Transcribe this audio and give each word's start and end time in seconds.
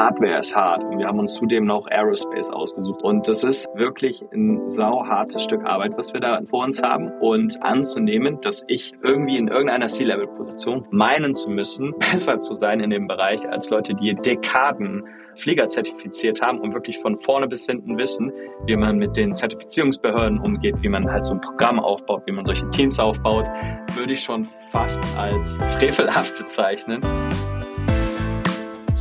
Hardware 0.00 0.38
ist 0.38 0.56
hart. 0.56 0.84
Und 0.84 0.98
wir 0.98 1.06
haben 1.06 1.18
uns 1.18 1.34
zudem 1.34 1.66
noch 1.66 1.86
Aerospace 1.86 2.50
ausgesucht. 2.50 3.02
Und 3.02 3.28
das 3.28 3.44
ist 3.44 3.68
wirklich 3.74 4.24
ein 4.32 4.66
sauhartes 4.66 5.42
Stück 5.42 5.62
Arbeit, 5.64 5.92
was 5.96 6.14
wir 6.14 6.20
da 6.20 6.40
vor 6.48 6.64
uns 6.64 6.82
haben. 6.82 7.12
Und 7.20 7.62
anzunehmen, 7.62 8.40
dass 8.40 8.64
ich 8.66 8.94
irgendwie 9.02 9.36
in 9.36 9.48
irgendeiner 9.48 9.86
C-Level-Position 9.86 10.88
meinen 10.90 11.34
zu 11.34 11.50
müssen, 11.50 11.92
besser 11.98 12.38
zu 12.38 12.54
sein 12.54 12.80
in 12.80 12.88
dem 12.88 13.08
Bereich 13.08 13.46
als 13.46 13.68
Leute, 13.68 13.94
die 13.94 14.14
Dekaden 14.14 15.04
Flieger 15.34 15.68
zertifiziert 15.68 16.40
haben 16.42 16.60
und 16.60 16.72
wirklich 16.72 16.98
von 16.98 17.18
vorne 17.18 17.46
bis 17.46 17.66
hinten 17.66 17.98
wissen, 17.98 18.32
wie 18.66 18.76
man 18.76 18.96
mit 18.96 19.16
den 19.16 19.32
Zertifizierungsbehörden 19.32 20.40
umgeht, 20.40 20.76
wie 20.80 20.88
man 20.88 21.10
halt 21.10 21.26
so 21.26 21.34
ein 21.34 21.40
Programm 21.40 21.78
aufbaut, 21.78 22.22
wie 22.26 22.32
man 22.32 22.44
solche 22.44 22.68
Teams 22.70 22.98
aufbaut, 22.98 23.46
würde 23.94 24.12
ich 24.12 24.20
schon 24.20 24.46
fast 24.72 25.02
als 25.16 25.58
frevelhaft 25.78 26.36
bezeichnen. 26.38 27.00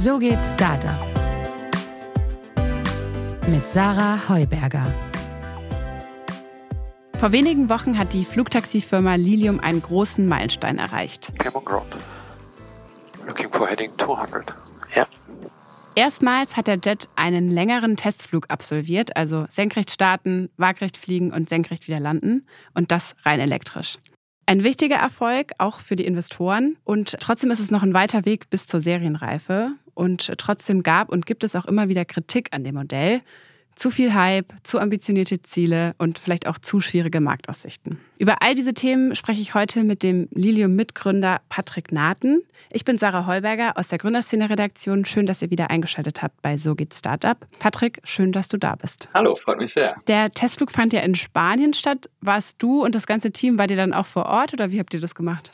So 0.02 0.18
geht's 0.18 0.54
Startup. 0.54 0.98
Mit 3.50 3.68
Sarah 3.68 4.30
Heuberger. 4.30 4.94
Vor 7.18 7.34
wenigen 7.34 7.70
Wochen 7.70 7.98
hat 7.98 8.14
die 8.14 8.24
Flugtaxifirma 8.24 9.16
Lilium 9.16 9.60
einen 9.60 9.82
großen 9.82 10.26
Meilenstein 10.26 10.78
erreicht. 10.78 11.34
Came 11.38 11.54
on 11.54 11.66
ground. 11.66 11.98
Looking 13.28 13.52
for 13.52 13.68
heading 13.68 13.92
200. 13.98 14.54
Yeah. 14.96 15.06
Erstmals 15.96 16.56
hat 16.56 16.68
der 16.68 16.80
Jet 16.82 17.10
einen 17.18 17.52
längeren 17.52 17.98
Testflug 17.98 18.46
absolviert, 18.48 19.18
also 19.18 19.48
senkrecht 19.50 19.92
starten, 19.92 20.50
waagrecht 20.56 20.96
fliegen 20.96 21.34
und 21.34 21.50
senkrecht 21.50 21.90
wieder 21.90 22.00
landen 22.00 22.48
und 22.74 22.94
das 22.94 23.18
rein 23.26 23.42
elektrisch. 23.42 23.98
Ein 24.46 24.64
wichtiger 24.64 24.96
Erfolg 24.96 25.52
auch 25.60 25.80
für 25.80 25.96
die 25.96 26.06
Investoren 26.06 26.78
und 26.84 27.18
trotzdem 27.20 27.52
ist 27.52 27.60
es 27.60 27.70
noch 27.70 27.84
ein 27.84 27.94
weiter 27.94 28.26
Weg 28.26 28.50
bis 28.50 28.66
zur 28.66 28.82
Serienreife 28.82 29.74
und 30.00 30.32
trotzdem 30.38 30.82
gab 30.82 31.10
und 31.10 31.26
gibt 31.26 31.44
es 31.44 31.58
auch 31.58 31.66
immer 31.66 31.90
wieder 31.90 32.06
Kritik 32.06 32.48
an 32.52 32.64
dem 32.64 32.76
Modell 32.76 33.22
zu 33.76 33.92
viel 33.92 34.14
Hype, 34.14 34.54
zu 34.64 34.80
ambitionierte 34.80 35.42
Ziele 35.42 35.94
und 35.98 36.20
vielleicht 36.20 36.48
auch 36.48 36.58
zu 36.58 36.80
schwierige 36.80 37.20
Marktaussichten. 37.20 38.00
Über 38.22 38.42
all 38.42 38.54
diese 38.54 38.74
Themen 38.74 39.16
spreche 39.16 39.40
ich 39.40 39.54
heute 39.54 39.86
mit 39.86 40.04
dem 40.04 40.28
Lilium-Mitgründer 40.32 41.40
Patrick 41.48 41.94
Naten. 41.94 42.44
Ich 42.70 42.84
bin 42.84 42.98
Sarah 42.98 43.26
Heuberger 43.28 43.78
aus 43.78 43.88
der 43.88 43.98
Gründerszene-Redaktion. 43.98 45.06
Schön, 45.06 45.26
dass 45.26 45.42
ihr 45.42 45.52
wieder 45.52 45.70
eingeschaltet 45.70 46.22
habt 46.22 46.42
bei 46.42 46.58
So 46.58 46.76
geht 46.76 46.94
Startup. 46.94 47.38
Patrick, 47.60 48.02
schön, 48.04 48.34
dass 48.34 48.50
du 48.50 48.58
da 48.58 48.76
bist. 48.76 49.08
Hallo, 49.14 49.38
freut 49.38 49.58
mich 49.58 49.72
sehr. 49.72 49.96
Der 50.10 50.32
Testflug 50.32 50.70
fand 50.70 50.92
ja 50.92 51.00
in 51.00 51.16
Spanien 51.16 51.74
statt. 51.74 52.10
Warst 52.20 52.62
du 52.62 52.84
und 52.84 52.94
das 52.94 53.08
ganze 53.08 53.32
Team, 53.32 53.58
war 53.58 53.70
ihr 53.70 53.78
dann 53.78 53.94
auch 53.94 54.06
vor 54.06 54.26
Ort 54.26 54.52
oder 54.52 54.70
wie 54.70 54.80
habt 54.80 54.94
ihr 54.94 55.00
das 55.00 55.16
gemacht? 55.16 55.52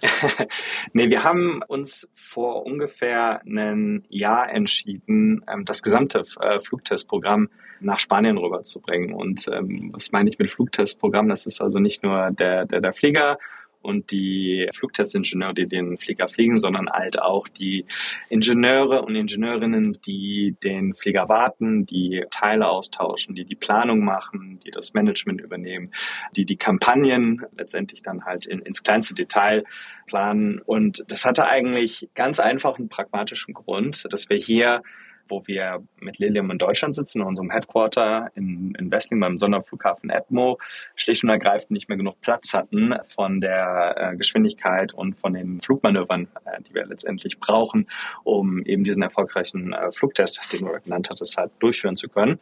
nee, 0.93 1.07
wir 1.11 1.23
haben 1.23 1.61
uns 1.67 2.09
vor 2.15 2.65
ungefähr 2.65 3.41
einem 3.41 4.05
Jahr 4.09 4.49
entschieden, 4.49 5.45
ähm, 5.47 5.65
das 5.65 5.83
gesamte 5.83 6.23
äh, 6.39 6.59
Flugtestprogramm 6.59 7.47
nach 7.79 7.99
Spanien 7.99 8.37
rüberzubringen. 8.37 9.13
Und 9.13 9.47
ähm, 9.51 9.89
was 9.93 10.11
meine 10.11 10.29
ich 10.29 10.39
mit 10.39 10.49
Flugtestprogramm? 10.49 11.29
Das 11.29 11.45
ist 11.45 11.61
also 11.61 11.79
nicht 11.79 12.03
nur 12.03 12.31
der, 12.31 12.54
der, 12.63 12.79
der 12.79 12.93
Flieger 12.93 13.37
und 13.85 14.11
die 14.11 14.67
Flugtestingenieure, 14.73 15.53
die 15.53 15.67
den 15.67 15.97
Flieger 15.97 16.27
fliegen, 16.27 16.57
sondern 16.57 16.89
halt 16.89 17.21
auch 17.21 17.47
die 17.47 17.85
Ingenieure 18.29 19.03
und 19.03 19.15
Ingenieurinnen, 19.15 19.97
die 20.05 20.55
den 20.63 20.95
Flieger 20.95 21.29
warten, 21.29 21.85
die 21.85 22.25
Teile 22.31 22.67
austauschen, 22.67 23.35
die 23.35 23.45
die 23.45 23.55
Planung 23.55 24.03
machen, 24.03 24.59
die 24.65 24.71
das 24.71 24.95
Management 24.95 25.39
übernehmen, 25.39 25.91
die 26.35 26.45
die 26.45 26.57
Kampagnen 26.57 27.45
letztendlich 27.55 28.01
dann 28.01 28.25
halt 28.25 28.47
in, 28.47 28.59
ins 28.59 28.81
kleinste 28.81 29.13
Detail 29.13 29.63
planen. 30.07 30.59
Und 30.65 31.03
das 31.07 31.23
hatte 31.23 31.45
eigentlich 31.45 32.09
ganz 32.15 32.39
einfach 32.39 32.79
einen 32.79 32.89
pragmatischen 32.89 33.53
Grund, 33.53 34.07
dass 34.11 34.29
wir 34.29 34.37
hier 34.37 34.81
wo 35.27 35.45
wir 35.47 35.83
mit 35.99 36.19
Lilium 36.19 36.51
in 36.51 36.57
Deutschland 36.57 36.95
sitzen, 36.95 37.21
in 37.21 37.27
unserem 37.27 37.51
Headquarter 37.51 38.31
in, 38.35 38.75
in 38.79 38.91
Westling 38.91 39.19
beim 39.19 39.37
Sonderflughafen 39.37 40.09
Edmo, 40.09 40.57
schlicht 40.95 41.23
und 41.23 41.29
ergreifend 41.29 41.71
nicht 41.71 41.89
mehr 41.89 41.97
genug 41.97 42.21
Platz 42.21 42.53
hatten 42.53 42.93
von 43.03 43.39
der 43.39 43.95
äh, 43.97 44.15
Geschwindigkeit 44.15 44.93
und 44.93 45.13
von 45.13 45.33
den 45.33 45.61
Flugmanövern, 45.61 46.27
äh, 46.45 46.61
die 46.61 46.73
wir 46.73 46.85
letztendlich 46.85 47.39
brauchen, 47.39 47.87
um 48.23 48.63
eben 48.65 48.83
diesen 48.83 49.03
erfolgreichen 49.03 49.73
äh, 49.73 49.91
Flugtest, 49.91 50.51
den 50.53 50.65
du 50.65 50.71
genannt 50.83 51.09
hattest, 51.09 51.37
halt 51.37 51.51
durchführen 51.59 51.95
zu 51.95 52.07
können. 52.07 52.39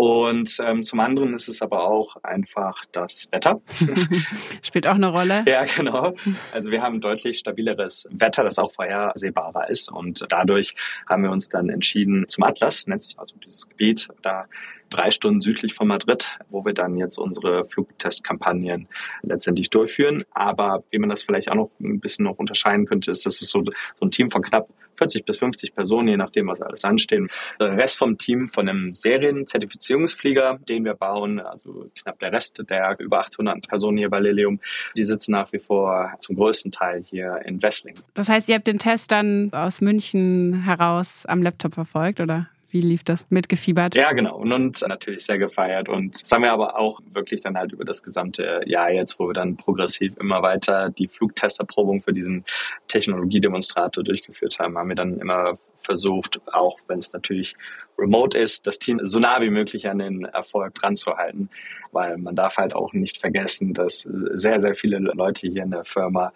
Und 0.00 0.56
ähm, 0.64 0.82
zum 0.82 0.98
anderen 0.98 1.34
ist 1.34 1.46
es 1.46 1.60
aber 1.60 1.84
auch 1.84 2.16
einfach 2.22 2.86
das 2.90 3.28
Wetter. 3.32 3.60
Spielt 4.62 4.86
auch 4.86 4.94
eine 4.94 5.08
Rolle. 5.08 5.44
Ja, 5.46 5.62
genau. 5.76 6.14
Also 6.54 6.70
wir 6.70 6.80
haben 6.80 7.02
deutlich 7.02 7.36
stabileres 7.36 8.08
Wetter, 8.10 8.42
das 8.42 8.58
auch 8.58 8.72
vorhersehbarer 8.72 9.68
ist. 9.68 9.92
Und 9.92 10.24
dadurch 10.30 10.74
haben 11.06 11.22
wir 11.22 11.30
uns 11.30 11.50
dann 11.50 11.68
entschieden, 11.68 12.26
zum 12.28 12.44
Atlas, 12.44 12.86
nennt 12.86 13.02
sich 13.02 13.18
also 13.18 13.36
dieses 13.44 13.68
Gebiet, 13.68 14.08
da 14.22 14.46
drei 14.88 15.10
Stunden 15.10 15.42
südlich 15.42 15.74
von 15.74 15.88
Madrid, 15.88 16.38
wo 16.48 16.64
wir 16.64 16.72
dann 16.72 16.96
jetzt 16.96 17.18
unsere 17.18 17.66
Flugtestkampagnen 17.66 18.88
letztendlich 19.20 19.68
durchführen. 19.68 20.24
Aber 20.30 20.82
wie 20.88 20.98
man 20.98 21.10
das 21.10 21.22
vielleicht 21.22 21.50
auch 21.50 21.56
noch 21.56 21.70
ein 21.78 22.00
bisschen 22.00 22.24
noch 22.24 22.38
unterscheiden 22.38 22.86
könnte, 22.86 23.10
ist, 23.10 23.26
dass 23.26 23.42
es 23.42 23.50
so, 23.50 23.62
so 23.62 24.06
ein 24.06 24.10
Team 24.10 24.30
von 24.30 24.40
knapp 24.40 24.66
40 25.00 25.24
bis 25.24 25.38
50 25.38 25.74
Personen, 25.74 26.08
je 26.08 26.16
nachdem, 26.16 26.46
was 26.48 26.60
alles 26.60 26.84
ansteht. 26.84 27.22
Der 27.58 27.76
Rest 27.76 27.96
vom 27.96 28.18
Team 28.18 28.46
von 28.46 28.68
einem 28.68 28.92
Serienzertifizierungsflieger, 28.92 30.58
den 30.68 30.84
wir 30.84 30.94
bauen, 30.94 31.40
also 31.40 31.86
knapp 31.98 32.18
der 32.18 32.32
Rest 32.32 32.62
der 32.68 32.96
über 32.98 33.20
800 33.20 33.66
Personen 33.66 33.96
hier 33.96 34.10
bei 34.10 34.20
Lilium, 34.20 34.60
die 34.96 35.04
sitzen 35.04 35.32
nach 35.32 35.52
wie 35.52 35.58
vor 35.58 36.12
zum 36.18 36.36
größten 36.36 36.70
Teil 36.70 37.02
hier 37.02 37.40
in 37.44 37.62
Wessling. 37.62 37.94
Das 38.14 38.28
heißt, 38.28 38.48
ihr 38.48 38.56
habt 38.56 38.66
den 38.66 38.78
Test 38.78 39.10
dann 39.10 39.52
aus 39.52 39.80
München 39.80 40.62
heraus 40.64 41.24
am 41.26 41.42
Laptop 41.42 41.74
verfolgt, 41.74 42.20
oder? 42.20 42.48
Wie 42.70 42.80
lief 42.80 43.02
das? 43.02 43.26
Mitgefiebert? 43.30 43.96
Ja, 43.96 44.12
genau. 44.12 44.36
Und, 44.36 44.52
und 44.52 44.80
natürlich 44.86 45.24
sehr 45.24 45.38
gefeiert. 45.38 45.88
Und 45.88 46.22
das 46.22 46.30
haben 46.30 46.42
wir 46.42 46.52
aber 46.52 46.78
auch 46.78 47.00
wirklich 47.12 47.40
dann 47.40 47.58
halt 47.58 47.72
über 47.72 47.84
das 47.84 48.02
gesamte 48.02 48.62
Jahr 48.64 48.92
jetzt, 48.92 49.18
wo 49.18 49.26
wir 49.26 49.34
dann 49.34 49.56
progressiv 49.56 50.16
immer 50.20 50.42
weiter 50.42 50.88
die 50.88 51.08
Flugtesterprobung 51.08 52.00
für 52.00 52.12
diesen 52.12 52.44
Technologiedemonstrator 52.86 54.04
durchgeführt 54.04 54.58
haben, 54.60 54.78
haben 54.78 54.88
wir 54.88 54.94
dann 54.94 55.18
immer 55.18 55.58
versucht, 55.78 56.40
auch 56.52 56.78
wenn 56.86 56.98
es 56.98 57.12
natürlich 57.12 57.56
remote 57.98 58.38
ist, 58.38 58.66
das 58.66 58.78
Team 58.78 59.00
so 59.04 59.18
nah 59.18 59.40
wie 59.40 59.50
möglich 59.50 59.88
an 59.88 59.98
den 59.98 60.24
Erfolg 60.24 60.74
dran 60.74 60.94
zu 60.94 61.16
halten, 61.16 61.50
weil 61.90 62.18
man 62.18 62.36
darf 62.36 62.56
halt 62.56 62.72
auch 62.72 62.92
nicht 62.92 63.18
vergessen, 63.18 63.74
dass 63.74 64.08
sehr, 64.32 64.60
sehr 64.60 64.74
viele 64.74 64.98
Leute 64.98 65.48
hier 65.48 65.64
in 65.64 65.70
der 65.70 65.84
Firma 65.84 66.32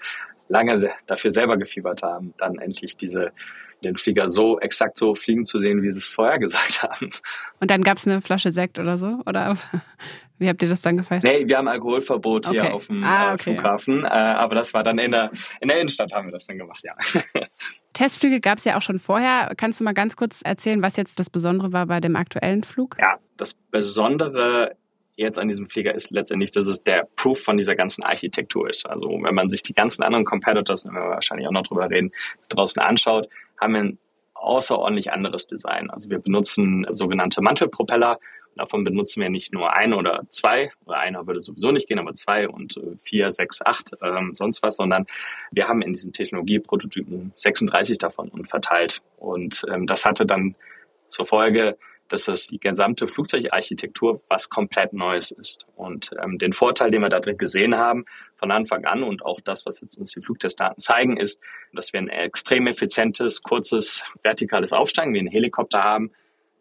lange 0.48 0.90
dafür 1.06 1.30
selber 1.30 1.56
gefiebert 1.56 2.02
haben, 2.02 2.34
dann 2.38 2.58
endlich 2.58 2.96
diese 2.96 3.32
den 3.84 3.96
Flieger 3.96 4.28
so 4.28 4.58
exakt 4.58 4.98
so 4.98 5.14
fliegen 5.14 5.44
zu 5.44 5.58
sehen, 5.58 5.82
wie 5.82 5.90
sie 5.90 5.98
es 5.98 6.08
vorher 6.08 6.38
gesagt 6.40 6.82
haben. 6.82 7.10
Und 7.60 7.70
dann 7.70 7.82
gab 7.82 7.98
es 7.98 8.06
eine 8.06 8.20
Flasche 8.20 8.52
Sekt 8.52 8.78
oder 8.78 8.98
so? 8.98 9.20
Oder 9.26 9.56
wie 10.38 10.48
habt 10.48 10.62
ihr 10.62 10.68
das 10.68 10.82
dann 10.82 10.96
gefeiert? 10.96 11.24
Nee, 11.24 11.46
wir 11.46 11.58
haben 11.58 11.68
Alkoholverbot 11.68 12.48
okay. 12.48 12.60
hier 12.60 12.74
auf 12.74 12.86
dem 12.88 13.04
ah, 13.04 13.30
äh, 13.30 13.34
okay. 13.34 13.42
Flughafen. 13.42 14.04
Äh, 14.04 14.08
aber 14.08 14.54
das 14.54 14.74
war 14.74 14.82
dann 14.82 14.98
in 14.98 15.12
der, 15.12 15.30
in 15.60 15.68
der 15.68 15.78
Innenstadt 15.78 16.12
haben 16.12 16.26
wir 16.26 16.32
das 16.32 16.46
dann 16.46 16.58
gemacht, 16.58 16.82
ja. 16.82 16.94
Testflüge 17.92 18.40
gab 18.40 18.58
es 18.58 18.64
ja 18.64 18.76
auch 18.76 18.82
schon 18.82 18.98
vorher. 18.98 19.52
Kannst 19.56 19.78
du 19.78 19.84
mal 19.84 19.94
ganz 19.94 20.16
kurz 20.16 20.40
erzählen, 20.42 20.82
was 20.82 20.96
jetzt 20.96 21.20
das 21.20 21.30
Besondere 21.30 21.72
war 21.72 21.86
bei 21.86 22.00
dem 22.00 22.16
aktuellen 22.16 22.64
Flug? 22.64 22.96
Ja, 22.98 23.18
das 23.36 23.54
Besondere 23.54 24.76
jetzt 25.16 25.38
an 25.38 25.48
diesem 25.48 25.66
Flieger 25.66 25.94
ist 25.94 26.10
letztendlich, 26.10 26.50
dass 26.50 26.66
es 26.66 26.82
der 26.82 27.08
Proof 27.16 27.40
von 27.40 27.56
dieser 27.56 27.76
ganzen 27.76 28.02
Architektur 28.02 28.68
ist. 28.68 28.88
Also 28.88 29.08
wenn 29.08 29.34
man 29.34 29.48
sich 29.48 29.62
die 29.62 29.74
ganzen 29.74 30.02
anderen 30.02 30.24
Competitors, 30.24 30.84
wenn 30.84 30.94
wir 30.94 31.02
wahrscheinlich 31.02 31.46
auch 31.46 31.52
noch 31.52 31.62
drüber 31.62 31.88
reden, 31.88 32.12
draußen 32.48 32.82
anschaut, 32.82 33.28
haben 33.60 33.74
wir 33.74 33.80
ein 33.80 33.98
außerordentlich 34.34 35.12
anderes 35.12 35.46
Design. 35.46 35.90
Also 35.90 36.10
wir 36.10 36.18
benutzen 36.18 36.86
sogenannte 36.90 37.40
Mantelpropeller. 37.40 38.18
Davon 38.56 38.84
benutzen 38.84 39.20
wir 39.20 39.30
nicht 39.30 39.52
nur 39.52 39.72
ein 39.72 39.92
oder 39.92 40.22
zwei, 40.28 40.70
oder 40.84 40.98
einer 40.98 41.26
würde 41.26 41.40
sowieso 41.40 41.72
nicht 41.72 41.88
gehen, 41.88 41.98
aber 41.98 42.14
zwei 42.14 42.48
und 42.48 42.76
äh, 42.76 42.96
vier, 42.98 43.30
sechs, 43.30 43.60
acht, 43.60 43.92
ähm, 44.00 44.34
sonst 44.34 44.62
was, 44.62 44.76
sondern 44.76 45.06
wir 45.50 45.66
haben 45.66 45.82
in 45.82 45.92
diesen 45.92 46.12
Technologieprototypen 46.12 47.32
36 47.34 47.98
davon 47.98 48.28
und 48.28 48.48
verteilt. 48.48 49.02
Und 49.16 49.64
ähm, 49.72 49.86
das 49.86 50.04
hatte 50.04 50.24
dann 50.24 50.54
zur 51.08 51.26
Folge, 51.26 51.76
dass 52.08 52.24
das 52.24 52.48
die 52.48 52.58
gesamte 52.58 53.08
Flugzeugarchitektur 53.08 54.22
was 54.28 54.48
komplett 54.48 54.92
Neues 54.92 55.30
ist. 55.30 55.66
Und 55.74 56.10
ähm, 56.22 56.38
den 56.38 56.52
Vorteil, 56.52 56.90
den 56.90 57.00
wir 57.00 57.08
da 57.08 57.20
drin 57.20 57.36
gesehen 57.36 57.76
haben, 57.76 58.04
von 58.36 58.50
Anfang 58.50 58.84
an 58.84 59.02
und 59.02 59.24
auch 59.24 59.40
das, 59.40 59.64
was 59.64 59.80
jetzt 59.80 59.96
uns 59.96 60.12
die 60.12 60.20
Flugtestdaten 60.20 60.78
zeigen, 60.78 61.16
ist, 61.16 61.40
dass 61.72 61.92
wir 61.92 62.00
ein 62.00 62.08
extrem 62.08 62.66
effizientes, 62.66 63.42
kurzes, 63.42 64.02
vertikales 64.22 64.72
Aufsteigen 64.72 65.14
wie 65.14 65.20
ein 65.20 65.26
Helikopter 65.26 65.82
haben, 65.82 66.12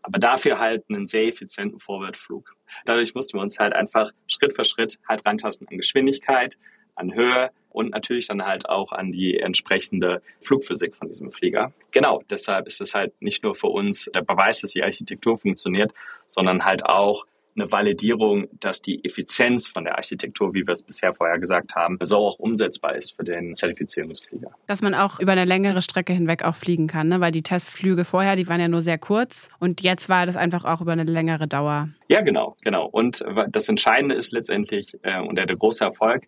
aber 0.01 0.19
dafür 0.19 0.59
halt 0.59 0.83
einen 0.89 1.07
sehr 1.07 1.27
effizienten 1.27 1.79
Vorwärtsflug. 1.79 2.55
Dadurch 2.85 3.15
mussten 3.15 3.37
wir 3.37 3.41
uns 3.41 3.59
halt 3.59 3.73
einfach 3.73 4.11
Schritt 4.27 4.53
für 4.55 4.63
Schritt 4.63 4.97
halt 5.07 5.25
rantasten 5.25 5.67
an 5.67 5.77
Geschwindigkeit, 5.77 6.57
an 6.95 7.13
Höhe 7.13 7.49
und 7.73 7.91
natürlich 7.91 8.27
dann 8.27 8.45
halt 8.45 8.69
auch 8.69 8.91
an 8.91 9.11
die 9.11 9.39
entsprechende 9.39 10.21
Flugphysik 10.41 10.95
von 10.95 11.09
diesem 11.09 11.31
Flieger. 11.31 11.73
Genau, 11.91 12.21
deshalb 12.29 12.67
ist 12.67 12.81
es 12.81 12.93
halt 12.93 13.13
nicht 13.21 13.43
nur 13.43 13.55
für 13.55 13.67
uns 13.67 14.09
der 14.13 14.21
Beweis, 14.21 14.61
dass 14.61 14.71
die 14.71 14.83
Architektur 14.83 15.37
funktioniert, 15.37 15.93
sondern 16.27 16.63
halt 16.63 16.85
auch 16.85 17.23
eine 17.55 17.71
Validierung, 17.71 18.47
dass 18.59 18.81
die 18.81 19.03
Effizienz 19.05 19.67
von 19.67 19.83
der 19.83 19.95
Architektur, 19.95 20.53
wie 20.53 20.65
wir 20.65 20.71
es 20.71 20.81
bisher 20.81 21.13
vorher 21.13 21.39
gesagt 21.39 21.75
haben, 21.75 21.97
so 22.01 22.17
auch 22.17 22.39
umsetzbar 22.39 22.95
ist 22.95 23.15
für 23.15 23.23
den 23.23 23.55
Zertifizierungsflieger. 23.55 24.51
Dass 24.67 24.81
man 24.81 24.95
auch 24.95 25.19
über 25.19 25.33
eine 25.33 25.45
längere 25.45 25.81
Strecke 25.81 26.13
hinweg 26.13 26.43
auch 26.43 26.55
fliegen 26.55 26.87
kann, 26.87 27.09
ne? 27.09 27.19
weil 27.19 27.31
die 27.31 27.43
Testflüge 27.43 28.05
vorher, 28.05 28.35
die 28.35 28.47
waren 28.47 28.59
ja 28.59 28.67
nur 28.67 28.81
sehr 28.81 28.97
kurz 28.97 29.49
und 29.59 29.81
jetzt 29.81 30.09
war 30.09 30.25
das 30.25 30.35
einfach 30.35 30.65
auch 30.65 30.81
über 30.81 30.93
eine 30.93 31.03
längere 31.03 31.47
Dauer. 31.47 31.89
Ja, 32.07 32.21
genau, 32.21 32.55
genau. 32.63 32.87
Und 32.87 33.23
das 33.49 33.69
Entscheidende 33.69 34.15
ist 34.15 34.31
letztendlich, 34.31 34.97
äh, 35.03 35.19
und 35.21 35.35
der, 35.35 35.45
der 35.45 35.55
große 35.55 35.83
Erfolg, 35.83 36.23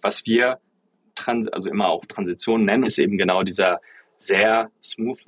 was 0.00 0.24
wir 0.26 0.58
trans 1.14 1.48
also 1.48 1.70
immer 1.70 1.88
auch 1.88 2.04
Transition 2.06 2.64
nennen, 2.64 2.84
ist 2.84 2.98
eben 2.98 3.18
genau 3.18 3.42
dieser 3.42 3.80
sehr 4.18 4.70
smooth 4.82 5.18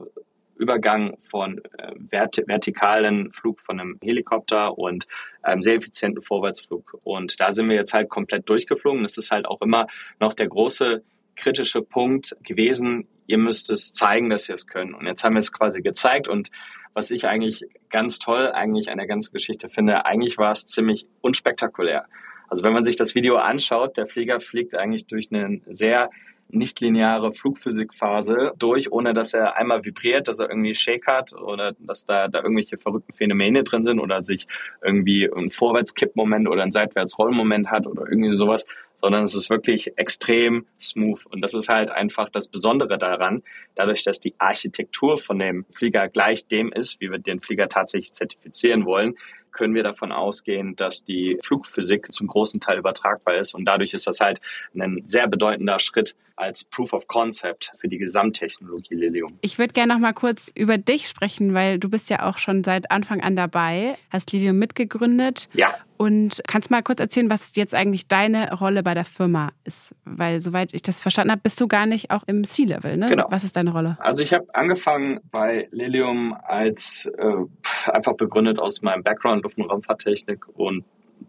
Übergang 0.56 1.16
von 1.22 1.60
äh, 1.78 1.92
vert 2.08 2.40
vertikalen 2.46 3.32
Flug 3.32 3.60
von 3.60 3.80
einem 3.80 3.98
Helikopter 4.02 4.78
und 4.78 5.06
ähm, 5.44 5.60
sehr 5.60 5.74
effizienten 5.74 6.22
Vorwärtsflug. 6.22 7.00
Und 7.02 7.40
da 7.40 7.50
sind 7.50 7.68
wir 7.68 7.74
jetzt 7.74 7.94
halt 7.94 8.08
komplett 8.08 8.48
durchgeflogen. 8.48 9.02
Das 9.02 9.18
ist 9.18 9.32
halt 9.32 9.46
auch 9.46 9.60
immer 9.60 9.86
noch 10.20 10.34
der 10.34 10.48
große 10.48 11.02
kritische 11.34 11.82
Punkt 11.82 12.36
gewesen. 12.44 13.08
Ihr 13.26 13.38
müsst 13.38 13.70
es 13.70 13.92
zeigen, 13.92 14.30
dass 14.30 14.48
ihr 14.48 14.54
es 14.54 14.66
könnt. 14.66 14.94
Und 14.94 15.06
jetzt 15.06 15.24
haben 15.24 15.34
wir 15.34 15.40
es 15.40 15.52
quasi 15.52 15.82
gezeigt. 15.82 16.28
Und 16.28 16.50
was 16.94 17.10
ich 17.10 17.26
eigentlich 17.26 17.64
ganz 17.88 18.18
toll 18.18 18.52
eigentlich 18.52 18.90
an 18.90 18.98
der 18.98 19.06
ganzen 19.06 19.32
Geschichte 19.32 19.68
finde, 19.68 20.04
eigentlich 20.04 20.38
war 20.38 20.52
es 20.52 20.66
ziemlich 20.66 21.06
unspektakulär. 21.22 22.06
Also 22.52 22.64
wenn 22.64 22.74
man 22.74 22.84
sich 22.84 22.96
das 22.96 23.14
Video 23.14 23.36
anschaut, 23.36 23.96
der 23.96 24.06
Flieger 24.06 24.38
fliegt 24.38 24.74
eigentlich 24.74 25.06
durch 25.06 25.32
einen 25.32 25.62
sehr 25.70 26.10
nichtlineare 26.50 27.32
Flugphysikphase 27.32 28.52
durch, 28.58 28.92
ohne 28.92 29.14
dass 29.14 29.32
er 29.32 29.56
einmal 29.56 29.86
vibriert, 29.86 30.28
dass 30.28 30.38
er 30.38 30.50
irgendwie 30.50 30.74
Shake 30.74 31.06
hat 31.06 31.32
oder 31.32 31.72
dass 31.78 32.04
da, 32.04 32.28
da 32.28 32.42
irgendwelche 32.42 32.76
verrückten 32.76 33.14
Phänomene 33.14 33.62
drin 33.64 33.82
sind 33.84 33.98
oder 33.98 34.22
sich 34.22 34.46
irgendwie 34.82 35.30
ein 35.34 35.48
Vorwärtskippmoment 35.48 36.46
oder 36.46 36.62
ein 36.62 36.72
Seitwärtsrollmoment 36.72 37.70
hat 37.70 37.86
oder 37.86 38.02
irgendwie 38.02 38.36
sowas, 38.36 38.66
sondern 38.96 39.22
es 39.22 39.34
ist 39.34 39.48
wirklich 39.48 39.96
extrem 39.96 40.66
smooth. 40.78 41.24
Und 41.30 41.40
das 41.40 41.54
ist 41.54 41.70
halt 41.70 41.90
einfach 41.90 42.28
das 42.28 42.48
Besondere 42.48 42.98
daran, 42.98 43.42
dadurch, 43.76 44.04
dass 44.04 44.20
die 44.20 44.34
Architektur 44.36 45.16
von 45.16 45.38
dem 45.38 45.64
Flieger 45.70 46.06
gleich 46.08 46.46
dem 46.48 46.70
ist, 46.70 47.00
wie 47.00 47.10
wir 47.10 47.18
den 47.18 47.40
Flieger 47.40 47.68
tatsächlich 47.68 48.12
zertifizieren 48.12 48.84
wollen, 48.84 49.14
können 49.52 49.74
wir 49.74 49.82
davon 49.82 50.12
ausgehen, 50.12 50.76
dass 50.76 51.04
die 51.04 51.38
Flugphysik 51.42 52.10
zum 52.12 52.26
großen 52.26 52.60
Teil 52.60 52.78
übertragbar 52.78 53.36
ist. 53.36 53.54
Und 53.54 53.64
dadurch 53.64 53.94
ist 53.94 54.06
das 54.06 54.20
halt 54.20 54.40
ein 54.74 55.02
sehr 55.04 55.28
bedeutender 55.28 55.78
Schritt 55.78 56.14
als 56.36 56.64
Proof 56.64 56.92
of 56.92 57.06
Concept 57.06 57.72
für 57.76 57.88
die 57.88 57.98
Gesamttechnologie 57.98 58.94
Lilium. 58.94 59.38
Ich 59.42 59.58
würde 59.58 59.72
gerne 59.72 59.94
noch 59.94 60.00
mal 60.00 60.12
kurz 60.12 60.50
über 60.54 60.78
dich 60.78 61.08
sprechen, 61.08 61.54
weil 61.54 61.78
du 61.78 61.88
bist 61.88 62.10
ja 62.10 62.28
auch 62.28 62.38
schon 62.38 62.64
seit 62.64 62.90
Anfang 62.90 63.20
an 63.20 63.36
dabei, 63.36 63.96
hast 64.10 64.32
Lilium 64.32 64.58
mitgegründet. 64.58 65.48
Ja. 65.52 65.74
Und 66.02 66.42
kannst 66.48 66.68
mal 66.68 66.82
kurz 66.82 66.98
erzählen, 66.98 67.30
was 67.30 67.54
jetzt 67.54 67.76
eigentlich 67.76 68.08
deine 68.08 68.54
Rolle 68.54 68.82
bei 68.82 68.92
der 68.92 69.04
Firma 69.04 69.52
ist? 69.62 69.94
Weil 70.04 70.40
soweit 70.40 70.74
ich 70.74 70.82
das 70.82 71.00
verstanden 71.00 71.30
habe, 71.30 71.42
bist 71.44 71.60
du 71.60 71.68
gar 71.68 71.86
nicht 71.86 72.10
auch 72.10 72.24
im 72.26 72.42
C-Level, 72.42 72.96
ne? 72.96 73.08
Genau. 73.08 73.26
Was 73.30 73.44
ist 73.44 73.56
deine 73.56 73.70
Rolle? 73.70 73.96
Also 74.00 74.24
ich 74.24 74.34
habe 74.34 74.52
angefangen 74.52 75.20
bei 75.30 75.68
Lilium 75.70 76.36
als 76.42 77.08
äh, 77.18 77.88
einfach 77.88 78.14
begründet 78.14 78.58
aus 78.58 78.82
meinem 78.82 79.04
Background 79.04 79.44
Luft- 79.44 79.58
und 79.58 79.70
Raumfahrttechnik 79.70 80.48
und 80.48 80.84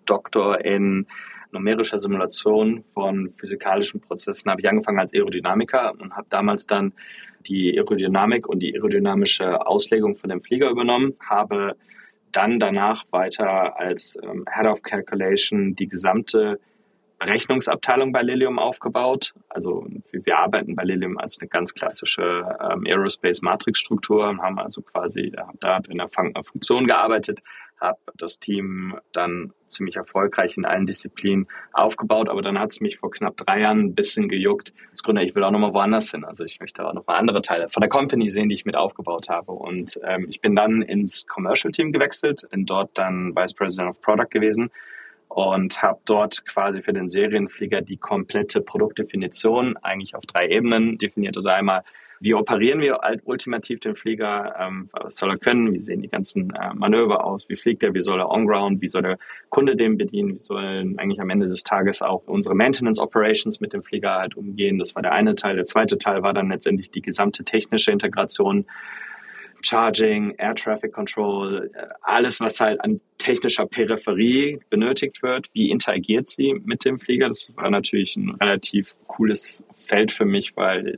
Doktor 0.05 0.65
in 0.65 1.05
numerischer 1.51 1.99
Simulation 1.99 2.83
von 2.95 3.29
physikalischen 3.29 4.01
Prozessen 4.01 4.49
habe 4.49 4.61
ich 4.61 4.67
angefangen 4.67 4.97
als 4.97 5.13
Aerodynamiker 5.13 5.93
und 5.99 6.15
habe 6.15 6.25
damals 6.31 6.65
dann 6.65 6.93
die 7.45 7.77
Aerodynamik 7.77 8.49
und 8.49 8.57
die 8.57 8.73
aerodynamische 8.73 9.67
Auslegung 9.67 10.15
von 10.15 10.31
dem 10.31 10.41
Flieger 10.41 10.71
übernommen, 10.71 11.13
habe 11.19 11.75
dann 12.33 12.59
danach 12.59 13.05
weiter 13.11 13.79
als 13.79 14.17
ähm, 14.21 14.45
Head 14.53 14.67
of 14.67 14.83
Calculation 14.83 15.75
die 15.75 15.87
gesamte 15.87 16.59
Berechnungsabteilung 17.19 18.11
bei 18.11 18.21
Lilium 18.21 18.59
aufgebaut. 18.59 19.33
Also 19.47 19.87
wir 20.11 20.37
arbeiten 20.37 20.75
bei 20.75 20.83
Lilium 20.83 21.17
als 21.17 21.39
eine 21.39 21.47
ganz 21.47 21.73
klassische 21.73 22.57
ähm, 22.59 22.85
Aerospace-Matrix-Struktur 22.85 24.27
und 24.27 24.41
haben 24.41 24.59
also 24.59 24.81
quasi 24.81 25.31
da 25.61 25.79
in 25.87 25.99
der 25.99 26.09
Funktion 26.09 26.85
gearbeitet, 26.85 27.41
habe 27.83 27.99
das 28.17 28.39
Team 28.39 28.97
dann 29.11 29.53
ziemlich 29.69 29.95
erfolgreich 29.95 30.55
in 30.57 30.65
allen 30.65 30.85
Disziplinen 30.85 31.47
aufgebaut, 31.73 32.29
aber 32.29 32.41
dann 32.41 32.59
hat 32.59 32.71
es 32.71 32.79
mich 32.79 32.97
vor 32.97 33.11
knapp 33.11 33.37
drei 33.37 33.61
Jahren 33.61 33.79
ein 33.79 33.95
bisschen 33.95 34.29
gejuckt. 34.29 34.73
Als 34.89 35.03
Gründer, 35.03 35.23
ich 35.23 35.35
will 35.35 35.43
auch 35.43 35.51
nochmal 35.51 35.73
woanders 35.73 36.11
hin. 36.11 36.23
Also 36.23 36.43
ich 36.43 36.59
möchte 36.59 36.87
auch 36.87 36.93
nochmal 36.93 37.17
andere 37.17 37.41
Teile 37.41 37.69
von 37.69 37.81
der 37.81 37.89
Company 37.89 38.29
sehen, 38.29 38.49
die 38.49 38.55
ich 38.55 38.65
mit 38.65 38.75
aufgebaut 38.75 39.29
habe. 39.29 39.51
Und 39.51 39.99
ähm, 40.05 40.27
ich 40.29 40.41
bin 40.41 40.55
dann 40.55 40.81
ins 40.81 41.27
Commercial 41.27 41.71
Team 41.71 41.91
gewechselt, 41.91 42.47
bin 42.51 42.65
dort 42.65 42.97
dann 42.97 43.35
Vice 43.35 43.53
President 43.53 43.89
of 43.89 44.01
Product 44.01 44.29
gewesen 44.29 44.71
und 45.27 45.81
habe 45.81 45.99
dort 46.05 46.45
quasi 46.45 46.81
für 46.81 46.93
den 46.93 47.09
Serienflieger 47.09 47.81
die 47.81 47.97
komplette 47.97 48.61
Produktdefinition 48.61 49.77
eigentlich 49.77 50.15
auf 50.15 50.25
drei 50.25 50.47
Ebenen 50.47 50.97
definiert. 50.99 51.35
Also 51.35 51.49
einmal 51.49 51.83
wie 52.23 52.33
operieren 52.33 52.79
wir 52.79 52.99
ultimativ 53.25 53.81
den 53.81 53.97
Flieger? 53.97 54.55
Ähm, 54.57 54.89
was 54.93 55.17
soll 55.17 55.29
er 55.29 55.37
können? 55.37 55.73
Wie 55.73 55.79
sehen 55.81 56.01
die 56.01 56.07
ganzen 56.07 56.51
äh, 56.55 56.73
Manöver 56.73 57.25
aus? 57.25 57.49
Wie 57.49 57.57
fliegt 57.57 57.83
er? 57.83 57.93
Wie 57.93 57.99
soll 57.99 58.21
er 58.21 58.31
on-ground? 58.31 58.81
Wie 58.81 58.87
soll 58.87 59.01
der 59.01 59.17
Kunde 59.49 59.75
den 59.75 59.97
bedienen? 59.97 60.35
Wie 60.35 60.39
sollen 60.39 60.97
eigentlich 60.97 61.19
am 61.19 61.29
Ende 61.29 61.47
des 61.47 61.63
Tages 61.63 62.01
auch 62.01 62.23
unsere 62.25 62.55
Maintenance 62.55 62.97
Operations 62.97 63.59
mit 63.59 63.73
dem 63.73 63.83
Flieger 63.83 64.15
halt 64.15 64.37
umgehen? 64.37 64.79
Das 64.79 64.95
war 64.95 65.01
der 65.01 65.11
eine 65.11 65.35
Teil. 65.35 65.57
Der 65.57 65.65
zweite 65.65 65.97
Teil 65.97 66.23
war 66.23 66.33
dann 66.33 66.47
letztendlich 66.47 66.89
die 66.89 67.01
gesamte 67.01 67.43
technische 67.43 67.91
Integration. 67.91 68.67
Charging, 69.63 70.35
Air 70.37 70.55
Traffic 70.55 70.93
Control, 70.93 71.71
äh, 71.73 71.87
alles, 72.01 72.39
was 72.39 72.59
halt 72.59 72.81
an 72.81 72.99
technischer 73.17 73.65
Peripherie 73.65 74.59
benötigt 74.69 75.23
wird. 75.23 75.47
Wie 75.53 75.69
interagiert 75.69 76.27
sie 76.27 76.53
mit 76.65 76.83
dem 76.83 76.99
Flieger? 76.99 77.27
Das 77.27 77.53
war 77.55 77.69
natürlich 77.69 78.17
ein 78.17 78.31
relativ 78.31 78.95
cooles 79.07 79.63
Feld 79.77 80.11
für 80.11 80.25
mich, 80.25 80.55
weil 80.55 80.97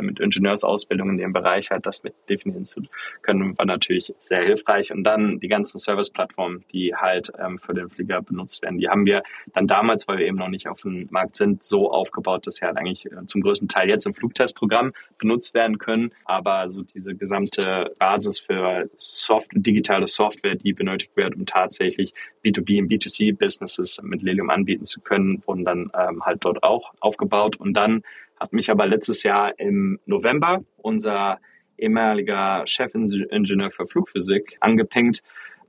mit 0.00 0.20
Ingenieursausbildung 0.20 1.10
in 1.10 1.18
dem 1.18 1.32
Bereich 1.32 1.70
halt 1.70 1.86
das 1.86 2.02
mit 2.02 2.14
definieren 2.28 2.64
zu 2.64 2.82
können, 3.20 3.56
war 3.58 3.66
natürlich 3.66 4.14
sehr 4.18 4.42
hilfreich. 4.42 4.92
Und 4.92 5.04
dann 5.04 5.38
die 5.38 5.48
ganzen 5.48 5.78
Service-Plattformen, 5.78 6.64
die 6.72 6.94
halt 6.94 7.30
ähm, 7.38 7.58
für 7.58 7.74
den 7.74 7.88
Flieger 7.88 8.22
benutzt 8.22 8.62
werden, 8.62 8.78
die 8.78 8.88
haben 8.88 9.06
wir 9.06 9.22
dann 9.52 9.66
damals, 9.66 10.08
weil 10.08 10.18
wir 10.18 10.26
eben 10.26 10.38
noch 10.38 10.48
nicht 10.48 10.68
auf 10.68 10.82
dem 10.82 11.08
Markt 11.10 11.36
sind, 11.36 11.62
so 11.62 11.90
aufgebaut, 11.90 12.46
dass 12.46 12.56
sie 12.56 12.66
halt 12.66 12.76
eigentlich 12.76 13.06
äh, 13.06 13.26
zum 13.26 13.42
größten 13.42 13.68
Teil 13.68 13.88
jetzt 13.88 14.06
im 14.06 14.14
Flugtestprogramm 14.14 14.92
benutzt 15.18 15.54
werden 15.54 15.78
können. 15.78 16.12
Aber 16.24 16.68
so 16.68 16.82
diese 16.82 17.14
gesamte 17.14 17.94
Basis 18.02 18.40
für 18.40 18.90
Soft 18.96 19.50
digitale 19.54 20.08
Software, 20.08 20.56
die 20.56 20.72
benötigt 20.72 21.16
wird, 21.16 21.36
um 21.36 21.46
tatsächlich 21.46 22.12
B2B 22.44 22.80
und 22.80 22.90
B2C-Businesses 22.90 24.00
mit 24.02 24.22
Lilium 24.22 24.50
anbieten 24.50 24.82
zu 24.82 25.00
können, 25.00 25.40
wurden 25.46 25.64
dann 25.64 25.92
ähm, 25.96 26.20
halt 26.24 26.44
dort 26.44 26.64
auch 26.64 26.92
aufgebaut. 26.98 27.54
Und 27.60 27.74
dann 27.74 28.02
hat 28.40 28.52
mich 28.52 28.72
aber 28.72 28.86
letztes 28.86 29.22
Jahr 29.22 29.56
im 29.60 30.00
November 30.04 30.64
unser 30.78 31.38
ehemaliger 31.78 32.64
Chefingenieur 32.66 33.70
für 33.70 33.86
Flugphysik 33.86 34.56
angepinkt, 34.58 35.22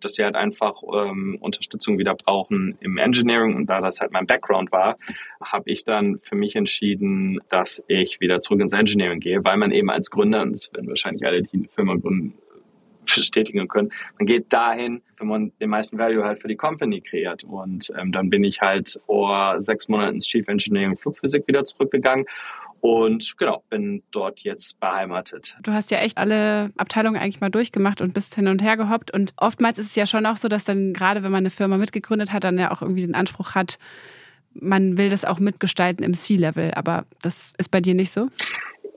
dass 0.03 0.13
sie 0.13 0.23
halt 0.23 0.35
einfach 0.35 0.81
ähm, 0.93 1.37
Unterstützung 1.39 1.97
wieder 1.97 2.15
brauchen 2.15 2.77
im 2.79 2.97
Engineering. 2.97 3.55
Und 3.55 3.67
da 3.67 3.81
das 3.81 4.01
halt 4.01 4.11
mein 4.11 4.25
Background 4.25 4.71
war, 4.71 4.97
habe 5.41 5.69
ich 5.69 5.83
dann 5.83 6.19
für 6.19 6.35
mich 6.35 6.55
entschieden, 6.55 7.39
dass 7.49 7.83
ich 7.87 8.19
wieder 8.19 8.39
zurück 8.39 8.61
ins 8.61 8.73
Engineering 8.73 9.19
gehe, 9.19 9.43
weil 9.43 9.57
man 9.57 9.71
eben 9.71 9.89
als 9.89 10.09
Gründer, 10.09 10.41
und 10.41 10.51
das 10.51 10.73
werden 10.73 10.87
wahrscheinlich 10.87 11.25
alle, 11.25 11.41
die 11.41 11.57
eine 11.57 11.67
Firma 11.67 11.95
gründen, 11.95 12.33
bestätigen 13.05 13.67
können. 13.67 13.91
Man 14.17 14.25
geht 14.25 14.51
dahin, 14.51 15.01
wenn 15.17 15.27
man 15.27 15.51
den 15.59 15.69
meisten 15.69 15.97
Value 15.97 16.23
halt 16.23 16.41
für 16.41 16.47
die 16.47 16.55
Company 16.55 17.01
kreiert. 17.01 17.43
Und 17.43 17.91
ähm, 17.97 18.11
dann 18.11 18.29
bin 18.29 18.43
ich 18.43 18.61
halt 18.61 18.99
vor 19.05 19.61
sechs 19.61 19.87
Monaten 19.87 20.15
ins 20.15 20.27
Chief 20.27 20.47
Engineering 20.47 20.97
Flugphysik 20.97 21.47
wieder 21.47 21.63
zurückgegangen 21.63 22.25
und 22.83 23.37
genau, 23.37 23.63
bin 23.69 24.03
dort 24.11 24.41
jetzt 24.41 24.77
beheimatet. 24.81 25.55
Du 25.63 25.71
hast 25.71 25.89
ja 25.89 25.99
echt 25.99 26.17
alle 26.17 26.69
Abteilungen 26.75 27.15
eigentlich 27.15 27.39
mal 27.39 27.49
durchgemacht 27.49 28.01
und 28.01 28.13
bist 28.13 28.35
hin 28.35 28.49
und 28.49 28.61
her 28.61 28.75
gehoppt. 28.75 29.09
Und 29.09 29.33
oftmals 29.37 29.79
ist 29.79 29.91
es 29.91 29.95
ja 29.95 30.05
schon 30.05 30.25
auch 30.25 30.35
so, 30.35 30.49
dass 30.49 30.65
dann 30.65 30.91
gerade 30.91 31.23
wenn 31.23 31.31
man 31.31 31.43
eine 31.43 31.49
Firma 31.49 31.77
mitgegründet 31.77 32.33
hat, 32.33 32.43
dann 32.43 32.59
ja 32.59 32.71
auch 32.71 32.81
irgendwie 32.81 33.05
den 33.05 33.15
Anspruch 33.15 33.55
hat, 33.55 33.79
man 34.53 34.97
will 34.97 35.09
das 35.09 35.23
auch 35.23 35.39
mitgestalten 35.39 36.03
im 36.03 36.13
C-Level. 36.13 36.73
Aber 36.73 37.05
das 37.21 37.53
ist 37.57 37.71
bei 37.71 37.79
dir 37.79 37.93
nicht 37.93 38.11
so? 38.11 38.27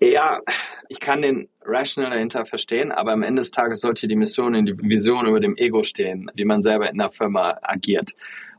Ja, 0.00 0.40
ich 0.88 0.98
kann 0.98 1.22
den 1.22 1.48
Rational 1.64 2.10
dahinter 2.10 2.44
verstehen, 2.44 2.90
aber 2.90 3.12
am 3.12 3.22
Ende 3.22 3.38
des 3.38 3.52
Tages 3.52 3.82
sollte 3.82 4.08
die 4.08 4.16
Mission 4.16 4.56
in 4.56 4.66
die 4.66 4.76
Vision 4.76 5.26
über 5.26 5.38
dem 5.38 5.56
Ego 5.56 5.84
stehen, 5.84 6.28
wie 6.34 6.44
man 6.44 6.60
selber 6.60 6.90
in 6.90 6.98
der 6.98 7.10
Firma 7.10 7.60
agiert. 7.62 8.14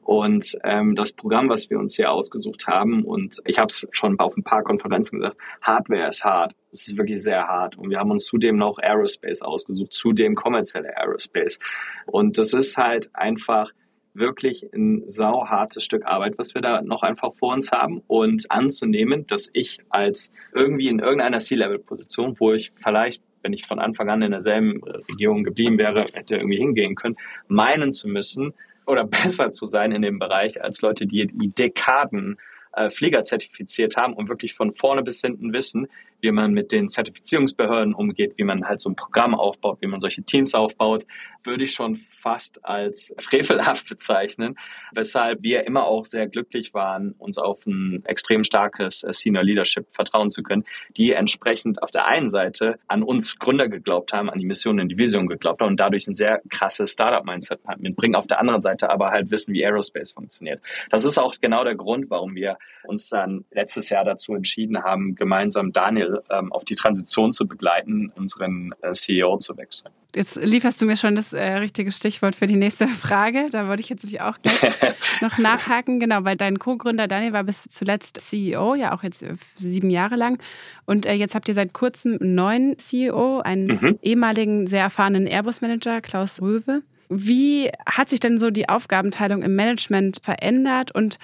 Und 0.07 0.57
ähm, 0.63 0.95
das 0.95 1.11
Programm, 1.11 1.49
was 1.49 1.69
wir 1.69 1.77
uns 1.77 1.97
hier 1.97 2.13
ausgesucht 2.13 2.65
haben, 2.65 3.03
und 3.03 3.41
ich 3.43 3.59
habe 3.59 3.67
es 3.67 3.85
schon 3.91 4.17
auf 4.19 4.37
ein 4.37 4.43
paar 4.43 4.63
Konferenzen 4.63 5.19
gesagt, 5.19 5.35
Hardware 5.61 6.07
ist 6.07 6.23
hart. 6.23 6.55
Es 6.71 6.87
ist 6.87 6.97
wirklich 6.97 7.21
sehr 7.21 7.45
hart. 7.45 7.77
Und 7.77 7.89
wir 7.89 7.99
haben 7.99 8.09
uns 8.09 8.23
zudem 8.23 8.55
noch 8.55 8.77
Aerospace 8.77 9.41
ausgesucht, 9.41 9.93
zudem 9.93 10.33
kommerzielle 10.33 10.95
Aerospace. 10.95 11.59
Und 12.05 12.37
das 12.37 12.53
ist 12.53 12.77
halt 12.77 13.09
einfach 13.13 13.73
wirklich 14.13 14.69
ein 14.73 15.03
sauhartes 15.09 15.83
Stück 15.83 16.05
Arbeit, 16.05 16.37
was 16.37 16.55
wir 16.55 16.61
da 16.61 16.81
noch 16.81 17.03
einfach 17.03 17.33
vor 17.35 17.53
uns 17.53 17.73
haben 17.73 18.01
und 18.07 18.49
anzunehmen, 18.49 19.27
dass 19.27 19.49
ich 19.51 19.79
als 19.89 20.31
irgendwie 20.53 20.87
in 20.87 20.99
irgendeiner 20.99 21.39
C-Level-Position, 21.39 22.39
wo 22.39 22.53
ich 22.53 22.71
vielleicht 22.81 23.21
wenn 23.43 23.53
ich 23.53 23.65
von 23.65 23.79
Anfang 23.79 24.09
an 24.09 24.21
in 24.23 24.31
derselben 24.31 24.83
Regierung 24.83 25.45
geblieben 25.45 25.77
wäre, 25.77 26.07
hätte 26.11 26.35
irgendwie 26.35 26.57
hingehen 26.57 26.95
können, 26.95 27.15
meinen 27.47 27.93
zu 27.93 28.09
müssen, 28.09 28.53
oder 28.87 29.03
besser 29.05 29.51
zu 29.51 29.65
sein 29.65 29.91
in 29.91 30.01
dem 30.01 30.19
Bereich 30.19 30.63
als 30.63 30.81
Leute, 30.81 31.05
die 31.05 31.27
die 31.27 31.49
Dekaden 31.49 32.37
äh, 32.73 32.89
Flieger 32.89 33.23
zertifiziert 33.23 33.97
haben 33.97 34.13
und 34.13 34.29
wirklich 34.29 34.53
von 34.53 34.73
vorne 34.73 35.03
bis 35.03 35.21
hinten 35.21 35.53
wissen, 35.53 35.87
wie 36.21 36.31
man 36.31 36.53
mit 36.53 36.71
den 36.71 36.89
Zertifizierungsbehörden 36.89 37.93
umgeht, 37.93 38.33
wie 38.37 38.43
man 38.43 38.65
halt 38.65 38.81
so 38.81 38.89
ein 38.89 38.95
Programm 38.95 39.35
aufbaut, 39.35 39.77
wie 39.81 39.87
man 39.87 39.99
solche 39.99 40.23
Teams 40.23 40.55
aufbaut, 40.55 41.05
würde 41.43 41.63
ich 41.63 41.71
schon 41.71 41.95
fast 41.95 42.63
als 42.65 43.13
frevelhaft 43.17 43.89
bezeichnen, 43.89 44.55
weshalb 44.93 45.41
wir 45.43 45.65
immer 45.65 45.85
auch 45.85 46.05
sehr 46.05 46.27
glücklich 46.27 46.73
waren, 46.73 47.13
uns 47.17 47.37
auf 47.37 47.65
ein 47.65 48.03
extrem 48.05 48.43
starkes 48.43 49.05
Senior 49.09 49.43
Leadership 49.43 49.87
vertrauen 49.89 50.29
zu 50.29 50.43
können, 50.43 50.65
die 50.97 51.13
entsprechend 51.13 51.81
auf 51.81 51.91
der 51.91 52.05
einen 52.05 52.27
Seite 52.27 52.79
an 52.87 53.03
uns 53.03 53.39
Gründer 53.39 53.69
geglaubt 53.69 54.13
haben, 54.13 54.29
an 54.29 54.39
die 54.39 54.45
Mission 54.45 54.79
und 54.79 54.89
die 54.89 54.97
Vision 54.97 55.27
geglaubt 55.27 55.61
haben 55.61 55.69
und 55.69 55.79
dadurch 55.79 56.07
ein 56.07 56.13
sehr 56.13 56.41
krasses 56.49 56.91
Startup-Mindset 56.91 57.61
mitbringen. 57.77 58.15
Auf 58.15 58.27
der 58.27 58.39
anderen 58.39 58.61
Seite 58.61 58.89
aber 58.89 59.11
halt 59.11 59.31
wissen, 59.31 59.53
wie 59.53 59.65
Aerospace 59.65 60.11
funktioniert. 60.11 60.61
Das 60.89 61.05
ist 61.05 61.17
auch 61.17 61.35
genau 61.39 61.63
der 61.63 61.75
Grund, 61.75 62.09
warum 62.09 62.35
wir 62.35 62.57
uns 62.83 63.09
dann 63.09 63.45
letztes 63.51 63.89
Jahr 63.89 64.03
dazu 64.03 64.33
entschieden 64.33 64.83
haben, 64.83 65.15
gemeinsam 65.15 65.71
Daniel 65.71 66.06
ähm, 66.29 66.51
auf 66.51 66.63
die 66.65 66.75
Transition 66.75 67.31
zu 67.31 67.47
begleiten, 67.47 68.11
unseren 68.15 68.73
äh, 68.81 68.91
CEO 68.91 69.37
zu 69.37 69.57
wechseln. 69.57 69.91
Jetzt 70.15 70.35
lieferst 70.37 70.81
du 70.81 70.85
mir 70.85 70.97
schon 70.97 71.15
das 71.15 71.33
äh, 71.33 71.57
richtige 71.57 71.91
Stichwort 71.91 72.35
für 72.35 72.47
die 72.47 72.55
nächste 72.55 72.87
Frage. 72.87 73.49
Da 73.51 73.67
wollte 73.67 73.81
ich 73.81 73.89
jetzt 73.89 74.03
nämlich 74.03 74.21
auch 74.21 74.39
gleich 74.39 74.61
noch 75.21 75.37
nachhaken. 75.37 75.99
Genau, 75.99 76.23
weil 76.23 76.35
dein 76.35 76.59
Co-Gründer 76.59 77.07
Daniel 77.07 77.33
war 77.33 77.43
bis 77.43 77.63
zuletzt 77.63 78.19
CEO, 78.19 78.75
ja 78.75 78.93
auch 78.95 79.03
jetzt 79.03 79.23
sieben 79.55 79.89
Jahre 79.89 80.15
lang. 80.15 80.41
Und 80.85 81.05
äh, 81.05 81.13
jetzt 81.13 81.35
habt 81.35 81.47
ihr 81.47 81.53
seit 81.53 81.73
kurzem 81.73 82.17
einen 82.19 82.35
neuen 82.35 82.79
CEO, 82.79 83.39
einen 83.39 83.67
mhm. 83.67 83.99
ehemaligen, 84.01 84.67
sehr 84.67 84.81
erfahrenen 84.81 85.27
Airbus-Manager, 85.27 86.01
Klaus 86.01 86.41
Röwe. 86.41 86.81
Wie 87.09 87.69
hat 87.85 88.09
sich 88.09 88.19
denn 88.19 88.37
so 88.37 88.49
die 88.49 88.69
Aufgabenteilung 88.69 89.43
im 89.43 89.55
Management 89.55 90.19
verändert 90.23 90.93
und 90.93 91.19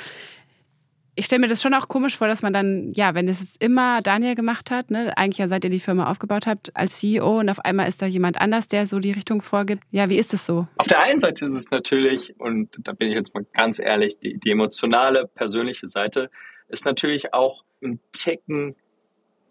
ich 1.15 1.25
stelle 1.25 1.41
mir 1.41 1.47
das 1.47 1.61
schon 1.61 1.73
auch 1.73 1.87
komisch 1.87 2.17
vor, 2.17 2.27
dass 2.27 2.41
man 2.41 2.53
dann, 2.53 2.91
ja, 2.93 3.13
wenn 3.13 3.27
es 3.27 3.55
immer 3.57 4.01
Daniel 4.01 4.35
gemacht 4.35 4.71
hat, 4.71 4.89
ne, 4.89 5.15
eigentlich 5.17 5.37
ja 5.37 5.47
seit 5.47 5.63
ihr 5.63 5.69
die 5.69 5.79
Firma 5.79 6.09
aufgebaut 6.09 6.47
habt, 6.47 6.75
als 6.75 6.99
CEO 6.99 7.39
und 7.39 7.49
auf 7.49 7.59
einmal 7.59 7.87
ist 7.87 8.01
da 8.01 8.05
jemand 8.05 8.41
anders, 8.41 8.67
der 8.67 8.87
so 8.87 8.99
die 8.99 9.11
Richtung 9.11 9.41
vorgibt. 9.41 9.83
Ja, 9.91 10.09
wie 10.09 10.17
ist 10.17 10.33
es 10.33 10.45
so? 10.45 10.67
Auf 10.77 10.87
der 10.87 11.01
einen 11.01 11.19
Seite 11.19 11.45
ist 11.45 11.55
es 11.55 11.69
natürlich, 11.69 12.33
und 12.39 12.69
da 12.79 12.93
bin 12.93 13.09
ich 13.09 13.15
jetzt 13.15 13.33
mal 13.33 13.45
ganz 13.53 13.79
ehrlich, 13.79 14.17
die, 14.19 14.39
die 14.39 14.51
emotionale, 14.51 15.27
persönliche 15.27 15.87
Seite 15.87 16.29
ist 16.67 16.85
natürlich 16.85 17.33
auch 17.33 17.63
ein 17.83 17.99
Ticken 18.11 18.75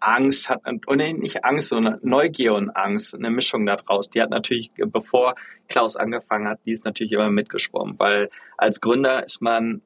Angst 0.03 0.49
hat, 0.49 0.61
und 0.65 0.97
nicht 0.97 1.45
Angst, 1.45 1.69
sondern 1.69 1.99
Neugier 2.01 2.55
und 2.55 2.69
Angst, 2.71 3.15
eine 3.15 3.29
Mischung 3.29 3.65
daraus. 3.65 4.09
Die 4.09 4.21
hat 4.21 4.31
natürlich, 4.31 4.69
bevor 4.75 5.35
Klaus 5.69 5.95
angefangen 5.95 6.47
hat, 6.47 6.59
die 6.65 6.71
ist 6.71 6.83
natürlich 6.83 7.13
immer 7.13 7.29
mitgeschwommen, 7.29 7.97
weil 7.99 8.29
als 8.57 8.81
Gründer 8.81 9.23
ist 9.23 9.41
man 9.41 9.81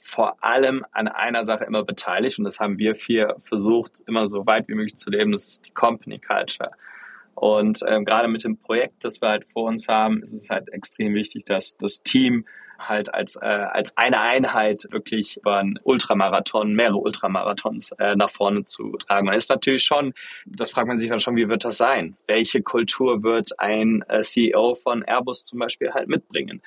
vor 0.00 0.42
allem 0.42 0.84
an 0.92 1.08
einer 1.08 1.44
Sache 1.44 1.64
immer 1.64 1.84
beteiligt 1.84 2.38
und 2.38 2.44
das 2.44 2.58
haben 2.58 2.78
wir 2.78 2.94
vier 2.94 3.36
versucht, 3.40 4.02
immer 4.06 4.26
so 4.26 4.46
weit 4.46 4.66
wie 4.66 4.74
möglich 4.74 4.96
zu 4.96 5.10
leben. 5.10 5.30
Das 5.30 5.46
ist 5.46 5.66
die 5.66 5.72
Company 5.72 6.18
Culture. 6.18 6.70
Und 7.34 7.80
ähm, 7.86 8.04
gerade 8.04 8.28
mit 8.28 8.42
dem 8.42 8.56
Projekt, 8.56 9.04
das 9.04 9.20
wir 9.20 9.28
halt 9.28 9.46
vor 9.46 9.64
uns 9.64 9.88
haben, 9.88 10.22
ist 10.22 10.32
es 10.32 10.50
halt 10.50 10.68
extrem 10.70 11.14
wichtig, 11.14 11.44
dass 11.44 11.76
das 11.76 12.02
Team 12.02 12.44
halt 12.88 13.12
als, 13.14 13.36
äh, 13.36 13.44
als 13.44 13.96
eine 13.96 14.20
Einheit 14.20 14.86
wirklich 14.90 15.36
über 15.38 15.58
einen 15.58 15.78
Ultramarathon, 15.82 16.74
mehrere 16.74 16.98
Ultramarathons 16.98 17.92
äh, 17.98 18.16
nach 18.16 18.30
vorne 18.30 18.64
zu 18.64 18.92
tragen. 18.92 19.26
Man 19.26 19.34
ist 19.34 19.50
natürlich 19.50 19.82
schon, 19.82 20.14
das 20.46 20.70
fragt 20.70 20.88
man 20.88 20.96
sich 20.96 21.10
dann 21.10 21.20
schon, 21.20 21.36
wie 21.36 21.48
wird 21.48 21.64
das 21.64 21.76
sein? 21.76 22.16
Welche 22.26 22.62
Kultur 22.62 23.22
wird 23.22 23.58
ein 23.58 24.04
äh, 24.08 24.20
CEO 24.20 24.74
von 24.74 25.02
Airbus 25.02 25.44
zum 25.44 25.58
Beispiel 25.58 25.92
halt 25.92 26.08
mitbringen? 26.08 26.62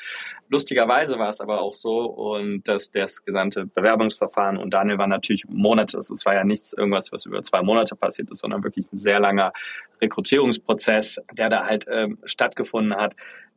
Lustigerweise 0.49 1.17
war 1.17 1.29
es 1.29 1.41
aber 1.41 1.61
auch 1.61 1.73
so 1.73 2.05
und 2.05 2.67
dass 2.67 2.91
das 2.91 3.25
gesamte 3.25 3.65
Bewerbungsverfahren 3.65 4.57
und 4.57 4.73
Daniel 4.73 4.99
war 4.99 5.07
natürlich 5.07 5.45
Monate, 5.47 5.97
es 5.97 6.25
war 6.25 6.35
ja 6.35 6.43
nichts 6.43 6.73
irgendwas, 6.73 7.11
was 7.11 7.25
über 7.25 7.41
zwei 7.41 7.61
Monate 7.63 7.95
passiert 7.95 8.29
ist, 8.29 8.41
sondern 8.41 8.63
wirklich 8.63 8.85
ein 8.91 8.97
sehr 8.97 9.19
langer 9.19 9.51
Rekrutierungsprozess, 10.01 11.19
der 11.31 11.49
da 11.49 11.65
halt 11.65 11.87
ähm, 11.89 12.19
stattgefunden 12.25 12.95
hat. 12.95 13.15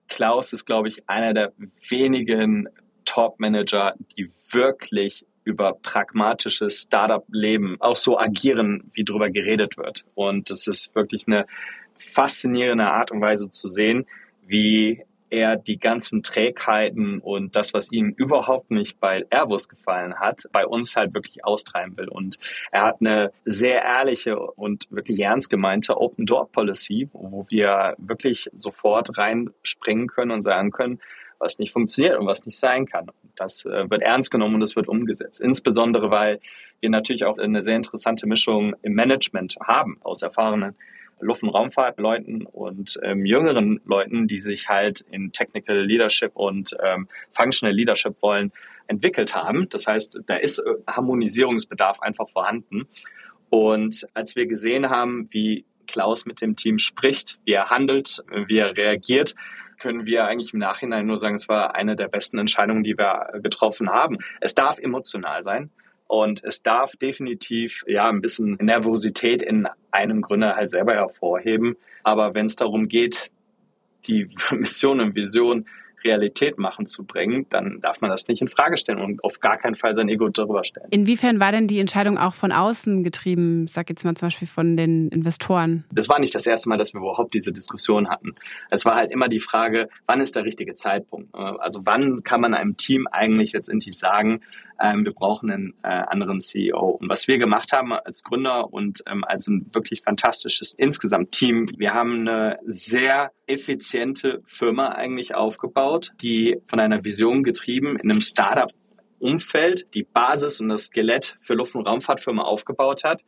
Klaus 0.08 0.52
ist, 0.52 0.64
glaube 0.64 0.88
ich, 0.88 1.08
einer 1.08 1.34
der 1.34 1.52
wenigen 1.88 2.68
Top-Manager, 3.04 3.94
die 4.16 4.30
wirklich 4.50 5.24
über 5.44 5.74
pragmatisches 5.74 6.82
Startup-Leben 6.82 7.76
auch 7.80 7.96
so 7.96 8.18
agieren, 8.18 8.90
wie 8.94 9.04
darüber 9.04 9.30
geredet 9.30 9.76
wird. 9.78 10.04
Und 10.14 10.50
das 10.50 10.66
ist 10.66 10.94
wirklich 10.94 11.26
eine 11.28 11.46
faszinierende 11.96 12.86
Art 12.86 13.12
und 13.12 13.20
Weise 13.20 13.50
zu 13.50 13.68
sehen, 13.68 14.06
wie 14.46 15.04
er 15.30 15.56
die 15.56 15.78
ganzen 15.78 16.22
Trägheiten 16.22 17.18
und 17.18 17.56
das, 17.56 17.74
was 17.74 17.90
ihm 17.92 18.14
überhaupt 18.16 18.70
nicht 18.70 19.00
bei 19.00 19.24
Airbus 19.30 19.68
gefallen 19.68 20.18
hat, 20.18 20.44
bei 20.52 20.66
uns 20.66 20.96
halt 20.96 21.14
wirklich 21.14 21.44
austreiben 21.44 21.96
will. 21.96 22.08
Und 22.08 22.36
er 22.70 22.82
hat 22.82 22.96
eine 23.00 23.32
sehr 23.44 23.82
ehrliche 23.82 24.38
und 24.38 24.86
wirklich 24.90 25.20
ernst 25.20 25.50
gemeinte 25.50 25.96
Open 26.00 26.26
Door 26.26 26.50
Policy, 26.52 27.08
wo 27.12 27.44
wir 27.48 27.94
wirklich 27.98 28.48
sofort 28.54 29.16
reinspringen 29.18 30.08
können 30.08 30.30
und 30.30 30.42
sagen 30.42 30.70
können, 30.70 31.00
was 31.38 31.58
nicht 31.58 31.72
funktioniert 31.72 32.18
und 32.18 32.26
was 32.26 32.44
nicht 32.44 32.58
sein 32.58 32.86
kann. 32.86 33.10
Das 33.34 33.64
äh, 33.66 33.90
wird 33.90 34.02
ernst 34.02 34.30
genommen 34.30 34.56
und 34.56 34.62
es 34.62 34.76
wird 34.76 34.88
umgesetzt. 34.88 35.40
Insbesondere, 35.40 36.10
weil 36.10 36.40
wir 36.80 36.90
natürlich 36.90 37.24
auch 37.24 37.38
eine 37.38 37.62
sehr 37.62 37.76
interessante 37.76 38.26
Mischung 38.26 38.74
im 38.82 38.94
Management 38.94 39.56
haben 39.66 39.98
aus 40.02 40.22
erfahrenen 40.22 40.76
Luft- 41.20 41.42
und 41.42 41.50
Raumfahrtleuten 41.50 42.46
und 42.46 42.98
ähm, 43.02 43.24
jüngeren 43.24 43.80
Leuten, 43.84 44.26
die 44.26 44.38
sich 44.38 44.68
halt 44.68 45.00
in 45.10 45.32
Technical 45.32 45.84
Leadership 45.84 46.32
und 46.34 46.76
ähm, 46.82 47.08
Functional 47.32 47.74
Leadership 47.74 48.22
Rollen 48.22 48.52
entwickelt 48.86 49.34
haben. 49.34 49.68
Das 49.70 49.86
heißt, 49.86 50.20
da 50.26 50.36
ist 50.36 50.58
äh, 50.58 50.74
Harmonisierungsbedarf 50.86 52.00
einfach 52.00 52.28
vorhanden. 52.28 52.86
Und 53.48 54.06
als 54.14 54.36
wir 54.36 54.46
gesehen 54.46 54.90
haben, 54.90 55.28
wie 55.30 55.64
Klaus 55.86 56.26
mit 56.26 56.40
dem 56.40 56.56
Team 56.56 56.78
spricht, 56.78 57.38
wie 57.44 57.52
er 57.52 57.70
handelt, 57.70 58.22
wie 58.48 58.58
er 58.58 58.76
reagiert, 58.76 59.34
können 59.78 60.06
wir 60.06 60.24
eigentlich 60.24 60.52
im 60.52 60.58
Nachhinein 60.58 61.06
nur 61.06 61.18
sagen, 61.18 61.34
es 61.34 61.48
war 61.48 61.74
eine 61.74 61.96
der 61.96 62.08
besten 62.08 62.38
Entscheidungen, 62.38 62.82
die 62.82 62.96
wir 62.96 63.40
getroffen 63.42 63.90
haben. 63.90 64.18
Es 64.40 64.54
darf 64.54 64.78
emotional 64.78 65.42
sein. 65.42 65.70
Und 66.08 66.42
es 66.44 66.62
darf 66.62 66.96
definitiv 66.96 67.84
ja 67.86 68.08
ein 68.08 68.20
bisschen 68.20 68.56
Nervosität 68.60 69.42
in 69.42 69.68
einem 69.90 70.22
Gründer 70.22 70.56
halt 70.56 70.70
selber 70.70 70.94
hervorheben. 70.94 71.76
Aber 72.04 72.34
wenn 72.34 72.46
es 72.46 72.56
darum 72.56 72.88
geht, 72.88 73.30
die 74.06 74.28
Mission 74.52 75.00
und 75.00 75.14
Vision 75.14 75.66
Realität 76.06 76.58
machen 76.58 76.86
zu 76.86 77.04
bringen, 77.04 77.46
dann 77.48 77.80
darf 77.80 78.00
man 78.00 78.10
das 78.10 78.28
nicht 78.28 78.40
in 78.40 78.48
Frage 78.48 78.76
stellen 78.76 79.00
und 79.00 79.22
auf 79.24 79.40
gar 79.40 79.58
keinen 79.58 79.74
Fall 79.74 79.92
sein 79.92 80.08
Ego 80.08 80.28
darüber 80.28 80.64
stellen. 80.64 80.86
Inwiefern 80.90 81.40
war 81.40 81.52
denn 81.52 81.66
die 81.66 81.80
Entscheidung 81.80 82.16
auch 82.18 82.34
von 82.34 82.52
außen 82.52 83.02
getrieben, 83.02 83.66
sag 83.66 83.88
jetzt 83.90 84.04
mal 84.04 84.14
zum 84.14 84.26
Beispiel 84.26 84.48
von 84.48 84.76
den 84.76 85.08
Investoren? 85.08 85.84
Das 85.92 86.08
war 86.08 86.20
nicht 86.20 86.34
das 86.34 86.46
erste 86.46 86.68
Mal, 86.68 86.78
dass 86.78 86.94
wir 86.94 87.00
überhaupt 87.00 87.34
diese 87.34 87.52
Diskussion 87.52 88.08
hatten. 88.08 88.34
Es 88.70 88.84
war 88.84 88.94
halt 88.94 89.10
immer 89.10 89.28
die 89.28 89.40
Frage, 89.40 89.88
wann 90.06 90.20
ist 90.20 90.36
der 90.36 90.44
richtige 90.44 90.74
Zeitpunkt? 90.74 91.34
Also 91.34 91.80
wann 91.84 92.22
kann 92.22 92.40
man 92.40 92.54
einem 92.54 92.76
Team 92.76 93.06
eigentlich 93.10 93.52
letztendlich 93.52 93.98
sagen, 93.98 94.40
ähm, 94.80 95.04
wir 95.04 95.12
brauchen 95.12 95.50
einen 95.50 95.74
äh, 95.82 95.88
anderen 95.88 96.40
CEO. 96.40 96.98
Und 97.00 97.08
was 97.08 97.28
wir 97.28 97.38
gemacht 97.38 97.72
haben 97.72 97.92
als 97.92 98.22
Gründer 98.22 98.72
und 98.72 99.02
ähm, 99.06 99.24
als 99.24 99.46
ein 99.46 99.70
wirklich 99.72 100.02
fantastisches 100.02 100.72
insgesamt 100.72 101.32
Team, 101.32 101.66
wir 101.78 101.94
haben 101.94 102.28
eine 102.28 102.58
sehr 102.66 103.32
effiziente 103.46 104.42
Firma 104.44 104.88
eigentlich 104.88 105.34
aufgebaut, 105.34 106.12
die 106.20 106.58
von 106.66 106.80
einer 106.80 107.04
Vision 107.04 107.42
getrieben 107.42 107.96
in 107.96 108.10
einem 108.10 108.20
Startup 108.20 108.72
Umfeld 109.18 109.86
die 109.94 110.02
Basis 110.02 110.60
und 110.60 110.68
das 110.68 110.86
Skelett 110.86 111.38
für 111.40 111.54
Luft- 111.54 111.74
und 111.74 111.86
Raumfahrtfirma 111.86 112.42
aufgebaut 112.42 113.02
hat. 113.04 113.22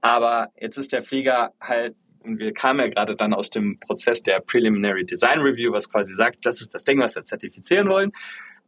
Aber 0.00 0.48
jetzt 0.58 0.78
ist 0.78 0.92
der 0.92 1.02
Flieger 1.02 1.52
halt 1.60 1.94
und 2.26 2.38
wir 2.40 2.52
kamen 2.52 2.80
ja 2.80 2.88
gerade 2.88 3.14
dann 3.14 3.32
aus 3.32 3.50
dem 3.50 3.78
Prozess 3.78 4.22
der 4.22 4.40
Preliminary 4.40 5.04
Design 5.04 5.40
Review, 5.40 5.72
was 5.72 5.88
quasi 5.88 6.12
sagt, 6.12 6.44
das 6.44 6.60
ist 6.60 6.74
das 6.74 6.84
Ding, 6.84 6.98
was 6.98 7.14
wir 7.14 7.24
zertifizieren 7.24 7.88
wollen. 7.88 8.12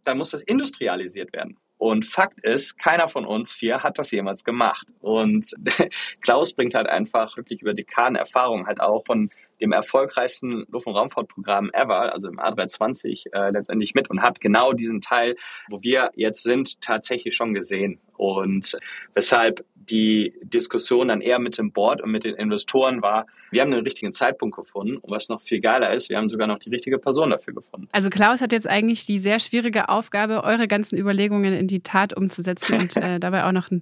Dann 0.04 0.16
muss 0.16 0.30
das 0.30 0.42
industrialisiert 0.42 1.32
werden. 1.32 1.58
Und 1.78 2.04
Fakt 2.04 2.40
ist, 2.40 2.78
keiner 2.78 3.08
von 3.08 3.24
uns 3.24 3.52
vier 3.52 3.82
hat 3.82 3.98
das 3.98 4.10
jemals 4.10 4.44
gemacht. 4.44 4.86
Und 5.00 5.54
Klaus 6.20 6.52
bringt 6.52 6.74
halt 6.74 6.88
einfach 6.88 7.36
wirklich 7.36 7.62
über 7.62 7.72
Dekaden 7.72 8.16
Erfahrung 8.16 8.66
halt 8.66 8.80
auch 8.80 9.04
von 9.06 9.30
dem 9.60 9.72
erfolgreichsten 9.72 10.66
Luft- 10.70 10.86
und 10.86 10.94
Raumfahrtprogramm 10.94 11.70
ever, 11.72 12.12
also 12.12 12.28
im 12.28 12.38
A320, 12.38 13.32
äh, 13.32 13.50
letztendlich 13.50 13.94
mit 13.94 14.10
und 14.10 14.22
hat 14.22 14.40
genau 14.40 14.72
diesen 14.72 15.00
Teil, 15.00 15.36
wo 15.68 15.82
wir 15.82 16.10
jetzt 16.14 16.42
sind, 16.42 16.80
tatsächlich 16.80 17.34
schon 17.34 17.54
gesehen. 17.54 18.00
Und 18.16 18.76
weshalb 19.14 19.64
die 19.90 20.34
Diskussion 20.42 21.08
dann 21.08 21.20
eher 21.20 21.38
mit 21.38 21.56
dem 21.58 21.72
Board 21.72 22.02
und 22.02 22.10
mit 22.10 22.24
den 22.24 22.34
Investoren 22.36 23.02
war, 23.02 23.26
wir 23.50 23.62
haben 23.62 23.70
den 23.70 23.82
richtigen 23.82 24.12
Zeitpunkt 24.12 24.56
gefunden 24.56 24.98
und 24.98 25.10
was 25.10 25.28
noch 25.30 25.40
viel 25.40 25.60
geiler 25.60 25.92
ist, 25.94 26.10
wir 26.10 26.18
haben 26.18 26.28
sogar 26.28 26.46
noch 26.46 26.58
die 26.58 26.68
richtige 26.68 26.98
Person 26.98 27.30
dafür 27.30 27.54
gefunden. 27.54 27.88
Also 27.92 28.10
Klaus 28.10 28.42
hat 28.42 28.52
jetzt 28.52 28.68
eigentlich 28.68 29.06
die 29.06 29.18
sehr 29.18 29.38
schwierige 29.38 29.88
Aufgabe, 29.88 30.44
eure 30.44 30.68
ganzen 30.68 30.98
Überlegungen 30.98 31.54
in 31.54 31.66
die 31.66 31.80
Tat 31.80 32.14
umzusetzen 32.14 32.78
und 32.80 32.96
äh, 32.98 33.18
dabei 33.18 33.44
auch 33.44 33.52
noch 33.52 33.70
einen, 33.70 33.80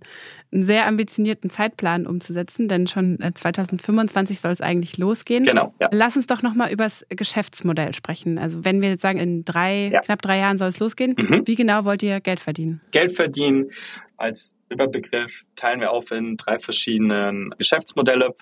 einen, 0.52 0.62
sehr 0.62 0.86
ambitionierten 0.86 1.50
Zeitplan 1.50 2.06
umzusetzen, 2.06 2.68
denn 2.68 2.86
schon 2.86 3.18
2025 3.34 4.36
äh, 4.36 4.40
soll 4.40 4.52
es 4.52 4.60
eigentlich 4.60 4.96
losgehen. 4.98 5.44
Genau. 5.44 5.56
Genau, 5.56 5.74
ja. 5.80 5.88
Lass 5.90 6.16
uns 6.16 6.26
doch 6.26 6.42
nochmal 6.42 6.70
über 6.70 6.84
das 6.84 7.06
Geschäftsmodell 7.08 7.94
sprechen. 7.94 8.38
Also 8.38 8.64
wenn 8.64 8.82
wir 8.82 8.90
jetzt 8.90 9.02
sagen, 9.02 9.18
in 9.18 9.44
drei, 9.44 9.88
Ja. 9.92 10.00
knapp 10.02 10.20
drei 10.22 10.38
Jahren 10.38 10.58
soll 10.58 10.68
es 10.68 10.78
losgehen, 10.78 11.14
Mhm. 11.16 11.42
wie 11.46 11.54
genau 11.54 11.84
wollt 11.86 12.02
ihr 12.02 12.20
Geld 12.20 12.40
verdienen? 12.40 12.80
Geld 12.92 13.12
verdienen 13.14 13.70
als 14.16 14.56
Überbegriff 14.68 15.44
teilen 15.56 15.80
wir 15.80 15.90
auf 15.90 16.10
in 16.10 16.36
drei 16.36 16.58
verschiedenen 16.58 17.54
Geschäftsmodelle, 17.58 18.34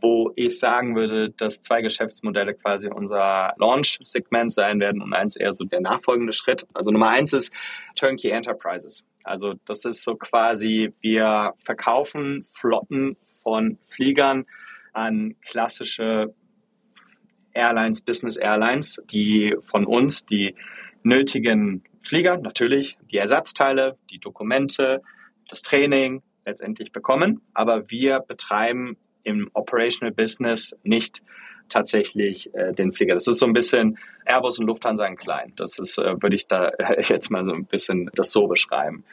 wo 0.00 0.32
ich 0.36 0.58
sagen 0.58 0.94
würde, 0.94 1.30
dass 1.30 1.62
zwei 1.62 1.80
Geschäftsmodelle 1.80 2.54
quasi 2.54 2.88
unser 2.88 3.54
Launch-Segment 3.58 4.52
sein 4.52 4.78
werden 4.80 5.00
und 5.02 5.14
eins 5.14 5.36
eher 5.36 5.52
so 5.52 5.64
der 5.64 5.80
nachfolgende 5.80 6.32
Schritt. 6.32 6.66
Also 6.74 6.90
Nummer 6.90 7.08
eins 7.08 7.32
ist 7.32 7.52
Turnkey 7.94 8.30
Enterprises. 8.30 9.04
Also 9.24 9.54
das 9.64 9.84
ist 9.84 10.04
so 10.04 10.14
quasi, 10.14 10.92
wir 11.00 11.54
verkaufen 11.64 12.44
Flotten 12.44 13.16
von 13.42 13.78
Fliegern 13.84 14.44
an 14.92 15.34
klassische 15.42 16.34
Airlines, 17.52 18.02
Business 18.02 18.36
Airlines, 18.36 19.02
die 19.10 19.56
von 19.62 19.86
uns 19.86 20.26
die 20.26 20.54
nötigen 21.02 21.84
Flieger, 22.02 22.36
natürlich 22.36 22.98
die 23.10 23.16
Ersatzteile, 23.16 23.98
die 24.10 24.18
Dokumente, 24.18 25.02
das 25.48 25.62
Training 25.62 26.22
letztendlich 26.44 26.92
bekommen. 26.92 27.42
Aber 27.54 27.90
wir 27.90 28.20
betreiben 28.20 28.96
im 29.24 29.50
Operational 29.54 30.12
Business 30.12 30.76
nicht 30.82 31.22
tatsächlich 31.68 32.54
äh, 32.54 32.72
den 32.72 32.92
Flieger. 32.92 33.14
Das 33.14 33.26
ist 33.26 33.38
so 33.38 33.46
ein 33.46 33.52
bisschen 33.52 33.98
Airbus 34.24 34.58
und 34.58 34.66
Lufthansa 34.66 35.06
in 35.06 35.16
klein. 35.16 35.52
Das 35.56 35.78
ist, 35.78 35.98
äh, 35.98 36.22
würde 36.22 36.36
ich 36.36 36.46
da 36.46 36.70
jetzt 37.02 37.30
mal 37.30 37.44
so 37.44 37.52
ein 37.52 37.64
bisschen 37.64 38.10
das 38.14 38.30
so 38.30 38.46
beschreiben. 38.46 39.04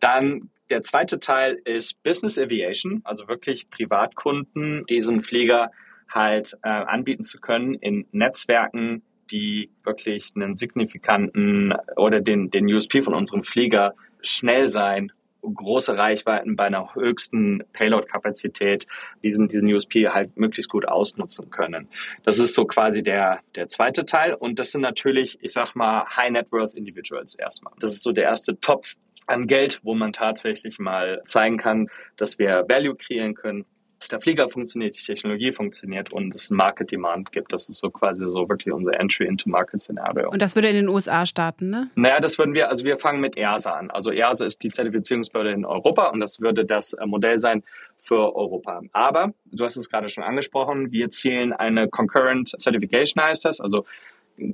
Dann 0.00 0.50
der 0.70 0.82
zweite 0.82 1.18
Teil 1.18 1.60
ist 1.64 2.02
Business 2.02 2.38
Aviation, 2.38 3.00
also 3.04 3.28
wirklich 3.28 3.70
Privatkunden 3.70 4.86
diesen 4.86 5.20
Flieger 5.22 5.70
halt 6.08 6.56
äh, 6.62 6.68
anbieten 6.68 7.22
zu 7.22 7.38
können 7.38 7.74
in 7.74 8.06
Netzwerken, 8.12 9.02
die 9.30 9.70
wirklich 9.84 10.32
einen 10.34 10.56
signifikanten 10.56 11.74
oder 11.96 12.20
den, 12.20 12.50
den 12.50 12.72
USP 12.72 13.02
von 13.02 13.14
unserem 13.14 13.42
Flieger 13.42 13.94
schnell 14.22 14.66
sein, 14.66 15.12
große 15.42 15.96
Reichweiten 15.96 16.56
bei 16.56 16.64
einer 16.64 16.94
höchsten 16.94 17.62
Payload-Kapazität 17.72 18.86
diesen, 19.22 19.46
diesen 19.46 19.72
USP 19.72 20.08
halt 20.08 20.36
möglichst 20.36 20.70
gut 20.70 20.86
ausnutzen 20.86 21.50
können. 21.50 21.88
Das 22.24 22.38
ist 22.38 22.54
so 22.54 22.64
quasi 22.64 23.02
der, 23.02 23.40
der 23.54 23.68
zweite 23.68 24.04
Teil. 24.04 24.34
Und 24.34 24.58
das 24.58 24.72
sind 24.72 24.80
natürlich, 24.80 25.38
ich 25.42 25.52
sag 25.52 25.74
mal, 25.74 26.04
High 26.16 26.30
Net 26.30 26.52
Worth 26.52 26.74
Individuals 26.74 27.34
erstmal. 27.34 27.72
Das 27.80 27.92
ist 27.92 28.02
so 28.02 28.12
der 28.12 28.24
erste 28.24 28.58
Topf 28.60 28.96
an 29.26 29.46
Geld, 29.46 29.80
wo 29.82 29.94
man 29.94 30.12
tatsächlich 30.12 30.78
mal 30.78 31.22
zeigen 31.24 31.56
kann, 31.56 31.88
dass 32.16 32.38
wir 32.38 32.64
Value 32.68 32.96
kreieren 32.96 33.34
können, 33.34 33.64
dass 34.00 34.08
der 34.08 34.20
Flieger 34.20 34.48
funktioniert, 34.48 34.98
die 34.98 35.02
Technologie 35.02 35.52
funktioniert 35.52 36.10
und 36.10 36.34
es 36.34 36.50
Market 36.50 36.90
Demand 36.90 37.32
gibt. 37.32 37.52
Das 37.52 37.68
ist 37.68 37.78
so 37.78 37.90
quasi 37.90 38.26
so 38.26 38.48
wirklich 38.48 38.72
unser 38.72 38.98
Entry 38.98 39.26
into 39.26 39.50
Market 39.50 39.80
Szenario. 39.80 40.30
Und 40.30 40.40
das 40.40 40.54
würde 40.54 40.68
in 40.68 40.74
den 40.74 40.88
USA 40.88 41.26
starten, 41.26 41.68
ne? 41.68 41.90
Naja, 41.96 42.18
das 42.18 42.38
würden 42.38 42.54
wir, 42.54 42.70
also 42.70 42.86
wir 42.86 42.96
fangen 42.96 43.20
mit 43.20 43.36
EASA 43.36 43.72
an. 43.72 43.90
Also 43.90 44.10
EASA 44.10 44.46
ist 44.46 44.62
die 44.62 44.70
Zertifizierungsbehörde 44.70 45.52
in 45.52 45.66
Europa 45.66 46.08
und 46.08 46.20
das 46.20 46.40
würde 46.40 46.64
das 46.64 46.94
äh, 46.94 47.04
Modell 47.04 47.36
sein 47.36 47.62
für 47.98 48.34
Europa. 48.34 48.80
Aber, 48.92 49.34
du 49.44 49.64
hast 49.64 49.76
es 49.76 49.90
gerade 49.90 50.08
schon 50.08 50.24
angesprochen, 50.24 50.90
wir 50.92 51.10
zielen 51.10 51.52
eine 51.52 51.88
Concurrent 51.88 52.48
Certification 52.58 53.22
heißt 53.22 53.44
das, 53.44 53.60
also 53.60 53.84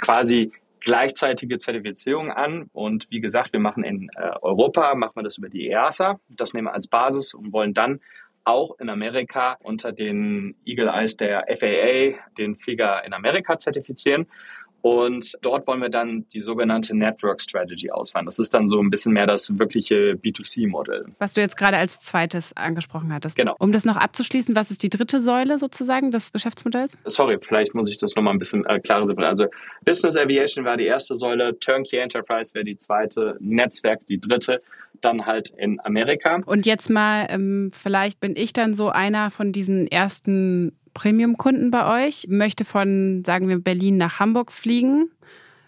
quasi 0.01 0.51
gleichzeitige 0.81 1.59
Zertifizierung 1.59 2.33
an. 2.33 2.69
Und 2.73 3.07
wie 3.11 3.21
gesagt, 3.21 3.53
wir 3.53 3.61
machen 3.61 3.85
in 3.85 4.09
äh, 4.17 4.31
Europa, 4.43 4.95
machen 4.97 5.17
wir 5.17 5.23
das 5.23 5.39
über 5.39 5.49
die 5.49 5.69
EASA. 5.69 6.19
Das 6.29 6.53
nehmen 6.53 6.67
wir 6.67 6.75
als 6.75 6.89
Basis 6.89 7.35
und 7.35 7.53
wollen 7.53 7.75
dann 7.75 8.01
auch 8.47 8.79
in 8.79 8.89
Amerika 8.89 9.59
unter 9.63 9.93
den 9.93 10.55
Eagle 10.65 10.89
Eyes 10.89 11.17
der 11.17 11.47
FAA 11.49 12.19
den 12.39 12.57
Flieger 12.57 13.05
in 13.05 13.13
Amerika 13.13 13.59
zertifizieren. 13.59 14.27
Und 14.83 15.33
dort 15.43 15.67
wollen 15.67 15.81
wir 15.81 15.89
dann 15.89 16.27
die 16.33 16.41
sogenannte 16.41 16.97
Network 16.97 17.41
Strategy 17.41 17.91
ausfahren. 17.91 18.27
Das 18.27 18.39
ist 18.39 18.55
dann 18.55 18.69
so 18.69 18.81
ein 18.81 18.89
bisschen 18.91 19.13
mehr 19.13 19.27
das 19.27 19.59
wirkliche 19.59 20.13
B2C-Modell. 20.13 21.07
Was 21.19 21.33
du 21.33 21.41
jetzt 21.41 21.57
gerade 21.57 21.77
als 21.77 21.99
zweites 21.99 22.57
angesprochen 22.57 23.13
hattest. 23.13 23.37
Genau. 23.37 23.57
Um 23.59 23.73
das 23.73 23.85
noch 23.85 23.97
abzuschließen, 23.97 24.55
was 24.55 24.71
ist 24.71 24.83
die 24.83 24.89
dritte 24.89 25.21
Säule 25.21 25.59
sozusagen 25.59 26.11
des 26.11 26.33
Geschäftsmodells? 26.33 26.97
Sorry, 27.05 27.39
vielleicht 27.41 27.75
muss 27.75 27.91
ich 27.91 27.99
das 27.99 28.15
nochmal 28.15 28.35
ein 28.35 28.39
bisschen 28.39 28.65
äh, 28.67 28.79
klarer 28.79 29.05
separieren. 29.05 29.31
Also 29.31 29.47
Business 29.85 30.17
Aviation 30.17 30.65
war 30.65 30.77
die 30.77 30.87
erste 30.87 31.15
Säule, 31.15 31.59
Turnkey 31.59 31.97
Enterprise 31.97 32.55
wäre 32.55 32.65
die 32.65 32.77
zweite, 32.77 33.37
Netzwerk 33.41 34.07
die 34.07 34.21
dritte, 34.21 34.63
dann 35.01 35.27
halt 35.27 35.51
in 35.51 35.81
Amerika. 35.85 36.41
Und 36.47 36.67
jetzt 36.67 36.91
mal, 36.91 37.27
ähm, 37.29 37.71
vielleicht 37.73 38.21
bin 38.21 38.35
ich 38.37 38.53
dann 38.53 38.75
so 38.75 38.89
einer 38.89 39.31
von 39.31 39.53
diesen 39.53 39.87
ersten 39.87 40.79
Premium-Kunden 40.97 41.71
bei 41.71 42.07
euch, 42.07 42.27
möchte 42.29 42.65
von, 42.65 43.23
sagen 43.27 43.49
wir, 43.49 43.59
Berlin 43.59 43.99
nach 43.99 44.19
Hamburg 44.19 44.51
fliegen. 44.51 45.11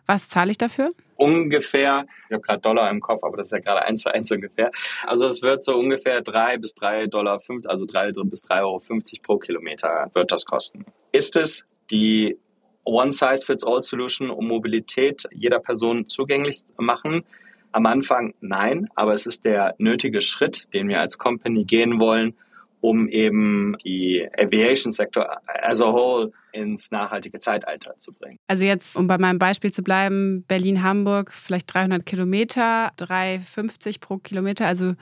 Was 0.06 0.28
zahle 0.28 0.50
ich 0.50 0.58
dafür? 0.58 0.92
ungefähr, 1.18 2.06
ich 2.28 2.32
habe 2.32 2.42
gerade 2.42 2.60
Dollar 2.60 2.90
im 2.90 3.00
Kopf, 3.00 3.24
aber 3.24 3.36
das 3.36 3.48
ist 3.48 3.52
ja 3.52 3.58
gerade 3.58 3.84
eins 3.84 4.02
zu 4.02 4.14
eins 4.14 4.30
ungefähr. 4.32 4.70
Also 5.04 5.26
es 5.26 5.42
wird 5.42 5.64
so 5.64 5.76
ungefähr 5.76 6.22
drei 6.22 6.56
bis 6.56 6.74
drei 6.74 7.06
Dollar, 7.06 7.40
fünf, 7.40 7.66
also 7.66 7.84
drei 7.84 8.12
bis 8.12 8.42
drei 8.42 8.60
Euro 8.60 8.78
50 8.78 9.22
pro 9.22 9.36
Kilometer 9.36 10.08
wird 10.14 10.32
das 10.32 10.44
kosten. 10.44 10.86
Ist 11.12 11.36
es 11.36 11.64
die 11.90 12.38
One-Size-Fits-All-Solution, 12.84 14.30
um 14.30 14.46
Mobilität 14.46 15.24
jeder 15.32 15.58
Person 15.58 16.06
zugänglich 16.06 16.60
machen? 16.78 17.24
Am 17.72 17.84
Anfang 17.84 18.32
nein, 18.40 18.88
aber 18.94 19.12
es 19.12 19.26
ist 19.26 19.44
der 19.44 19.74
nötige 19.78 20.22
Schritt, 20.22 20.72
den 20.72 20.88
wir 20.88 21.00
als 21.00 21.18
Company 21.18 21.64
gehen 21.64 21.98
wollen, 21.98 22.34
um 22.80 23.08
eben 23.08 23.76
die 23.84 24.28
Aviation-Sektor 24.38 25.40
as 25.46 25.82
a 25.82 25.92
whole 25.92 26.32
ins 26.52 26.90
nachhaltige 26.90 27.38
Zeitalter 27.38 27.96
zu 27.98 28.12
bringen. 28.12 28.38
Also 28.46 28.64
jetzt, 28.64 28.96
um 28.96 29.06
bei 29.06 29.18
meinem 29.18 29.38
Beispiel 29.38 29.72
zu 29.72 29.82
bleiben, 29.82 30.44
Berlin-Hamburg, 30.48 31.32
vielleicht 31.32 31.72
300 31.72 32.04
Kilometer, 32.06 32.92
3,50 32.98 34.00
pro 34.00 34.18
Kilometer, 34.18 34.66
also 34.66 34.94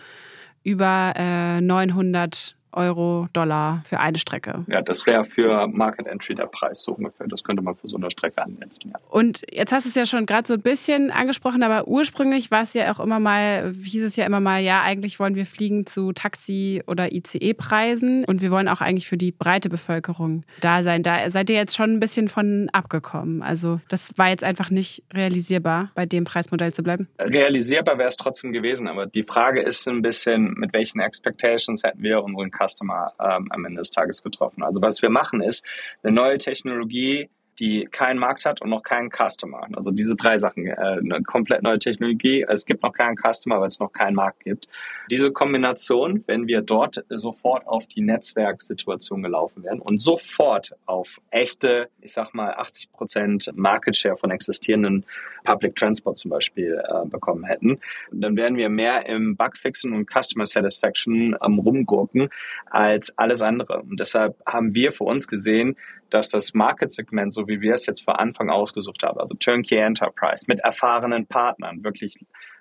über 0.62 1.12
äh, 1.16 1.60
900 1.60 2.56
Euro, 2.76 3.28
Dollar 3.32 3.82
für 3.84 4.00
eine 4.00 4.18
Strecke. 4.18 4.64
Ja, 4.68 4.82
das 4.82 5.06
wäre 5.06 5.24
für 5.24 5.66
Market 5.66 6.06
Entry 6.06 6.34
der 6.34 6.46
Preis 6.46 6.82
so 6.82 6.92
ungefähr. 6.92 7.26
Das 7.26 7.42
könnte 7.42 7.62
man 7.62 7.74
für 7.74 7.88
so 7.88 7.96
eine 7.96 8.10
Strecke 8.10 8.42
ansetzen. 8.42 8.90
Ja. 8.92 9.00
Und 9.08 9.42
jetzt 9.50 9.72
hast 9.72 9.84
du 9.84 9.88
es 9.88 9.94
ja 9.94 10.06
schon 10.06 10.26
gerade 10.26 10.46
so 10.46 10.54
ein 10.54 10.62
bisschen 10.62 11.10
angesprochen, 11.10 11.62
aber 11.62 11.88
ursprünglich 11.88 12.50
war 12.50 12.62
es 12.62 12.74
ja 12.74 12.92
auch 12.92 13.00
immer 13.00 13.18
mal, 13.18 13.72
hieß 13.72 14.04
es 14.04 14.16
ja 14.16 14.26
immer 14.26 14.40
mal, 14.40 14.60
ja, 14.60 14.82
eigentlich 14.82 15.18
wollen 15.18 15.34
wir 15.34 15.46
fliegen 15.46 15.86
zu 15.86 16.12
Taxi- 16.12 16.82
oder 16.86 17.12
ICE-Preisen 17.12 18.24
und 18.24 18.40
wir 18.40 18.50
wollen 18.50 18.68
auch 18.68 18.80
eigentlich 18.80 19.06
für 19.06 19.16
die 19.16 19.32
breite 19.32 19.68
Bevölkerung 19.68 20.44
da 20.60 20.82
sein. 20.82 21.02
Da 21.02 21.30
seid 21.30 21.50
ihr 21.50 21.56
jetzt 21.56 21.76
schon 21.76 21.92
ein 21.92 22.00
bisschen 22.00 22.28
von 22.28 22.68
abgekommen. 22.72 23.42
Also 23.42 23.80
das 23.88 24.12
war 24.16 24.28
jetzt 24.28 24.44
einfach 24.44 24.70
nicht 24.70 25.02
realisierbar, 25.12 25.90
bei 25.94 26.06
dem 26.06 26.24
Preismodell 26.24 26.72
zu 26.72 26.82
bleiben. 26.82 27.08
Realisierbar 27.18 27.98
wäre 27.98 28.08
es 28.08 28.16
trotzdem 28.16 28.52
gewesen, 28.52 28.88
aber 28.88 29.06
die 29.06 29.22
Frage 29.22 29.62
ist 29.62 29.88
ein 29.88 30.02
bisschen, 30.02 30.54
mit 30.56 30.72
welchen 30.72 31.00
Expectations 31.00 31.82
hätten 31.82 32.02
wir 32.02 32.22
unseren 32.22 32.50
Customer 32.66 33.12
ähm, 33.20 33.50
am 33.50 33.64
Ende 33.64 33.80
des 33.80 33.90
Tages 33.90 34.22
getroffen. 34.22 34.62
Also 34.62 34.82
was 34.82 35.02
wir 35.02 35.10
machen 35.10 35.40
ist, 35.40 35.64
eine 36.02 36.12
neue 36.12 36.38
Technologie, 36.38 37.28
die 37.58 37.86
keinen 37.90 38.18
Markt 38.18 38.44
hat 38.44 38.60
und 38.60 38.70
noch 38.70 38.82
keinen 38.82 39.10
Customer. 39.10 39.66
Also 39.74 39.90
diese 39.90 40.16
drei 40.16 40.36
Sachen, 40.38 40.66
äh, 40.66 40.74
eine 40.74 41.22
komplett 41.22 41.62
neue 41.62 41.78
Technologie, 41.78 42.44
es 42.48 42.66
gibt 42.66 42.82
noch 42.82 42.92
keinen 42.92 43.16
Customer, 43.16 43.60
weil 43.60 43.68
es 43.68 43.80
noch 43.80 43.92
keinen 43.92 44.14
Markt 44.14 44.44
gibt. 44.44 44.68
Diese 45.10 45.30
Kombination, 45.30 46.24
wenn 46.26 46.46
wir 46.46 46.62
dort 46.62 47.04
sofort 47.08 47.66
auf 47.66 47.86
die 47.86 48.00
Netzwerksituation 48.00 49.22
gelaufen 49.22 49.64
wären 49.64 49.80
und 49.80 50.00
sofort 50.00 50.74
auf 50.86 51.20
echte, 51.30 51.88
ich 52.00 52.12
sag 52.12 52.34
mal 52.34 52.54
80 52.54 52.92
Prozent 52.92 53.50
Market 53.54 53.96
Share 53.96 54.16
von 54.16 54.30
existierenden 54.30 55.04
Public 55.44 55.76
Transport 55.76 56.18
zum 56.18 56.30
Beispiel 56.30 56.82
äh, 56.86 57.06
bekommen 57.08 57.44
hätten, 57.44 57.78
dann 58.10 58.36
wären 58.36 58.56
wir 58.56 58.68
mehr 58.68 59.06
im 59.06 59.36
Bugfixen 59.36 59.92
und 59.92 60.10
Customer 60.10 60.44
Satisfaction 60.44 61.36
am 61.40 61.58
Rumgurken 61.58 62.28
als 62.66 63.16
alles 63.16 63.42
andere. 63.42 63.82
Und 63.82 63.98
deshalb 64.00 64.36
haben 64.44 64.74
wir 64.74 64.92
für 64.92 65.04
uns 65.04 65.28
gesehen, 65.28 65.76
dass 66.10 66.28
das 66.28 66.54
Market-Segment, 66.54 67.32
so 67.32 67.45
wie 67.48 67.60
wir 67.60 67.74
es 67.74 67.86
jetzt 67.86 68.04
vor 68.04 68.20
Anfang 68.20 68.50
ausgesucht 68.50 69.02
haben, 69.02 69.18
also 69.18 69.34
Turnkey 69.34 69.76
Enterprise 69.76 70.44
mit 70.48 70.60
erfahrenen 70.60 71.26
Partnern, 71.26 71.84
wirklich 71.84 72.16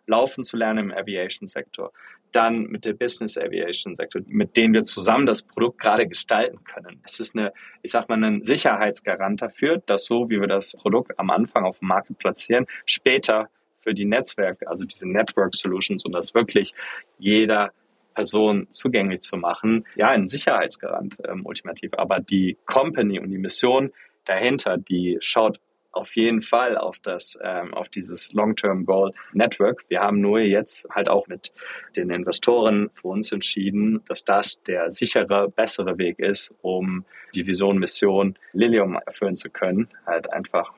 laufen 0.07 0.43
zu 0.43 0.57
lernen 0.57 0.91
im 0.91 0.97
Aviation-Sektor, 0.97 1.91
dann 2.31 2.63
mit 2.63 2.85
der 2.85 2.93
Business 2.93 3.37
Aviation-Sektor, 3.37 4.21
mit 4.27 4.57
denen 4.57 4.73
wir 4.73 4.83
zusammen 4.83 5.25
das 5.25 5.41
Produkt 5.41 5.79
gerade 5.79 6.07
gestalten 6.07 6.63
können. 6.63 7.01
Es 7.03 7.19
ist 7.19 7.35
eine, 7.35 7.53
ich 7.81 7.91
sag 7.91 8.09
mal, 8.09 8.21
ein 8.23 8.43
Sicherheitsgarant 8.43 9.41
dafür, 9.41 9.81
dass 9.85 10.05
so, 10.05 10.29
wie 10.29 10.39
wir 10.39 10.47
das 10.47 10.73
Produkt 10.73 11.17
am 11.17 11.29
Anfang 11.29 11.63
auf 11.63 11.79
dem 11.79 11.87
Markt 11.87 12.15
platzieren, 12.17 12.65
später 12.85 13.49
für 13.79 13.93
die 13.93 14.05
Netzwerke, 14.05 14.67
also 14.67 14.83
diese 14.83 15.07
Network 15.07 15.55
Solutions 15.55 16.03
und 16.05 16.11
das 16.11 16.33
wirklich 16.33 16.73
jeder 17.19 17.71
Person 18.15 18.67
zugänglich 18.71 19.21
zu 19.21 19.37
machen, 19.37 19.85
ja, 19.95 20.09
ein 20.09 20.27
Sicherheitsgarant 20.27 21.17
ähm, 21.27 21.45
ultimativ. 21.45 21.91
Aber 21.97 22.19
die 22.19 22.57
Company 22.65 23.19
und 23.19 23.29
die 23.29 23.37
Mission 23.37 23.91
dahinter, 24.25 24.77
die 24.77 25.17
schaut 25.21 25.59
auf 25.95 26.15
jeden 26.15 26.41
Fall 26.41 26.77
auf 26.77 26.99
das, 26.99 27.37
ähm, 27.41 27.73
auf 27.73 27.89
dieses 27.89 28.33
Long-Term 28.33 28.85
Goal 28.85 29.13
Network. 29.33 29.85
Wir 29.87 30.01
haben 30.01 30.19
nur 30.19 30.39
jetzt 30.39 30.87
halt 30.91 31.07
auch 31.07 31.27
mit 31.27 31.53
den 31.95 32.09
Investoren 32.09 32.89
für 32.93 33.07
uns 33.07 33.31
entschieden, 33.31 34.01
dass 34.07 34.23
das 34.23 34.61
der 34.63 34.91
sichere, 34.91 35.49
bessere 35.49 35.97
Weg 35.97 36.19
ist, 36.19 36.53
um 36.61 37.05
die 37.33 37.47
Vision, 37.47 37.77
Mission 37.77 38.37
Lilium 38.51 38.99
erfüllen 39.05 39.35
zu 39.35 39.49
können. 39.49 39.87
Halt 40.05 40.31
einfach 40.31 40.73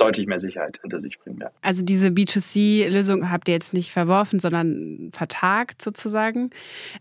deutlich 0.00 0.26
mehr 0.26 0.38
Sicherheit 0.38 0.78
hinter 0.80 1.00
sich 1.00 1.18
bringen. 1.18 1.38
Ja. 1.40 1.50
Also 1.60 1.84
diese 1.84 2.08
B2C-Lösung 2.08 3.30
habt 3.30 3.48
ihr 3.48 3.54
jetzt 3.54 3.74
nicht 3.74 3.90
verworfen, 3.90 4.40
sondern 4.40 5.10
vertagt 5.12 5.82
sozusagen. 5.82 6.50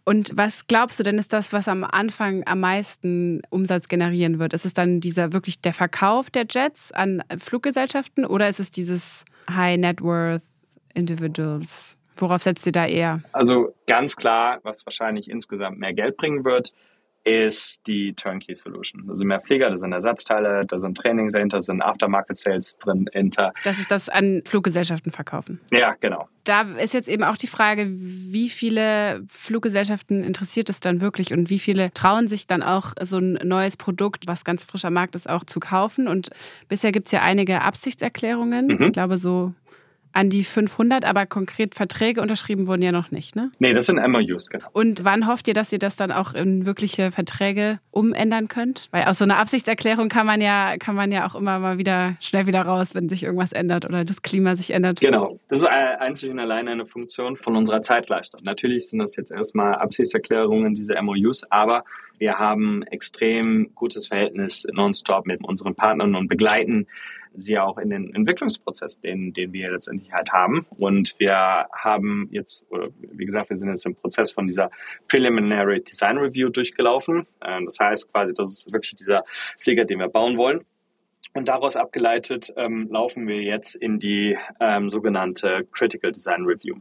Und 0.03 0.31
was 0.35 0.67
glaubst 0.67 0.99
du 0.99 1.03
denn 1.03 1.17
ist 1.17 1.31
das, 1.31 1.53
was 1.53 1.67
am 1.67 1.83
Anfang 1.83 2.43
am 2.45 2.59
meisten 2.59 3.41
Umsatz 3.49 3.87
generieren 3.87 4.39
wird? 4.39 4.53
Ist 4.53 4.65
es 4.65 4.73
dann 4.73 4.99
dieser 4.99 5.33
wirklich 5.33 5.61
der 5.61 5.73
Verkauf 5.73 6.29
der 6.29 6.45
Jets 6.49 6.91
an 6.91 7.23
Fluggesellschaften 7.37 8.25
oder 8.25 8.49
ist 8.49 8.59
es 8.59 8.71
dieses 8.71 9.25
High 9.49 9.77
Net 9.77 10.01
Worth 10.01 10.43
Individuals? 10.93 11.97
Worauf 12.17 12.41
setzt 12.41 12.65
ihr 12.65 12.71
da 12.71 12.87
eher? 12.87 13.21
Also 13.31 13.75
ganz 13.85 14.15
klar, 14.15 14.59
was 14.63 14.85
wahrscheinlich 14.85 15.29
insgesamt 15.29 15.77
mehr 15.77 15.93
Geld 15.93 16.17
bringen 16.17 16.43
wird, 16.43 16.73
ist 17.27 17.85
die 17.87 18.13
Turnkey 18.13 18.55
Solution. 18.55 19.05
Da 19.05 19.13
sind 19.13 19.27
mehr 19.27 19.41
Flieger, 19.41 19.69
da 19.69 19.75
sind 19.75 19.91
Ersatzteile, 19.91 20.65
da 20.65 20.77
sind 20.77 20.97
Trainings 20.97 21.33
dahinter, 21.33 21.57
da 21.57 21.61
sind 21.61 21.81
Aftermarket 21.81 22.37
Sales 22.37 22.77
drin 22.77 23.09
hinter. 23.11 23.53
Das 23.65 23.79
ist 23.79 23.91
das 23.91 24.07
an 24.07 24.41
Fluggesellschaften 24.45 25.11
verkaufen. 25.11 25.59
Ja, 25.71 25.95
genau. 25.99 26.29
Da 26.45 26.61
ist 26.61 26.93
jetzt 26.93 27.09
eben 27.09 27.23
auch 27.23 27.35
die 27.35 27.47
Frage, 27.47 27.87
wie 27.89 28.49
viele 28.49 29.25
Fluggesellschaften 29.27 30.23
interessiert 30.23 30.69
es 30.69 30.79
dann 30.79 31.01
wirklich 31.01 31.33
und 31.33 31.49
wie 31.49 31.59
viele 31.59 31.93
trauen 31.93 32.29
sich 32.29 32.47
dann 32.47 32.63
auch 32.63 32.93
so 33.01 33.17
ein 33.17 33.33
neues 33.43 33.75
Produkt, 33.75 34.27
was 34.27 34.45
ganz 34.45 34.63
frisch 34.63 34.85
am 34.85 34.93
Markt 34.93 35.15
ist, 35.15 35.29
auch 35.29 35.43
zu 35.43 35.59
kaufen. 35.59 36.07
Und 36.07 36.29
bisher 36.69 36.93
gibt 36.93 37.09
es 37.09 37.11
ja 37.11 37.21
einige 37.21 37.61
Absichtserklärungen. 37.61 38.67
Mhm. 38.67 38.81
Ich 38.81 38.91
glaube, 38.93 39.17
so 39.17 39.53
an 40.17 40.31
die 40.31 40.43
500, 40.43 41.05
aber 41.05 41.27
konkret 41.27 41.75
Verträge 41.75 42.21
unterschrieben 42.23 42.65
wurden 42.65 42.81
ja 42.81 42.91
noch 42.91 43.11
nicht, 43.11 43.35
ne? 43.35 43.51
Nee, 43.59 43.73
das 43.73 43.85
sind 43.85 43.97
MOUs, 43.97 44.49
genau. 44.49 44.65
Und 44.73 45.03
wann 45.03 45.27
hofft 45.27 45.47
ihr, 45.47 45.53
dass 45.53 45.71
ihr 45.71 45.77
das 45.77 45.95
dann 45.95 46.11
auch 46.11 46.33
in 46.33 46.65
wirkliche 46.65 47.11
Verträge 47.11 47.79
umändern 47.91 48.47
könnt? 48.47 48.87
Weil 48.89 49.03
aus 49.03 49.19
so 49.19 49.25
einer 49.25 49.37
Absichtserklärung 49.37 50.09
kann 50.09 50.25
man 50.25 50.41
ja, 50.41 50.77
kann 50.79 50.95
man 50.95 51.11
ja 51.11 51.27
auch 51.27 51.35
immer 51.35 51.59
mal 51.59 51.77
wieder 51.77 52.15
schnell 52.19 52.47
wieder 52.47 52.63
raus, 52.63 52.95
wenn 52.95 53.09
sich 53.09 53.21
irgendwas 53.21 53.51
ändert 53.51 53.85
oder 53.85 54.05
das 54.05 54.23
Klima 54.23 54.55
sich 54.55 54.71
ändert. 54.71 55.01
Genau. 55.01 55.39
Das 55.49 55.59
ist 55.59 55.67
einzig 55.67 56.31
und 56.31 56.39
allein 56.39 56.67
eine 56.67 56.87
Funktion 56.87 57.37
von 57.37 57.55
unserer 57.55 57.83
Zeitleistung. 57.83 58.41
Natürlich 58.43 58.89
sind 58.89 58.97
das 58.97 59.15
jetzt 59.17 59.31
erstmal 59.31 59.75
Absichtserklärungen, 59.75 60.73
diese 60.73 60.99
MOUs, 60.99 61.43
aber 61.51 61.83
wir 62.17 62.39
haben 62.39 62.81
extrem 62.81 63.69
gutes 63.75 64.07
Verhältnis 64.07 64.65
nonstop 64.71 65.27
mit 65.27 65.43
unseren 65.43 65.75
Partnern 65.75 66.15
und 66.15 66.27
begleiten 66.27 66.87
sie 67.35 67.57
auch 67.57 67.77
in 67.77 67.89
den 67.89 68.13
Entwicklungsprozess, 68.13 68.99
den, 68.99 69.33
den 69.33 69.53
wir 69.53 69.71
letztendlich 69.71 70.11
halt 70.11 70.31
haben. 70.31 70.65
Und 70.77 71.15
wir 71.19 71.67
haben 71.71 72.29
jetzt, 72.31 72.65
wie 73.11 73.25
gesagt, 73.25 73.49
wir 73.49 73.57
sind 73.57 73.69
jetzt 73.69 73.85
im 73.85 73.95
Prozess 73.95 74.31
von 74.31 74.47
dieser 74.47 74.71
Preliminary 75.07 75.81
Design 75.83 76.17
Review 76.17 76.49
durchgelaufen. 76.49 77.27
Ähm, 77.43 77.65
das 77.65 77.79
heißt 77.79 78.11
quasi, 78.11 78.33
das 78.33 78.49
ist 78.49 78.73
wirklich 78.73 78.95
dieser 78.95 79.23
Flieger, 79.59 79.85
den 79.85 79.99
wir 79.99 80.09
bauen 80.09 80.37
wollen. 80.37 80.61
Und 81.33 81.47
daraus 81.47 81.75
abgeleitet 81.75 82.51
ähm, 82.55 82.87
laufen 82.89 83.27
wir 83.27 83.41
jetzt 83.41 83.75
in 83.75 83.99
die 83.99 84.37
ähm, 84.59 84.89
sogenannte 84.89 85.67
Critical 85.71 86.11
Design 86.11 86.45
Review. 86.45 86.75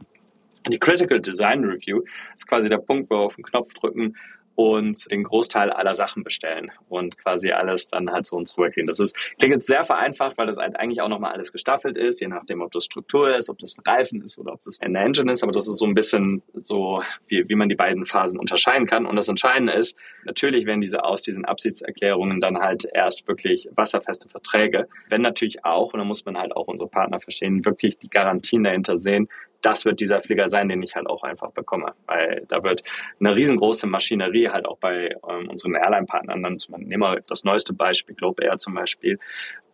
Die 0.67 0.79
Critical 0.79 1.19
Design 1.21 1.63
Review 1.63 2.01
ist 2.33 2.47
quasi 2.47 2.67
der 2.67 2.79
Punkt, 2.79 3.09
wo 3.09 3.15
wir 3.15 3.19
auf 3.19 3.35
den 3.35 3.43
Knopf 3.43 3.73
drücken 3.73 4.15
und 4.57 5.09
den 5.11 5.23
Großteil 5.23 5.69
aller 5.69 5.93
Sachen 5.93 6.23
bestellen 6.23 6.71
und 6.89 7.19
quasi 7.19 7.51
alles 7.51 7.89
dann 7.89 8.11
halt 8.11 8.25
zu 8.25 8.35
uns 8.35 8.57
rübergehen. 8.57 8.87
Das 8.87 8.99
ist, 8.99 9.15
klingt 9.37 9.53
jetzt 9.53 9.67
sehr 9.67 9.83
vereinfacht, 9.83 10.35
weil 10.39 10.47
das 10.47 10.57
halt 10.57 10.79
eigentlich 10.79 10.99
auch 11.01 11.09
nochmal 11.09 11.33
alles 11.33 11.51
gestaffelt 11.51 11.95
ist, 11.95 12.19
je 12.21 12.27
nachdem, 12.27 12.61
ob 12.61 12.71
das 12.71 12.85
Struktur 12.85 13.37
ist, 13.37 13.51
ob 13.51 13.59
das 13.59 13.77
ein 13.77 13.83
Reifen 13.85 14.19
ist 14.23 14.39
oder 14.39 14.53
ob 14.53 14.63
das 14.63 14.81
eine 14.81 14.97
Engine 14.97 15.31
ist. 15.31 15.43
Aber 15.43 15.51
das 15.51 15.67
ist 15.67 15.77
so 15.77 15.85
ein 15.85 15.93
bisschen 15.93 16.41
so, 16.59 17.03
wie, 17.27 17.47
wie 17.47 17.53
man 17.53 17.69
die 17.69 17.75
beiden 17.75 18.07
Phasen 18.07 18.39
unterscheiden 18.39 18.87
kann. 18.87 19.05
Und 19.05 19.15
das 19.15 19.27
Entscheidende 19.27 19.73
ist, 19.73 19.95
natürlich 20.25 20.65
werden 20.65 20.81
diese 20.81 21.03
aus 21.03 21.21
diesen 21.21 21.45
Absichtserklärungen 21.45 22.41
dann 22.41 22.57
halt 22.57 22.87
erst 22.91 23.27
wirklich 23.27 23.69
wasserfeste 23.75 24.27
Verträge. 24.27 24.87
Wenn 25.07 25.21
natürlich 25.21 25.65
auch, 25.65 25.93
und 25.93 25.99
da 25.99 26.03
muss 26.03 26.25
man 26.25 26.35
halt 26.35 26.55
auch 26.55 26.67
unsere 26.67 26.89
Partner 26.89 27.19
verstehen, 27.19 27.63
wirklich 27.63 27.99
die 27.99 28.09
Garantien 28.09 28.63
dahinter 28.63 28.97
sehen, 28.97 29.29
das 29.61 29.85
wird 29.85 29.99
dieser 29.99 30.21
Flieger 30.21 30.47
sein, 30.47 30.69
den 30.69 30.83
ich 30.83 30.95
halt 30.95 31.07
auch 31.07 31.23
einfach 31.23 31.51
bekomme. 31.51 31.93
Weil 32.05 32.45
da 32.47 32.63
wird 32.63 32.83
eine 33.19 33.35
riesengroße 33.35 33.87
Maschinerie 33.87 34.49
halt 34.49 34.65
auch 34.65 34.77
bei 34.77 35.15
ähm, 35.29 35.49
unseren 35.49 35.75
Airline-Partnern, 35.75 36.41
nehmen 36.77 37.01
wir 37.01 37.21
das 37.27 37.43
neueste 37.43 37.73
Beispiel, 37.73 38.15
Globe 38.15 38.43
Air 38.43 38.57
zum 38.59 38.75
Beispiel, 38.75 39.19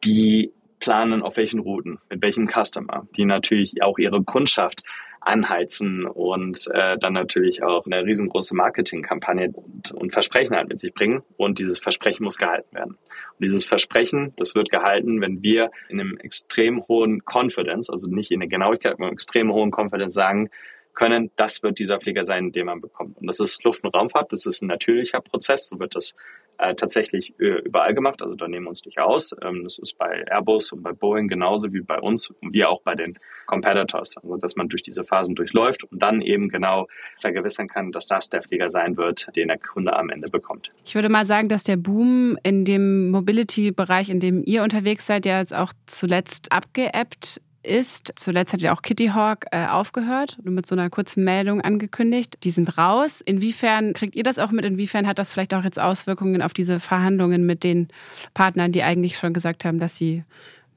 die 0.04 0.52
planen 0.80 1.22
auf 1.22 1.38
welchen 1.38 1.60
Routen, 1.60 2.00
mit 2.10 2.22
welchem 2.22 2.48
Customer, 2.48 3.08
die 3.16 3.26
natürlich 3.26 3.82
auch 3.82 3.98
ihre 3.98 4.22
Kundschaft 4.24 4.84
anheizen 5.26 6.06
und 6.06 6.68
äh, 6.72 6.98
dann 6.98 7.14
natürlich 7.14 7.64
auch 7.64 7.86
eine 7.86 8.04
riesengroße 8.04 8.56
Marketingkampagne 8.56 9.54
und, 9.94 10.14
Versprechen 10.14 10.56
halt 10.56 10.70
mit 10.70 10.80
sich 10.80 10.94
bringen. 10.94 11.24
Und 11.38 11.60
dieses 11.60 11.80
Versprechen 11.80 12.24
muss 12.24 12.38
gehalten 12.38 12.76
werden. 12.76 12.92
Und 12.92 13.44
dieses 13.44 13.66
Versprechen, 13.66 14.34
das 14.38 14.54
wird 14.54 14.70
gehalten, 14.70 15.22
wenn 15.22 15.42
wir 15.42 15.72
in 15.90 16.00
einem 16.00 16.18
extrem 16.18 16.88
hohen 16.88 17.22
Confidence, 17.26 17.90
also 17.90 18.08
nicht 18.08 18.32
in 18.32 18.42
der 18.42 18.50
Genauigkeit, 18.50 18.94
aber 18.94 19.12
extrem 19.12 19.52
hohen 19.52 19.72
Confidence 19.72 20.14
sagen 20.14 20.50
können, 20.94 21.32
das 21.36 21.64
wird 21.64 21.80
dieser 21.80 22.00
Flieger 22.00 22.24
sein, 22.24 22.52
den 22.52 22.68
man 22.68 22.82
bekommt. 22.82 23.18
Und 23.18 23.28
das 23.28 23.40
ist 23.40 23.64
Luft- 23.64 23.84
und 23.84 23.96
Raumfahrt, 23.96 24.32
das 24.32 24.46
ist 24.46 24.62
ein 24.62 24.68
natürlicher 24.68 25.22
Prozess, 25.22 25.68
so 25.68 25.80
wird 25.80 25.96
das 25.96 26.14
äh, 26.58 26.76
tatsächlich 26.76 27.34
äh, 27.40 27.62
überall 27.64 27.94
gemacht. 27.94 28.22
Also 28.22 28.36
da 28.36 28.48
nehmen 28.48 28.66
wir 28.66 28.70
uns 28.70 28.86
nicht 28.86 29.00
aus. 29.00 29.36
Ähm, 29.42 29.64
das 29.64 29.78
ist 29.80 29.98
bei 29.98 30.24
Airbus 30.30 30.72
und 30.72 30.84
bei 30.84 30.92
Boeing 30.92 31.28
genauso 31.28 31.74
wie 31.74 31.82
bei 31.82 32.00
uns 32.00 32.30
und 32.30 32.54
wie 32.54 32.66
auch 32.66 32.82
bei 32.82 32.96
den 32.96 33.18
Competitors. 33.46 34.18
Also 34.18 34.38
dass 34.38 34.56
man 34.56 34.70
durch 34.70 34.82
diese 34.82 35.04
Phasen 35.04 35.36
durchläuft 35.36 35.84
und 35.84 36.02
dann 36.02 36.22
eben 36.22 36.50
genau 36.50 36.88
vergewissern 37.18 37.68
kann, 37.68 37.92
dass 37.92 38.08
das 38.08 38.30
der 38.30 38.44
Flieger 38.44 38.68
sein 38.68 38.98
wird, 38.98 39.36
den 39.36 39.48
der 39.48 39.58
Kunde 39.58 39.96
am 39.96 40.10
Ende 40.10 40.30
bekommt. 40.30 40.72
Ich 40.86 40.96
würde 40.96 41.10
mal 41.10 41.26
sagen, 41.26 41.50
dass 41.50 41.64
der 41.64 41.78
Boom 41.78 42.38
in 42.44 42.66
dem 42.66 43.12
Mobility-Bereich, 43.12 44.10
in 44.10 44.20
dem 44.20 44.44
ihr 44.46 44.64
unterwegs 44.64 45.06
seid, 45.06 45.26
ja 45.26 45.40
jetzt 45.40 45.54
auch 45.54 45.74
zuletzt 45.86 46.52
abgeebbt 46.52 47.42
ist. 47.64 48.14
Zuletzt 48.16 48.54
hat 48.54 48.62
ja 48.62 48.74
auch 48.74 48.82
Kitty 48.82 49.08
Hawk 49.08 49.46
äh, 49.52 49.66
aufgehört 49.68 50.38
und 50.44 50.54
mit 50.54 50.66
so 50.66 50.76
einer 50.76 50.90
kurzen 50.90 51.24
Meldung 51.24 51.62
angekündigt. 51.62 52.38
Die 52.44 52.50
sind 52.50 52.78
raus. 52.78 53.22
Inwiefern 53.22 53.94
kriegt 53.94 54.16
ihr 54.16 54.24
das 54.24 54.40
auch 54.40 54.52
mit? 54.52 54.66
Inwiefern 54.66 55.08
hat 55.08 55.20
das 55.20 55.32
vielleicht 55.32 55.54
auch 55.54 55.64
jetzt 55.64 55.80
Auswirkungen 55.80 56.42
auf 56.42 56.54
diese 56.54 56.80
Verhandlungen 56.80 57.46
mit 57.46 57.64
den 57.64 57.88
Partnern, 58.34 58.72
die 58.72 58.84
eigentlich 58.84 59.18
schon 59.18 59.34
gesagt 59.34 59.66
haben, 59.66 59.80
dass 59.80 59.98
sie 59.98 60.24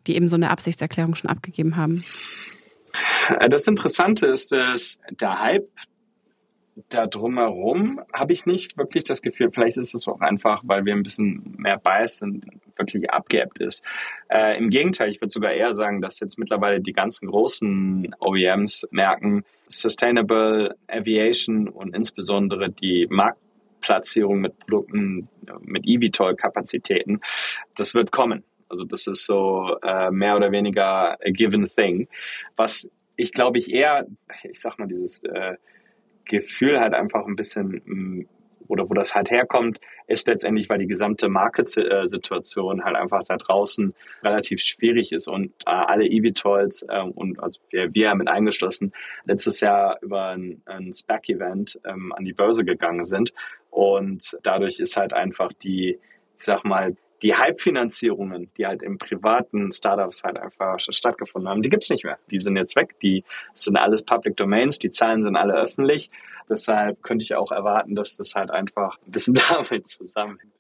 die 0.07 0.17
eben 0.17 0.29
so 0.29 0.37
eine 0.37 0.51
Absichtserklärung 0.51 1.15
schon 1.15 1.31
abgegeben 1.31 1.77
haben? 1.77 2.05
Das 3.49 3.67
Interessante 3.67 4.27
ist, 4.27 4.53
dass 4.53 5.01
der 5.11 5.41
Hype 5.41 5.69
da 6.89 7.07
drumherum 7.07 8.01
habe 8.13 8.33
ich 8.33 8.45
nicht 8.45 8.77
wirklich 8.77 9.05
das 9.05 9.23
Gefühl, 9.23 9.51
vielleicht 9.51 9.79
ist 9.79 9.95
es 9.95 10.07
auch 10.07 10.21
einfach, 10.21 10.63
weil 10.67 10.85
wir 10.85 10.95
ein 10.95 11.03
bisschen 11.03 11.55
mehr 11.57 11.79
Bias 11.79 12.19
sind, 12.19 12.47
wirklich 12.77 13.11
abgeappt 13.11 13.59
ist. 13.61 13.83
Äh, 14.29 14.59
Im 14.59 14.69
Gegenteil, 14.69 15.09
ich 15.09 15.21
würde 15.21 15.31
sogar 15.31 15.53
eher 15.53 15.73
sagen, 15.73 16.03
dass 16.03 16.21
jetzt 16.21 16.39
mittlerweile 16.39 16.81
die 16.81 16.93
ganzen 16.93 17.29
großen 17.29 18.15
OEMs 18.21 18.87
merken, 18.91 19.45
Sustainable 19.69 20.77
Aviation 20.87 21.69
und 21.69 21.97
insbesondere 21.97 22.71
die 22.71 23.07
Marktplatzierung 23.09 24.41
mit 24.41 24.59
Produkten, 24.59 25.29
mit 25.63 25.87
eVTOL-Kapazitäten, 25.87 27.21
das 27.75 27.95
wird 27.95 28.13
kommen. 28.13 28.45
Also 28.69 28.85
das 28.85 29.07
ist 29.07 29.25
so 29.25 29.77
äh, 29.83 30.11
mehr 30.11 30.37
oder 30.37 30.53
weniger 30.53 31.13
a 31.13 31.31
given 31.31 31.67
thing. 31.67 32.09
Was 32.57 32.89
ich 33.17 33.33
glaube 33.33 33.59
ich 33.59 33.73
eher, 33.73 34.07
ich 34.43 34.61
sag 34.61 34.79
mal, 34.79 34.89
dieses 34.89 35.25
äh, 35.25 35.55
Gefühl 36.27 36.81
halt 36.81 36.95
einfach 36.95 37.27
ein 37.27 37.37
bisschen 37.37 37.83
mm, 37.85 38.27
oder 38.69 38.89
wo 38.89 38.95
das 38.95 39.15
halt 39.15 39.31
herkommt, 39.31 39.81
ist 40.07 40.27
letztendlich, 40.29 40.69
weil 40.69 40.79
die 40.79 40.87
gesamte 40.87 41.29
Market-Situation 41.29 42.85
halt 42.85 42.97
einfach 42.97 43.23
da 43.23 43.37
draußen 43.37 43.95
relativ 44.23 44.61
schwierig 44.61 45.13
ist 45.13 45.29
und 45.29 45.53
äh, 45.67 45.71
alle 45.71 46.05
eVTOLs 46.05 46.85
äh, 46.89 47.01
und 47.01 47.41
also 47.43 47.61
wir, 47.71 47.95
wir 47.95 48.15
mit 48.15 48.29
eingeschlossen 48.29 48.93
letztes 49.25 49.61
Jahr 49.61 49.99
über 50.03 50.29
ein, 50.29 50.63
ein 50.67 50.93
SPAC-Event 50.93 51.81
ähm, 51.85 52.13
an 52.13 52.25
die 52.25 52.33
Börse 52.33 52.65
gegangen 52.65 53.05
sind. 53.05 53.33
Und 53.71 54.37
dadurch 54.43 54.81
ist 54.81 54.97
halt 54.97 55.13
einfach 55.13 55.53
die, 55.53 55.99
ich 56.39 56.45
sag 56.45 56.65
mal, 56.65 56.97
die 57.23 57.35
Hype-Finanzierungen, 57.35 58.51
die 58.57 58.67
halt 58.67 58.83
im 58.83 58.99
privaten 58.99 59.71
Startups 59.73 60.23
halt 60.23 60.37
einfach 60.37 60.79
stattgefunden 60.79 61.49
haben, 61.49 61.63
die 61.63 61.71
gibt's 61.71 61.91
nicht 61.91 62.05
mehr. 62.05 62.19
Die 62.31 62.41
sind 62.41 62.57
jetzt 62.57 62.77
weg. 62.77 62.99
Die 63.01 63.25
sind 63.55 63.77
alles 63.77 64.03
Public 64.03 64.37
Domains, 64.37 64.79
die 64.79 64.91
Zahlen 64.91 65.23
sind 65.23 65.37
alle 65.37 65.55
öffentlich. 65.55 66.11
Deshalb 66.49 67.03
könnte 67.03 67.23
ich 67.25 67.35
auch 67.35 67.51
erwarten, 67.51 67.95
dass 67.95 68.17
das 68.17 68.35
halt 68.35 68.51
einfach 68.51 68.99
ein 69.07 69.11
bisschen 69.11 69.35
damit 69.49 69.89
zusammenhängt. 69.89 70.53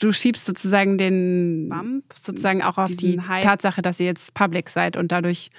Du 0.00 0.12
schiebst 0.12 0.46
sozusagen 0.46 0.96
den 0.96 1.68
Bump 1.68 2.04
sozusagen 2.18 2.62
auch 2.62 2.78
auf 2.78 2.90
die 2.90 3.16
Tatsache, 3.16 3.82
dass 3.82 3.98
ihr 3.98 4.06
jetzt 4.06 4.32
public 4.32 4.70
seid 4.70 4.96
und 4.96 5.10
dadurch 5.10 5.50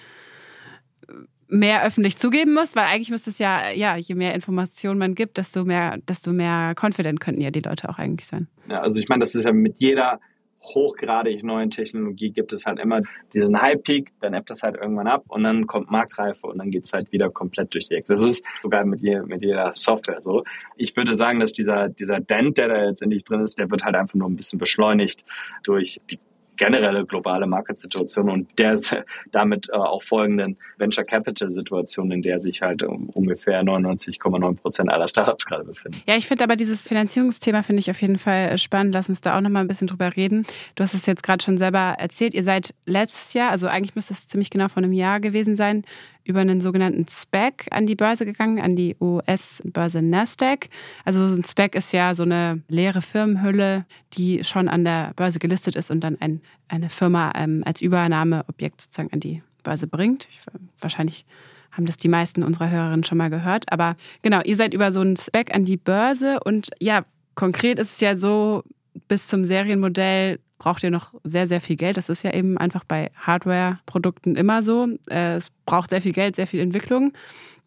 mehr 1.49 1.85
öffentlich 1.85 2.17
zugeben 2.17 2.53
muss, 2.53 2.75
weil 2.75 2.85
eigentlich 2.85 3.09
müsste 3.09 3.31
es 3.31 3.39
ja, 3.39 3.71
ja, 3.71 3.97
je 3.97 4.15
mehr 4.15 4.35
Informationen 4.35 4.99
man 4.99 5.15
gibt, 5.15 5.37
desto 5.37 5.65
mehr, 5.65 5.97
desto 6.07 6.31
mehr 6.31 6.73
confident 6.79 7.19
könnten 7.19 7.41
ja 7.41 7.51
die 7.51 7.61
Leute 7.61 7.89
auch 7.89 7.97
eigentlich 7.97 8.27
sein. 8.27 8.47
Ja, 8.69 8.81
also 8.81 8.99
ich 8.99 9.09
meine, 9.09 9.21
das 9.21 9.35
ist 9.35 9.45
ja 9.45 9.51
mit 9.51 9.77
jeder 9.79 10.19
hochgradig 10.61 11.43
neuen 11.43 11.69
Technologie 11.69 12.31
gibt 12.31 12.51
es 12.51 12.65
halt 12.65 12.79
immer 12.79 13.01
diesen 13.33 13.59
High-Peak, 13.61 14.11
dann 14.19 14.33
ebbt 14.33 14.49
das 14.49 14.61
halt 14.61 14.75
irgendwann 14.75 15.07
ab 15.07 15.23
und 15.27 15.43
dann 15.43 15.67
kommt 15.67 15.89
Marktreife 15.89 16.47
und 16.47 16.57
dann 16.57 16.69
geht's 16.69 16.93
halt 16.93 17.11
wieder 17.11 17.29
komplett 17.29 17.73
durch 17.73 17.87
die 17.87 17.95
Ecke. 17.95 18.07
Das 18.09 18.21
ist 18.21 18.43
sogar 18.61 18.85
mit, 18.85 19.01
je, 19.01 19.21
mit 19.21 19.41
jeder 19.41 19.71
Software 19.75 20.19
so. 20.19 20.43
Ich 20.75 20.95
würde 20.95 21.15
sagen, 21.15 21.39
dass 21.39 21.53
dieser, 21.53 21.89
dieser 21.89 22.19
Dent, 22.19 22.57
der 22.57 22.67
da 22.67 22.83
letztendlich 22.83 23.23
drin 23.23 23.41
ist, 23.41 23.57
der 23.57 23.71
wird 23.71 23.83
halt 23.83 23.95
einfach 23.95 24.15
nur 24.15 24.29
ein 24.29 24.35
bisschen 24.35 24.59
beschleunigt 24.59 25.23
durch 25.63 26.01
die 26.09 26.19
generelle 26.59 27.05
globale 27.05 27.47
Marketsituation 27.47 28.29
und 28.29 28.59
der 28.59 28.75
damit 29.31 29.69
äh, 29.69 29.77
auch 29.77 30.03
folgenden 30.03 30.57
Venture 30.77 31.05
Capital 31.05 31.49
Situation, 31.49 32.11
in 32.11 32.21
der 32.21 32.37
sich 32.37 32.61
halt 32.61 32.83
ungefähr 32.83 33.63
99,9 33.63 34.55
Prozent 34.57 34.91
aller 34.91 35.07
Startups 35.07 35.45
gerade 35.45 35.63
befinden. 35.63 36.01
Ja, 36.05 36.15
ich 36.15 36.27
finde 36.27 36.43
aber 36.43 36.55
dieses 36.55 36.87
Finanzierungsthema 36.87 37.63
finde 37.63 37.79
ich 37.79 37.89
auf 37.89 37.99
jeden 38.01 38.19
Fall 38.19 38.57
spannend. 38.57 38.93
Lass 38.93 39.09
uns 39.09 39.21
da 39.21 39.37
auch 39.37 39.41
noch 39.41 39.49
mal 39.49 39.61
ein 39.61 39.67
bisschen 39.67 39.87
drüber 39.87 40.15
reden. 40.15 40.45
Du 40.75 40.83
hast 40.83 40.93
es 40.93 41.05
jetzt 41.05 41.23
gerade 41.23 41.43
schon 41.43 41.57
selber 41.57 41.95
erzählt. 41.97 42.33
Ihr 42.33 42.43
seid 42.43 42.75
letztes 42.85 43.33
Jahr, 43.33 43.51
also 43.51 43.67
eigentlich 43.67 43.95
müsste 43.95 44.13
es 44.13 44.27
ziemlich 44.27 44.49
genau 44.49 44.67
vor 44.67 44.83
einem 44.83 44.93
Jahr 44.93 45.19
gewesen 45.19 45.55
sein, 45.55 45.83
über 46.29 46.39
einen 46.39 46.61
sogenannten 46.61 47.07
SPAC 47.07 47.65
an 47.71 47.85
die 47.85 47.95
Börse 47.95 48.25
gegangen, 48.25 48.59
an 48.59 48.75
die 48.75 48.95
US-Börse 49.01 50.01
Nasdaq. 50.01 50.69
Also 51.03 51.27
so 51.27 51.35
ein 51.35 51.43
SPAC 51.43 51.75
ist 51.75 51.91
ja 51.91 52.15
so 52.15 52.23
eine 52.23 52.61
leere 52.67 53.01
Firmenhülle, 53.01 53.85
die 54.13 54.43
schon 54.43 54.67
an 54.67 54.85
der 54.85 55.13
Börse 55.15 55.39
gelistet 55.39 55.75
ist 55.75 55.91
und 55.91 56.01
dann 56.01 56.17
ein, 56.21 56.41
eine 56.67 56.89
Firma 56.89 57.33
ähm, 57.35 57.63
als 57.65 57.81
Übernahmeobjekt 57.81 58.81
sozusagen 58.81 59.11
an 59.11 59.19
die 59.19 59.41
Börse 59.63 59.87
bringt. 59.87 60.27
Ich, 60.29 60.39
wahrscheinlich 60.79 61.25
haben 61.71 61.85
das 61.85 61.97
die 61.97 62.07
meisten 62.07 62.43
unserer 62.43 62.69
Hörerinnen 62.69 63.03
schon 63.03 63.17
mal 63.17 63.29
gehört. 63.29 63.71
Aber 63.71 63.95
genau, 64.21 64.41
ihr 64.43 64.55
seid 64.55 64.73
über 64.73 64.91
so 64.91 65.01
einen 65.01 65.15
SPAC 65.15 65.53
an 65.53 65.65
die 65.65 65.77
Börse 65.77 66.39
und 66.43 66.69
ja, 66.79 67.05
konkret 67.35 67.79
ist 67.79 67.93
es 67.93 67.99
ja 68.01 68.17
so, 68.17 68.63
bis 69.07 69.27
zum 69.27 69.43
Serienmodell 69.43 70.39
braucht 70.57 70.83
ihr 70.83 70.91
noch 70.91 71.13
sehr, 71.23 71.47
sehr 71.47 71.61
viel 71.61 71.75
Geld. 71.75 71.97
Das 71.97 72.09
ist 72.09 72.23
ja 72.23 72.33
eben 72.33 72.57
einfach 72.57 72.83
bei 72.83 73.11
Hardware-Produkten 73.15 74.35
immer 74.35 74.61
so. 74.61 74.87
Äh, 75.09 75.35
es 75.37 75.49
braucht 75.65 75.89
sehr 75.89 76.01
viel 76.01 76.11
Geld, 76.11 76.35
sehr 76.35 76.47
viel 76.47 76.59
Entwicklung. 76.59 77.13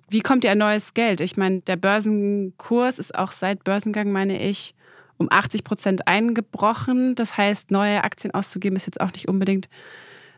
Wie 0.09 0.21
kommt 0.21 0.45
ihr 0.45 0.53
an 0.53 0.59
neues 0.59 0.93
Geld? 0.93 1.21
Ich 1.21 1.37
meine, 1.37 1.61
der 1.63 1.77
Börsenkurs 1.77 2.99
ist 2.99 3.15
auch 3.15 3.33
seit 3.33 3.65
Börsengang, 3.65 4.13
meine 4.13 4.47
ich, 4.47 4.75
um 5.17 5.29
80 5.31 5.65
Prozent 5.65 6.07
eingebrochen. 6.07 7.15
Das 7.15 7.39
heißt, 7.39 7.71
neue 7.71 8.05
Aktien 8.05 8.35
auszugeben 8.35 8.77
ist 8.77 8.87
jetzt 8.87 9.01
auch 9.01 9.13
nicht 9.13 9.29
unbedingt 9.29 9.69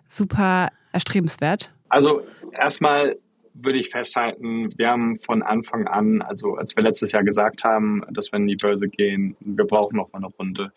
super 0.07 0.69
erstrebenswert. 0.93 1.73
Also 1.89 2.23
erstmal 2.53 3.17
würde 3.55 3.79
ich 3.79 3.89
festhalten, 3.89 4.77
wir 4.77 4.91
haben 4.91 5.17
von 5.17 5.43
Anfang 5.43 5.87
an, 5.87 6.23
also 6.23 6.57
als 6.57 6.75
wir 6.77 6.83
letztes 6.83 7.13
Jahr 7.13 7.23
gesagt 7.23 7.63
haben, 7.63 8.03
dass 8.11 8.33
wir 8.33 8.39
in 8.39 8.49
die 8.49 8.57
Börse 8.57 8.89
gehen, 8.89 9.37
wir 9.41 9.65
brauchen 9.65 9.97
noch 9.97 10.13
mal 10.13 10.19
eine 10.19 10.27
Runde. 10.27 10.73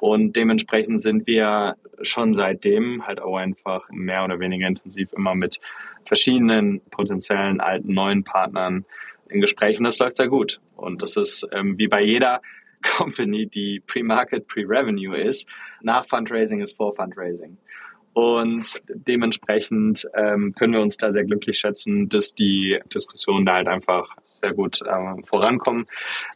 Und 0.00 0.34
dementsprechend 0.34 1.02
sind 1.02 1.26
wir 1.26 1.76
schon 2.02 2.34
seitdem 2.34 3.06
halt 3.06 3.20
auch 3.20 3.36
einfach 3.36 3.88
mehr 3.90 4.24
oder 4.24 4.40
weniger 4.40 4.66
intensiv 4.66 5.12
immer 5.12 5.34
mit 5.34 5.60
verschiedenen 6.04 6.80
potenziellen 6.90 7.60
alten, 7.60 7.92
neuen 7.92 8.24
Partnern 8.24 8.86
in 9.28 9.40
Gesprächen. 9.40 9.84
Das 9.84 9.98
läuft 9.98 10.16
sehr 10.16 10.28
gut. 10.28 10.60
Und 10.76 11.02
das 11.02 11.16
ist 11.16 11.46
ähm, 11.52 11.78
wie 11.78 11.88
bei 11.88 12.02
jeder 12.02 12.40
Company, 12.96 13.46
die 13.46 13.80
Pre-Market, 13.86 14.46
Pre-Revenue 14.46 15.16
ist. 15.16 15.48
Nach 15.82 16.06
Fundraising 16.06 16.60
ist 16.60 16.76
vor 16.76 16.94
Fundraising. 16.94 17.58
Und 18.14 18.80
dementsprechend 18.88 20.08
ähm, 20.14 20.54
können 20.54 20.72
wir 20.72 20.80
uns 20.80 20.96
da 20.96 21.10
sehr 21.10 21.24
glücklich 21.24 21.58
schätzen, 21.58 22.08
dass 22.08 22.32
die 22.32 22.78
Diskussionen 22.92 23.44
da 23.44 23.54
halt 23.54 23.66
einfach 23.66 24.16
sehr 24.40 24.54
gut 24.54 24.80
äh, 24.82 25.22
vorankommen. 25.24 25.84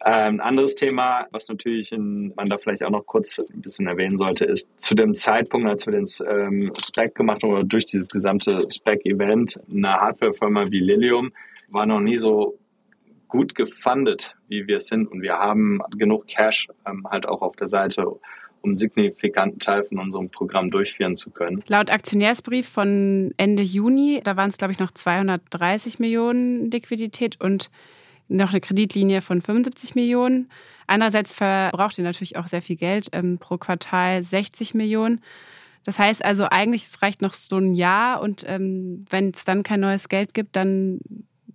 Ähm, 0.04 0.34
ein 0.34 0.40
anderes 0.40 0.74
Thema, 0.74 1.26
was 1.30 1.48
natürlich 1.48 1.92
in, 1.92 2.32
man 2.34 2.48
da 2.48 2.58
vielleicht 2.58 2.82
auch 2.82 2.90
noch 2.90 3.06
kurz 3.06 3.38
ein 3.38 3.60
bisschen 3.60 3.86
erwähnen 3.86 4.16
sollte, 4.16 4.44
ist 4.44 4.68
zu 4.80 4.96
dem 4.96 5.14
Zeitpunkt, 5.14 5.68
als 5.68 5.86
wir 5.86 5.92
den 5.92 6.04
ähm, 6.26 6.72
Spec 6.78 7.14
gemacht 7.14 7.44
haben 7.44 7.52
oder 7.52 7.64
durch 7.64 7.84
dieses 7.84 8.08
gesamte 8.08 8.66
Spec-Event, 8.68 9.60
eine 9.70 9.92
Hardwarefirma 9.92 10.64
wie 10.70 10.80
Lilium 10.80 11.32
war 11.68 11.86
noch 11.86 12.00
nie 12.00 12.16
so 12.16 12.58
gut 13.28 13.54
gefundet, 13.54 14.36
wie 14.48 14.66
wir 14.66 14.78
es 14.78 14.86
sind. 14.86 15.06
Und 15.06 15.22
wir 15.22 15.34
haben 15.34 15.80
genug 15.96 16.26
Cash 16.26 16.68
ähm, 16.86 17.06
halt 17.08 17.28
auch 17.28 17.42
auf 17.42 17.54
der 17.56 17.68
Seite, 17.68 18.06
um 18.62 18.70
einen 18.70 18.76
signifikanten 18.76 19.58
Teil 19.58 19.84
von 19.84 19.98
unserem 19.98 20.30
Programm 20.30 20.70
durchführen 20.70 21.16
zu 21.16 21.30
können. 21.30 21.62
Laut 21.68 21.90
Aktionärsbrief 21.90 22.68
von 22.68 23.32
Ende 23.36 23.62
Juni, 23.62 24.20
da 24.22 24.36
waren 24.36 24.50
es, 24.50 24.58
glaube 24.58 24.72
ich, 24.72 24.78
noch 24.78 24.90
230 24.90 25.98
Millionen 25.98 26.70
Liquidität 26.70 27.40
und 27.40 27.70
noch 28.28 28.50
eine 28.50 28.60
Kreditlinie 28.60 29.20
von 29.20 29.40
75 29.40 29.94
Millionen. 29.94 30.50
Andererseits 30.86 31.34
verbraucht 31.34 31.98
ihr 31.98 32.04
natürlich 32.04 32.36
auch 32.36 32.46
sehr 32.46 32.62
viel 32.62 32.76
Geld, 32.76 33.08
ähm, 33.12 33.38
pro 33.38 33.58
Quartal 33.58 34.22
60 34.22 34.74
Millionen. 34.74 35.22
Das 35.84 35.98
heißt 35.98 36.24
also 36.24 36.46
eigentlich, 36.50 36.86
es 36.86 37.00
reicht 37.00 37.22
noch 37.22 37.32
so 37.32 37.56
ein 37.56 37.74
Jahr 37.74 38.20
und 38.20 38.44
ähm, 38.46 39.04
wenn 39.08 39.30
es 39.30 39.44
dann 39.44 39.62
kein 39.62 39.80
neues 39.80 40.08
Geld 40.08 40.34
gibt, 40.34 40.56
dann 40.56 41.00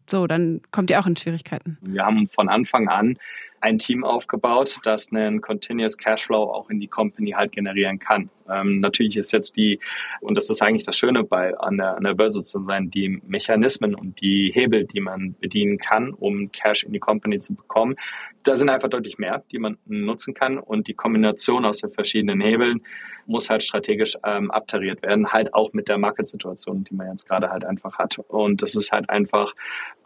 so, 0.10 0.28
dann 0.28 0.62
kommt 0.72 0.90
ihr 0.90 1.00
auch 1.00 1.08
in 1.08 1.16
Schwierigkeiten. 1.16 1.78
Wir 1.82 2.04
haben 2.04 2.28
von 2.28 2.50
Anfang 2.50 2.88
an 2.90 3.18
ein 3.64 3.80
Team 3.80 4.04
aufgebaut, 4.04 4.76
das 4.84 5.12
einen 5.12 5.40
Continuous 5.40 5.98
Cashflow 5.98 6.52
auch 6.52 6.70
in 6.70 6.82
die 6.82 6.90
Company 6.90 7.32
halt 7.32 7.54
generieren 7.54 7.98
kann. 7.98 8.30
Ähm, 8.50 8.80
natürlich 8.80 9.18
ist 9.18 9.32
jetzt 9.32 9.58
die, 9.58 9.80
und 10.22 10.36
das 10.36 10.50
ist 10.50 10.62
eigentlich 10.62 10.86
das 10.86 10.98
Schöne 10.98 11.24
bei 11.24 11.58
an 11.58 11.78
der, 11.78 11.98
an 11.98 12.04
der 12.04 12.14
Börse 12.14 12.44
zu 12.44 12.64
sein, 12.64 12.90
die 12.90 13.22
Mechanismen 13.26 13.96
und 13.96 14.22
die 14.22 14.52
Hebel, 14.54 14.86
die 14.86 15.02
man 15.02 15.36
bedienen 15.40 15.78
kann, 15.78 16.12
um 16.12 16.52
Cash 16.52 16.84
in 16.84 16.94
die 16.94 17.00
Company 17.00 17.40
zu 17.40 17.56
bekommen, 17.56 17.96
da 18.44 18.56
sind 18.56 18.70
einfach 18.70 18.90
deutlich 18.90 19.18
mehr, 19.18 19.44
die 19.52 19.60
man 19.60 19.78
nutzen 19.86 20.34
kann. 20.34 20.58
Und 20.58 20.88
die 20.88 20.94
Kombination 20.94 21.66
aus 21.66 21.80
den 21.80 21.92
verschiedenen 21.92 22.42
Hebeln 22.42 22.82
muss 23.26 23.50
halt 23.50 23.64
strategisch 23.64 24.18
ähm, 24.26 24.52
abtariert 24.52 25.02
werden, 25.02 25.32
halt 25.32 25.54
auch 25.54 25.74
mit 25.74 25.88
der 25.88 25.98
Marketsituation, 25.98 26.84
die 26.84 26.94
man 26.94 27.08
jetzt 27.08 27.28
gerade 27.28 27.50
halt 27.50 27.64
einfach 27.64 27.98
hat. 27.98 28.20
Und 28.28 28.62
das 28.62 28.76
ist 28.76 28.92
halt 28.92 29.10
einfach 29.10 29.54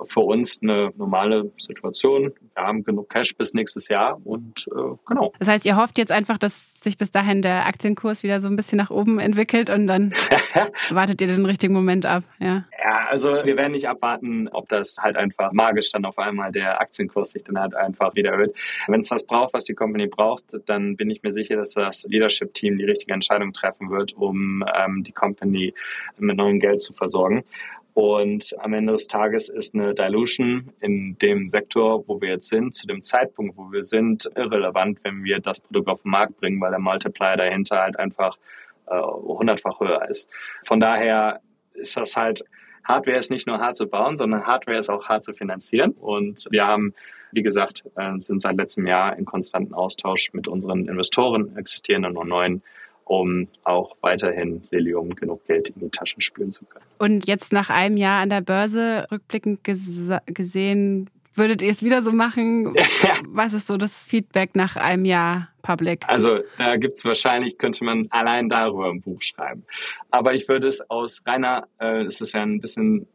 für 0.06 0.20
uns 0.20 0.60
eine 0.62 0.92
normale 0.98 1.52
Situation. 1.58 2.34
Wir 2.54 2.64
haben 2.64 2.84
genug 2.84 3.10
Cash 3.10 3.36
bis 3.36 3.54
nächstes 3.54 3.88
Jahr 3.88 4.20
und 4.24 4.68
äh, 4.72 4.96
genau. 5.08 5.34
Das 5.40 5.48
heißt, 5.48 5.66
ihr 5.66 5.78
hofft 5.78 5.98
jetzt 5.98 6.12
einfach, 6.12 6.38
dass 6.38 6.74
sich 6.80 6.98
bis 6.98 7.12
dahin 7.12 7.42
der 7.42 7.66
Aktienkurs 7.66 8.24
wieder 8.28 8.42
so 8.42 8.50
ein 8.50 8.58
bisschen 8.58 8.78
nach 8.78 8.90
oben 8.90 9.20
entwickelt 9.20 9.70
und 9.70 9.88
dann 9.88 10.12
wartet 10.90 11.22
ihr 11.22 11.28
den 11.28 11.46
richtigen 11.46 11.74
Moment 11.74 12.06
ab. 12.06 12.24
Ja. 12.40 12.66
ja, 12.84 13.08
also 13.10 13.30
wir 13.30 13.56
werden 13.56 13.72
nicht 13.72 13.88
abwarten, 13.88 14.50
ob 14.50 14.68
das 14.68 14.98
halt 15.02 15.16
einfach 15.16 15.54
magisch 15.54 15.92
dann 15.92 16.04
auf 16.04 16.20
einmal 16.20 16.52
der 16.52 16.82
Aktienkurs 16.82 17.32
sich 17.32 17.44
dann 17.44 17.58
halt 17.58 17.74
einfach 17.74 18.16
wieder 18.16 18.32
erhöht. 18.32 18.54
Wenn 18.88 19.00
es 19.00 19.08
das 19.08 19.26
braucht, 19.26 19.54
was 19.54 19.64
die 19.64 19.74
Company 19.74 20.08
braucht, 20.08 20.44
dann 20.66 20.98
bin 20.98 21.10
ich 21.10 21.24
mir 21.24 21.32
sicher, 21.32 21.56
dass 21.56 21.74
das 21.74 22.06
Leadership-Team 22.10 22.78
die 22.78 22.84
richtige 22.84 23.14
Entscheidung 23.14 23.54
treffen 23.54 23.90
wird, 23.90 24.14
um 24.14 24.64
ähm, 24.76 25.04
die 25.04 25.14
Company 25.14 25.74
mit 26.18 26.36
neuem 26.36 26.60
Geld 26.60 26.82
zu 26.82 26.92
versorgen. 26.92 27.44
Und 27.98 28.54
am 28.60 28.76
Ende 28.76 28.92
des 28.92 29.08
Tages 29.08 29.50
ist 29.50 29.74
eine 29.74 29.96
Dilution 29.96 30.72
in 30.82 31.18
dem 31.18 31.48
Sektor, 31.48 32.08
wo 32.08 32.22
wir 32.22 32.30
jetzt 32.30 32.48
sind, 32.48 32.76
zu 32.76 32.86
dem 32.86 33.02
Zeitpunkt, 33.02 33.58
wo 33.58 33.72
wir 33.72 33.82
sind, 33.82 34.30
irrelevant, 34.36 35.00
wenn 35.02 35.24
wir 35.24 35.40
das 35.40 35.60
Produkt 35.60 35.88
auf 35.88 36.04
den 36.04 36.12
Markt 36.12 36.38
bringen, 36.38 36.62
weil 36.62 36.70
der 36.70 36.80
Multiplier 36.80 37.38
dahinter 37.38 37.78
halt 37.80 37.98
einfach 37.98 38.38
äh, 38.86 39.02
hundertfach 39.02 39.80
höher 39.80 40.08
ist. 40.08 40.30
Von 40.64 40.80
daher 40.80 41.42
ist 41.74 41.98
das 41.98 42.16
halt, 42.16 42.44
Hardware 42.84 43.18
ist 43.18 43.32
nicht 43.32 43.48
nur 43.48 43.58
hart 43.58 43.78
zu 43.78 43.88
bauen, 43.88 44.16
sondern 44.16 44.46
Hardware 44.46 44.78
ist 44.78 44.92
auch 44.92 45.06
hart 45.06 45.24
zu 45.24 45.34
finanzieren. 45.34 45.94
Und 45.94 46.46
wir 46.52 46.68
haben, 46.68 46.94
wie 47.32 47.42
gesagt, 47.42 47.84
äh, 47.96 48.12
sind 48.20 48.44
seit 48.44 48.58
letztem 48.58 48.86
Jahr 48.86 49.18
in 49.18 49.26
konstanten 49.26 49.74
Austausch 49.74 50.32
mit 50.34 50.48
unseren 50.48 50.88
Investoren, 50.88 51.58
existierenden 51.58 52.16
und 52.16 52.30
neuen 52.30 52.62
um 53.08 53.48
auch 53.64 53.96
weiterhin 54.02 54.62
Lilium 54.72 55.16
genug 55.16 55.46
Geld 55.48 55.70
in 55.70 55.80
die 55.80 55.90
Taschen 55.90 56.22
spülen 56.22 56.52
zu 56.52 56.66
können. 56.66 56.86
Und 56.98 57.28
jetzt 57.28 57.54
nach 57.54 57.70
einem 57.70 57.98
Jahr 57.98 58.22
an 58.22 58.30
der 58.30 58.42
Börse 58.42 59.08
rückblickend 59.12 59.64
gesehen, 59.64 61.10
würdet 61.34 61.62
ihr 61.62 61.72
es 61.72 61.84
wieder 61.84 62.02
so 62.02 62.12
machen? 62.12 62.74
Was 63.28 63.54
ist 63.54 63.68
so 63.68 63.78
das 63.78 63.96
Feedback 63.96 64.56
nach 64.56 64.76
einem 64.76 65.06
Jahr 65.06 65.50
Public? 65.62 66.04
Also 66.08 66.40
da 66.58 66.76
gibt 66.76 66.98
es 66.98 67.06
wahrscheinlich, 67.06 67.58
könnte 67.58 67.84
man 67.84 68.08
allein 68.10 68.50
darüber 68.50 68.90
ein 68.90 69.02
Buch 69.02 69.22
schreiben. 69.22 69.66
Aber 70.12 70.34
ich 70.34 70.48
würde 70.48 70.68
es 70.68 70.82
aus 70.90 71.22
reiner, 71.26 71.68
äh, 71.80 72.04
es 72.04 72.22
ist 72.22 72.34
ja 72.34 72.42
ein 72.42 72.60
bisschen 72.60 73.08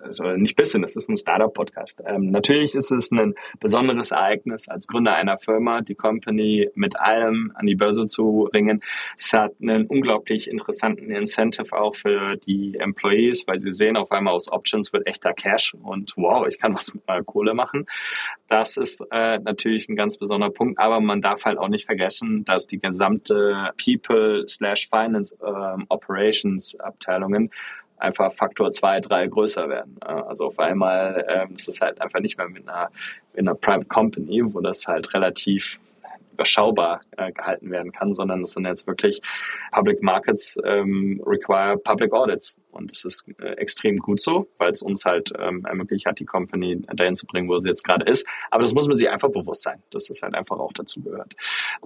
also 0.00 0.24
nicht 0.36 0.56
bisschen, 0.56 0.84
es 0.84 0.96
ist 0.96 1.08
ein 1.08 1.16
Startup-Podcast. 1.16 2.02
Ähm, 2.06 2.30
natürlich 2.30 2.74
ist 2.74 2.90
es 2.90 3.10
ein 3.10 3.34
besonderes 3.60 4.10
Ereignis, 4.10 4.68
als 4.68 4.86
Gründer 4.86 5.14
einer 5.14 5.38
Firma 5.38 5.80
die 5.80 5.94
Company 5.94 6.68
mit 6.74 6.98
allem 6.98 7.52
an 7.54 7.66
die 7.66 7.74
Börse 7.74 8.06
zu 8.06 8.48
bringen. 8.50 8.82
Es 9.16 9.32
hat 9.32 9.52
einen 9.60 9.86
unglaublich 9.86 10.50
interessanten 10.50 11.10
Incentive 11.10 11.72
auch 11.72 11.96
für 11.96 12.36
die 12.36 12.76
Employees, 12.76 13.46
weil 13.46 13.58
sie 13.58 13.70
sehen 13.70 13.96
auf 13.96 14.10
einmal 14.12 14.34
aus 14.34 14.50
Options 14.50 14.92
wird 14.92 15.06
echter 15.06 15.32
Cash 15.32 15.74
und 15.74 16.12
wow, 16.16 16.46
ich 16.46 16.58
kann 16.58 16.74
was 16.74 16.94
mit 16.94 17.06
meiner 17.06 17.24
Kohle 17.24 17.54
machen. 17.54 17.86
Das 18.48 18.76
ist 18.76 19.04
äh, 19.10 19.38
natürlich 19.38 19.88
ein 19.88 19.96
ganz 19.96 20.18
besonderer 20.18 20.50
Punkt, 20.50 20.78
aber 20.78 21.00
man 21.00 21.22
darf 21.22 21.44
halt 21.44 21.58
auch 21.58 21.68
nicht 21.68 21.86
vergessen, 21.86 22.44
dass 22.44 22.66
die 22.66 22.78
gesamte 22.78 23.70
People 23.82 24.46
slash 24.46 24.88
Finance 24.88 25.36
ähm, 25.42 25.86
einfach 28.04 28.32
Faktor 28.32 28.70
zwei, 28.70 29.00
drei 29.00 29.26
größer 29.26 29.68
werden. 29.68 29.96
Also 30.00 30.46
auf 30.46 30.58
einmal 30.58 31.24
ähm, 31.28 31.54
ist 31.54 31.68
es 31.68 31.80
halt 31.80 32.00
einfach 32.00 32.20
nicht 32.20 32.38
mehr 32.38 32.48
mit 32.48 32.68
einer, 32.68 32.90
mit 33.32 33.40
einer 33.40 33.54
Private 33.54 33.86
Company, 33.86 34.42
wo 34.44 34.60
das 34.60 34.86
halt 34.86 35.12
relativ 35.14 35.80
überschaubar 36.34 37.00
äh, 37.16 37.32
gehalten 37.32 37.70
werden 37.70 37.92
kann, 37.92 38.12
sondern 38.12 38.40
es 38.40 38.52
sind 38.52 38.66
jetzt 38.66 38.86
wirklich 38.86 39.20
Public 39.72 40.02
Markets 40.02 40.58
ähm, 40.64 41.22
require 41.24 41.76
Public 41.78 42.12
Audits. 42.12 42.56
Und 42.74 42.90
es 42.90 43.04
ist 43.04 43.24
äh, 43.40 43.52
extrem 43.52 43.98
gut 43.98 44.20
so, 44.20 44.48
weil 44.58 44.72
es 44.72 44.82
uns 44.82 45.04
halt 45.04 45.32
ähm, 45.38 45.64
ermöglicht 45.64 46.06
hat, 46.06 46.18
die 46.18 46.24
Company 46.24 46.82
dahin 46.94 47.14
zu 47.14 47.26
bringen, 47.26 47.48
wo 47.48 47.58
sie 47.58 47.68
jetzt 47.68 47.84
gerade 47.84 48.04
ist. 48.04 48.26
Aber 48.50 48.62
das 48.62 48.74
muss 48.74 48.86
man 48.86 48.96
sich 48.96 49.08
einfach 49.08 49.30
bewusst 49.30 49.62
sein, 49.62 49.82
dass 49.90 50.06
das 50.06 50.22
halt 50.22 50.34
einfach 50.34 50.58
auch 50.58 50.72
dazu 50.72 51.00
gehört. 51.00 51.34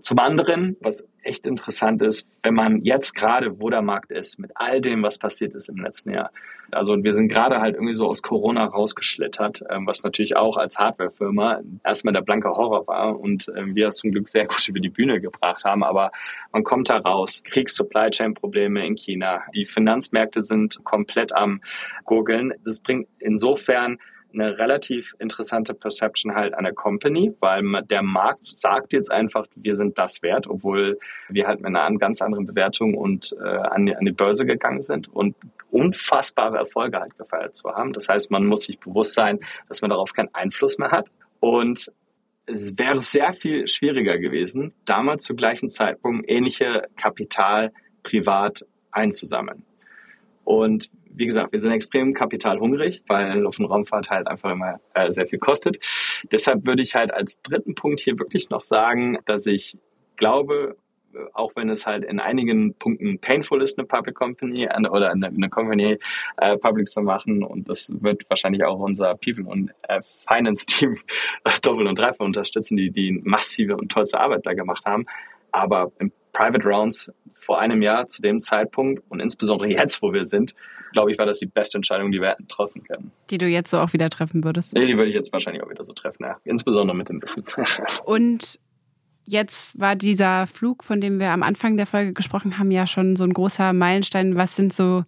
Zum 0.00 0.18
anderen, 0.18 0.76
was 0.80 1.04
echt 1.22 1.46
interessant 1.46 2.02
ist, 2.02 2.26
wenn 2.42 2.54
man 2.54 2.84
jetzt 2.84 3.14
gerade, 3.14 3.60
wo 3.60 3.70
der 3.70 3.82
Markt 3.82 4.10
ist, 4.10 4.38
mit 4.38 4.50
all 4.54 4.80
dem, 4.80 5.02
was 5.02 5.18
passiert 5.18 5.54
ist 5.54 5.68
im 5.68 5.76
letzten 5.76 6.10
Jahr, 6.10 6.30
also 6.70 7.02
wir 7.02 7.12
sind 7.12 7.28
gerade 7.28 7.60
halt 7.60 7.74
irgendwie 7.76 7.94
so 7.94 8.08
aus 8.08 8.22
Corona 8.22 8.66
rausgeschlittert, 8.66 9.62
ähm, 9.70 9.86
was 9.86 10.02
natürlich 10.02 10.36
auch 10.36 10.56
als 10.56 10.78
Hardwarefirma 10.78 11.60
erstmal 11.84 12.12
der 12.12 12.20
blanke 12.20 12.48
Horror 12.48 12.86
war 12.86 13.18
und 13.18 13.50
ähm, 13.56 13.74
wir 13.74 13.86
es 13.86 13.96
zum 13.96 14.12
Glück 14.12 14.28
sehr 14.28 14.46
gut 14.46 14.66
über 14.68 14.80
die 14.80 14.90
Bühne 14.90 15.20
gebracht 15.20 15.64
haben. 15.64 15.82
Aber 15.82 16.10
man 16.52 16.64
kommt 16.64 16.90
da 16.90 16.98
raus, 16.98 17.42
Kriegs-Supply 17.44 18.10
Chain-Probleme 18.10 18.86
in 18.86 18.96
China, 18.96 19.42
die 19.54 19.64
Finanzmärkte 19.64 20.42
sind 20.42 20.77
komplett 20.84 21.34
am 21.34 21.60
Gurgeln. 22.04 22.52
Das 22.64 22.80
bringt 22.80 23.08
insofern 23.18 23.98
eine 24.32 24.58
relativ 24.58 25.14
interessante 25.18 25.74
Perception 25.74 26.34
halt 26.34 26.54
an 26.54 26.64
der 26.64 26.74
Company, 26.74 27.34
weil 27.40 27.62
der 27.84 28.02
Markt 28.02 28.46
sagt 28.46 28.92
jetzt 28.92 29.10
einfach, 29.10 29.46
wir 29.54 29.74
sind 29.74 29.98
das 29.98 30.22
wert, 30.22 30.46
obwohl 30.46 30.98
wir 31.28 31.46
halt 31.46 31.60
mit 31.60 31.74
einer 31.74 31.98
ganz 31.98 32.20
anderen 32.20 32.46
Bewertung 32.46 32.94
und 32.94 33.34
äh, 33.40 33.46
an, 33.46 33.86
die, 33.86 33.96
an 33.96 34.04
die 34.04 34.12
Börse 34.12 34.44
gegangen 34.44 34.82
sind 34.82 35.08
und 35.08 35.34
unfassbare 35.70 36.58
Erfolge 36.58 37.00
halt 37.00 37.16
gefeiert 37.16 37.56
zu 37.56 37.70
haben. 37.70 37.92
Das 37.92 38.08
heißt, 38.08 38.30
man 38.30 38.46
muss 38.46 38.64
sich 38.64 38.78
bewusst 38.78 39.14
sein, 39.14 39.40
dass 39.68 39.80
man 39.80 39.90
darauf 39.90 40.12
keinen 40.12 40.34
Einfluss 40.34 40.78
mehr 40.78 40.90
hat 40.90 41.10
und 41.40 41.90
es 42.46 42.78
wäre 42.78 42.98
sehr 42.98 43.34
viel 43.34 43.66
schwieriger 43.66 44.18
gewesen, 44.18 44.72
damals 44.86 45.24
zu 45.24 45.34
gleichen 45.34 45.68
Zeitpunkt 45.68 46.30
ähnliche 46.30 46.88
Kapital 46.96 47.72
privat 48.02 48.64
einzusammeln. 48.90 49.64
Und 50.48 50.88
wie 51.10 51.26
gesagt, 51.26 51.52
wir 51.52 51.58
sind 51.58 51.72
extrem 51.72 52.14
kapitalhungrig, 52.14 53.02
weil 53.06 53.38
Luft- 53.40 53.60
und 53.60 53.66
Raumfahrt 53.66 54.08
halt 54.08 54.26
einfach 54.26 54.50
immer 54.50 54.80
äh, 54.94 55.12
sehr 55.12 55.26
viel 55.26 55.38
kostet. 55.38 55.78
Deshalb 56.32 56.64
würde 56.64 56.80
ich 56.80 56.94
halt 56.94 57.12
als 57.12 57.42
dritten 57.42 57.74
Punkt 57.74 58.00
hier 58.00 58.18
wirklich 58.18 58.48
noch 58.48 58.60
sagen, 58.60 59.18
dass 59.26 59.44
ich 59.44 59.76
glaube, 60.16 60.74
auch 61.34 61.54
wenn 61.54 61.68
es 61.68 61.86
halt 61.86 62.02
in 62.02 62.18
einigen 62.18 62.72
Punkten 62.72 63.18
painful 63.18 63.60
ist, 63.60 63.78
eine 63.78 63.86
Public 63.86 64.14
Company 64.14 64.66
oder 64.90 65.10
eine, 65.10 65.26
eine 65.26 65.50
Company 65.50 65.98
äh, 66.38 66.56
public 66.56 66.88
zu 66.88 67.02
machen 67.02 67.42
und 67.42 67.68
das 67.68 67.92
wird 68.00 68.24
wahrscheinlich 68.30 68.64
auch 68.64 68.78
unser 68.78 69.16
People 69.16 69.44
und 69.44 69.70
äh, 69.82 70.00
Finance 70.26 70.64
Team 70.64 70.96
doppelt 71.62 71.88
und 71.88 71.98
dreifach 71.98 72.24
unterstützen, 72.24 72.78
die 72.78 72.90
die 72.90 73.20
massive 73.22 73.76
und 73.76 73.92
tollste 73.92 74.18
Arbeit 74.18 74.46
da 74.46 74.54
gemacht 74.54 74.86
haben. 74.86 75.04
Aber 75.52 75.92
im 75.98 76.10
Private 76.32 76.66
Rounds 76.66 77.10
vor 77.34 77.60
einem 77.60 77.82
Jahr 77.82 78.08
zu 78.08 78.22
dem 78.22 78.40
Zeitpunkt 78.40 79.02
und 79.08 79.20
insbesondere 79.20 79.68
jetzt, 79.72 80.02
wo 80.02 80.12
wir 80.12 80.24
sind, 80.24 80.54
glaube 80.92 81.12
ich, 81.12 81.18
war 81.18 81.26
das 81.26 81.38
die 81.38 81.46
beste 81.46 81.78
Entscheidung, 81.78 82.10
die 82.10 82.20
wir 82.20 82.30
hätten 82.30 82.48
treffen 82.48 82.82
können. 82.84 83.12
Die 83.30 83.38
du 83.38 83.46
jetzt 83.46 83.70
so 83.70 83.78
auch 83.78 83.92
wieder 83.92 84.10
treffen 84.10 84.44
würdest? 84.44 84.72
Nee, 84.72 84.86
die 84.86 84.96
würde 84.96 85.08
ich 85.08 85.14
jetzt 85.14 85.32
wahrscheinlich 85.32 85.62
auch 85.62 85.70
wieder 85.70 85.84
so 85.84 85.92
treffen, 85.92 86.24
ja. 86.24 86.38
Insbesondere 86.44 86.96
mit 86.96 87.08
dem 87.08 87.20
Wissen. 87.22 87.44
und 88.04 88.58
jetzt 89.24 89.78
war 89.78 89.96
dieser 89.96 90.46
Flug, 90.46 90.84
von 90.84 91.00
dem 91.00 91.20
wir 91.20 91.30
am 91.30 91.42
Anfang 91.42 91.76
der 91.76 91.86
Folge 91.86 92.14
gesprochen 92.14 92.58
haben, 92.58 92.70
ja 92.70 92.86
schon 92.86 93.16
so 93.16 93.24
ein 93.24 93.32
großer 93.32 93.72
Meilenstein. 93.72 94.36
Was 94.36 94.56
sind 94.56 94.72
so 94.72 95.04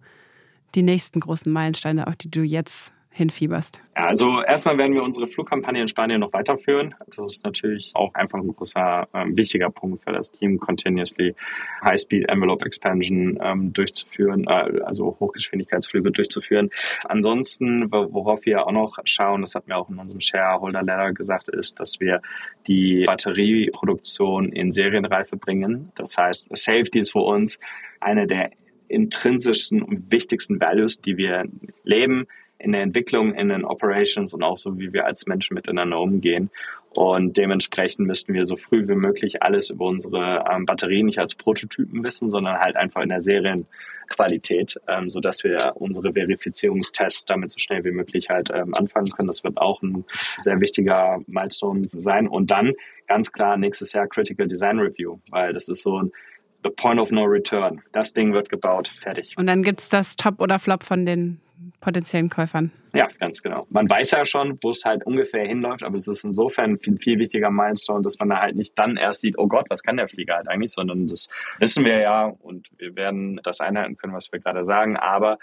die 0.75 0.83
nächsten 0.83 1.19
großen 1.19 1.51
Meilensteine, 1.51 2.07
auf 2.07 2.15
die 2.15 2.29
du 2.29 2.41
jetzt 2.41 2.93
hinfieberst? 3.11 3.81
Also 3.93 4.41
erstmal 4.41 4.77
werden 4.77 4.93
wir 4.93 5.03
unsere 5.03 5.27
Flugkampagne 5.27 5.81
in 5.81 5.87
Spanien 5.87 6.21
noch 6.21 6.31
weiterführen. 6.31 6.95
Das 7.07 7.17
ist 7.19 7.45
natürlich 7.45 7.91
auch 7.93 8.13
einfach 8.13 8.39
ein 8.39 8.47
großer, 8.47 9.07
ähm, 9.13 9.35
wichtiger 9.35 9.69
Punkt 9.69 10.03
für 10.03 10.13
das 10.13 10.31
Team, 10.31 10.57
continuously 10.59 11.35
High-Speed 11.83 12.29
Envelope 12.29 12.65
Expansion 12.65 13.37
ähm, 13.41 13.73
durchzuführen, 13.73 14.45
äh, 14.47 14.81
also 14.85 15.17
Hochgeschwindigkeitsflüge 15.19 16.11
durchzuführen. 16.11 16.69
Ansonsten, 17.03 17.91
worauf 17.91 18.45
wir 18.45 18.65
auch 18.65 18.71
noch 18.71 18.97
schauen, 19.03 19.41
das 19.41 19.55
hat 19.55 19.67
mir 19.67 19.75
auch 19.75 19.89
in 19.89 19.99
unserem 19.99 20.21
Shareholder 20.21 20.81
Letter 20.81 21.11
gesagt, 21.11 21.49
ist, 21.49 21.79
dass 21.81 21.99
wir 21.99 22.21
die 22.67 23.03
Batterieproduktion 23.05 24.53
in 24.53 24.71
Serienreife 24.71 25.35
bringen. 25.35 25.91
Das 25.95 26.17
heißt, 26.17 26.47
Safety 26.51 26.99
ist 26.99 27.11
für 27.11 27.19
uns 27.19 27.59
eine 27.99 28.25
der 28.25 28.51
intrinsischsten 28.87 29.81
und 29.81 30.11
wichtigsten 30.11 30.59
Values, 30.59 31.01
die 31.01 31.17
wir 31.17 31.45
leben 31.83 32.27
in 32.63 32.71
der 32.71 32.81
Entwicklung, 32.81 33.33
in 33.33 33.49
den 33.49 33.65
Operations 33.65 34.33
und 34.33 34.43
auch 34.43 34.57
so, 34.57 34.77
wie 34.79 34.93
wir 34.93 35.05
als 35.05 35.25
Menschen 35.25 35.55
miteinander 35.55 35.99
umgehen. 35.99 36.49
Und 36.93 37.37
dementsprechend 37.37 38.05
müssten 38.05 38.33
wir 38.33 38.43
so 38.43 38.57
früh 38.57 38.87
wie 38.87 38.95
möglich 38.95 39.41
alles 39.41 39.69
über 39.69 39.85
unsere 39.85 40.43
ähm, 40.51 40.65
Batterien 40.65 41.05
nicht 41.05 41.19
als 41.19 41.35
Prototypen 41.35 42.05
wissen, 42.05 42.27
sondern 42.27 42.59
halt 42.59 42.75
einfach 42.75 43.01
in 43.01 43.09
der 43.09 43.21
Serienqualität, 43.21 44.75
ähm, 44.89 45.09
sodass 45.09 45.43
wir 45.43 45.71
unsere 45.75 46.11
Verifizierungstests 46.11 47.25
damit 47.25 47.51
so 47.51 47.59
schnell 47.59 47.85
wie 47.85 47.91
möglich 47.91 48.29
halt 48.29 48.49
ähm, 48.53 48.73
anfangen 48.73 49.09
können. 49.09 49.27
Das 49.27 49.43
wird 49.43 49.57
auch 49.57 49.81
ein 49.81 50.03
sehr 50.39 50.59
wichtiger 50.59 51.19
Milestone 51.27 51.87
sein. 51.93 52.27
Und 52.27 52.51
dann 52.51 52.73
ganz 53.07 53.31
klar 53.31 53.55
nächstes 53.55 53.93
Jahr 53.93 54.07
Critical 54.07 54.47
Design 54.47 54.79
Review, 54.79 55.19
weil 55.29 55.53
das 55.53 55.69
ist 55.69 55.83
so 55.83 56.01
ein 56.01 56.11
The 56.63 56.69
Point 56.69 56.99
of 56.99 57.11
No 57.11 57.23
Return. 57.23 57.81
Das 57.91 58.13
Ding 58.13 58.33
wird 58.33 58.49
gebaut, 58.49 58.89
fertig. 58.89 59.35
Und 59.37 59.47
dann 59.47 59.63
gibt's 59.63 59.89
das 59.89 60.15
Top 60.15 60.39
oder 60.39 60.59
Flop 60.59 60.83
von 60.83 61.05
den 61.05 61.39
potenziellen 61.79 62.29
Käufern. 62.29 62.71
Ja, 62.93 63.07
ganz 63.19 63.41
genau. 63.41 63.65
Man 63.69 63.89
weiß 63.89 64.11
ja 64.11 64.25
schon, 64.25 64.57
wo 64.61 64.71
es 64.71 64.83
halt 64.85 65.05
ungefähr 65.05 65.45
hinläuft, 65.45 65.83
aber 65.83 65.95
es 65.95 66.07
ist 66.07 66.23
insofern 66.23 66.77
viel, 66.77 66.97
viel 66.97 67.19
wichtiger 67.19 67.49
Milestone, 67.49 68.03
dass 68.03 68.19
man 68.19 68.29
da 68.29 68.39
halt 68.39 68.55
nicht 68.55 68.77
dann 68.77 68.97
erst 68.97 69.21
sieht, 69.21 69.37
oh 69.37 69.47
Gott, 69.47 69.67
was 69.69 69.81
kann 69.83 69.97
der 69.97 70.07
Flieger 70.07 70.35
halt 70.35 70.47
eigentlich, 70.47 70.71
sondern 70.71 71.07
das 71.07 71.27
wissen 71.59 71.85
wir 71.85 71.99
ja 71.99 72.25
und 72.25 72.67
wir 72.77 72.95
werden 72.95 73.39
das 73.43 73.61
einhalten 73.61 73.97
können, 73.97 74.13
was 74.13 74.31
wir 74.31 74.39
gerade 74.39 74.63
sagen. 74.63 74.97
Aber 74.97 75.37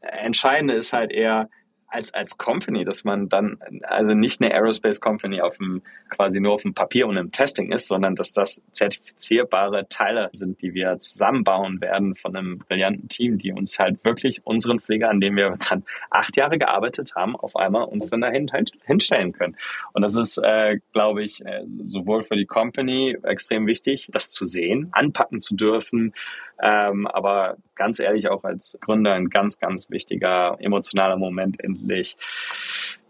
entscheidende 0.00 0.74
ist 0.74 0.92
halt 0.92 1.12
eher, 1.12 1.48
als, 1.94 2.12
als 2.12 2.36
Company, 2.38 2.84
dass 2.84 3.04
man 3.04 3.28
dann 3.28 3.58
also 3.82 4.14
nicht 4.14 4.42
eine 4.42 4.52
Aerospace 4.52 5.00
Company 5.00 5.40
auf 5.40 5.58
dem, 5.58 5.82
quasi 6.10 6.40
nur 6.40 6.52
auf 6.52 6.62
dem 6.62 6.74
Papier 6.74 7.06
und 7.06 7.16
im 7.16 7.30
Testing 7.30 7.70
ist, 7.70 7.86
sondern 7.86 8.16
dass 8.16 8.32
das 8.32 8.62
zertifizierbare 8.72 9.86
Teile 9.88 10.28
sind, 10.32 10.60
die 10.60 10.74
wir 10.74 10.98
zusammenbauen 10.98 11.80
werden 11.80 12.16
von 12.16 12.34
einem 12.34 12.58
brillanten 12.58 13.08
Team, 13.08 13.38
die 13.38 13.52
uns 13.52 13.78
halt 13.78 14.04
wirklich 14.04 14.44
unseren 14.44 14.80
Flieger, 14.80 15.08
an 15.08 15.20
dem 15.20 15.36
wir 15.36 15.56
dann 15.70 15.84
acht 16.10 16.36
Jahre 16.36 16.58
gearbeitet 16.58 17.14
haben, 17.14 17.36
auf 17.36 17.54
einmal 17.54 17.84
uns 17.84 18.10
dann 18.10 18.22
dahin 18.22 18.50
hinstellen 18.84 19.32
können. 19.32 19.56
Und 19.92 20.02
das 20.02 20.16
ist, 20.16 20.38
äh, 20.38 20.78
glaube 20.92 21.22
ich, 21.22 21.44
äh, 21.46 21.62
sowohl 21.84 22.24
für 22.24 22.36
die 22.36 22.46
Company 22.46 23.16
extrem 23.22 23.68
wichtig, 23.68 24.08
das 24.10 24.30
zu 24.30 24.44
sehen, 24.44 24.88
anpacken 24.92 25.40
zu 25.40 25.54
dürfen, 25.54 26.12
ähm, 26.62 27.06
aber 27.06 27.56
ganz 27.74 28.00
ehrlich, 28.00 28.28
auch 28.28 28.44
als 28.44 28.78
Gründer 28.80 29.12
ein 29.14 29.28
ganz, 29.28 29.58
ganz 29.58 29.90
wichtiger 29.90 30.56
emotionaler 30.60 31.16
Moment 31.16 31.62
endlich. 31.62 32.16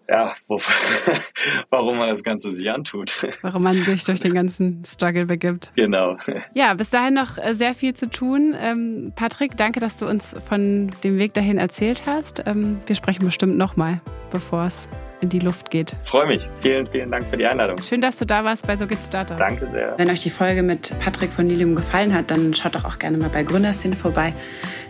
Ja, 0.09 0.35
wo, 0.49 0.59
warum 1.71 1.97
man 1.97 2.11
das 2.11 2.23
Ganze 2.23 2.51
sich 2.51 2.71
antut. 2.71 3.27
Warum 3.41 3.63
man 3.63 3.77
sich 3.77 4.05
durch 4.05 4.21
den 4.21 4.35
ganzen 4.35 4.85
Struggle 4.85 5.25
begibt. 5.25 5.73
Genau. 5.77 6.19
Ja, 6.53 6.75
bis 6.75 6.91
dahin 6.91 7.15
noch 7.15 7.39
äh, 7.39 7.55
sehr 7.55 7.75
viel 7.75 7.95
zu 7.95 8.11
tun. 8.11 8.55
Ähm, 8.61 9.13
Patrick, 9.17 9.57
danke, 9.57 9.81
dass 9.81 9.97
du 9.97 10.07
uns 10.07 10.37
von 10.47 10.91
dem 11.03 11.17
Weg 11.17 11.33
dahin 11.33 11.57
erzählt 11.57 12.05
hast. 12.05 12.43
Ähm, 12.47 12.81
wir 12.87 12.97
sprechen 12.97 13.25
bestimmt 13.25 13.57
nochmal, 13.57 14.03
bevor 14.31 14.67
es 14.67 14.89
in 15.25 15.31
die 15.31 15.41
Luft 15.41 15.71
geht. 15.71 15.97
Freue 16.05 16.27
mich. 16.27 16.49
Vielen, 16.61 16.87
vielen 16.87 17.11
Dank 17.11 17.25
für 17.27 17.37
die 17.37 17.47
Einladung. 17.47 17.83
Schön, 17.83 18.01
dass 18.01 18.17
du 18.19 18.25
da 18.25 18.45
warst 18.45 18.67
bei 18.67 18.77
So 18.77 18.87
geht's 18.87 19.07
Startup. 19.07 19.37
Danke 19.37 19.69
sehr. 19.73 19.95
Wenn 19.99 20.09
euch 20.11 20.21
die 20.21 20.31
Folge 20.31 20.63
mit 20.63 20.95
Patrick 21.01 21.31
von 21.31 21.49
Lilium 21.49 21.75
gefallen 21.75 22.15
hat, 22.15 22.31
dann 22.31 22.55
schaut 22.55 22.75
doch 22.75 22.85
auch 22.85 22.99
gerne 22.99 23.19
mal 23.19 23.31
bei 23.31 23.43
Gründerszene 23.43 23.97
vorbei. 23.97 24.33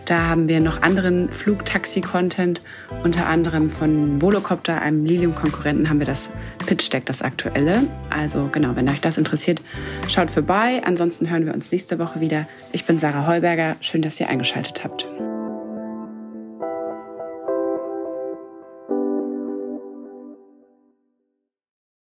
Da 0.05 0.27
haben 0.27 0.47
wir 0.47 0.59
noch 0.59 0.83
anderen 0.83 1.31
Flugtaxi-Content, 1.31 2.61
unter 3.03 3.27
anderem 3.27 3.71
von 3.71 4.21
Volocopter, 4.21 4.79
einem 4.79 5.03
Lilium-Konkurrenten, 5.03 5.89
haben 5.89 5.97
wir 5.97 6.05
das 6.05 6.29
Pitch 6.67 6.93
Deck, 6.93 7.07
das 7.07 7.23
aktuelle. 7.23 7.83
Also 8.11 8.49
genau, 8.51 8.75
wenn 8.75 8.87
euch 8.87 9.01
das 9.01 9.17
interessiert, 9.17 9.61
schaut 10.07 10.29
vorbei. 10.29 10.81
Ansonsten 10.85 11.29
hören 11.29 11.47
wir 11.47 11.55
uns 11.55 11.71
nächste 11.71 11.97
Woche 11.97 12.19
wieder. 12.19 12.47
Ich 12.71 12.85
bin 12.85 12.99
Sarah 12.99 13.25
Heuberger. 13.25 13.77
Schön, 13.79 14.03
dass 14.03 14.19
ihr 14.19 14.29
eingeschaltet 14.29 14.83
habt. 14.83 15.07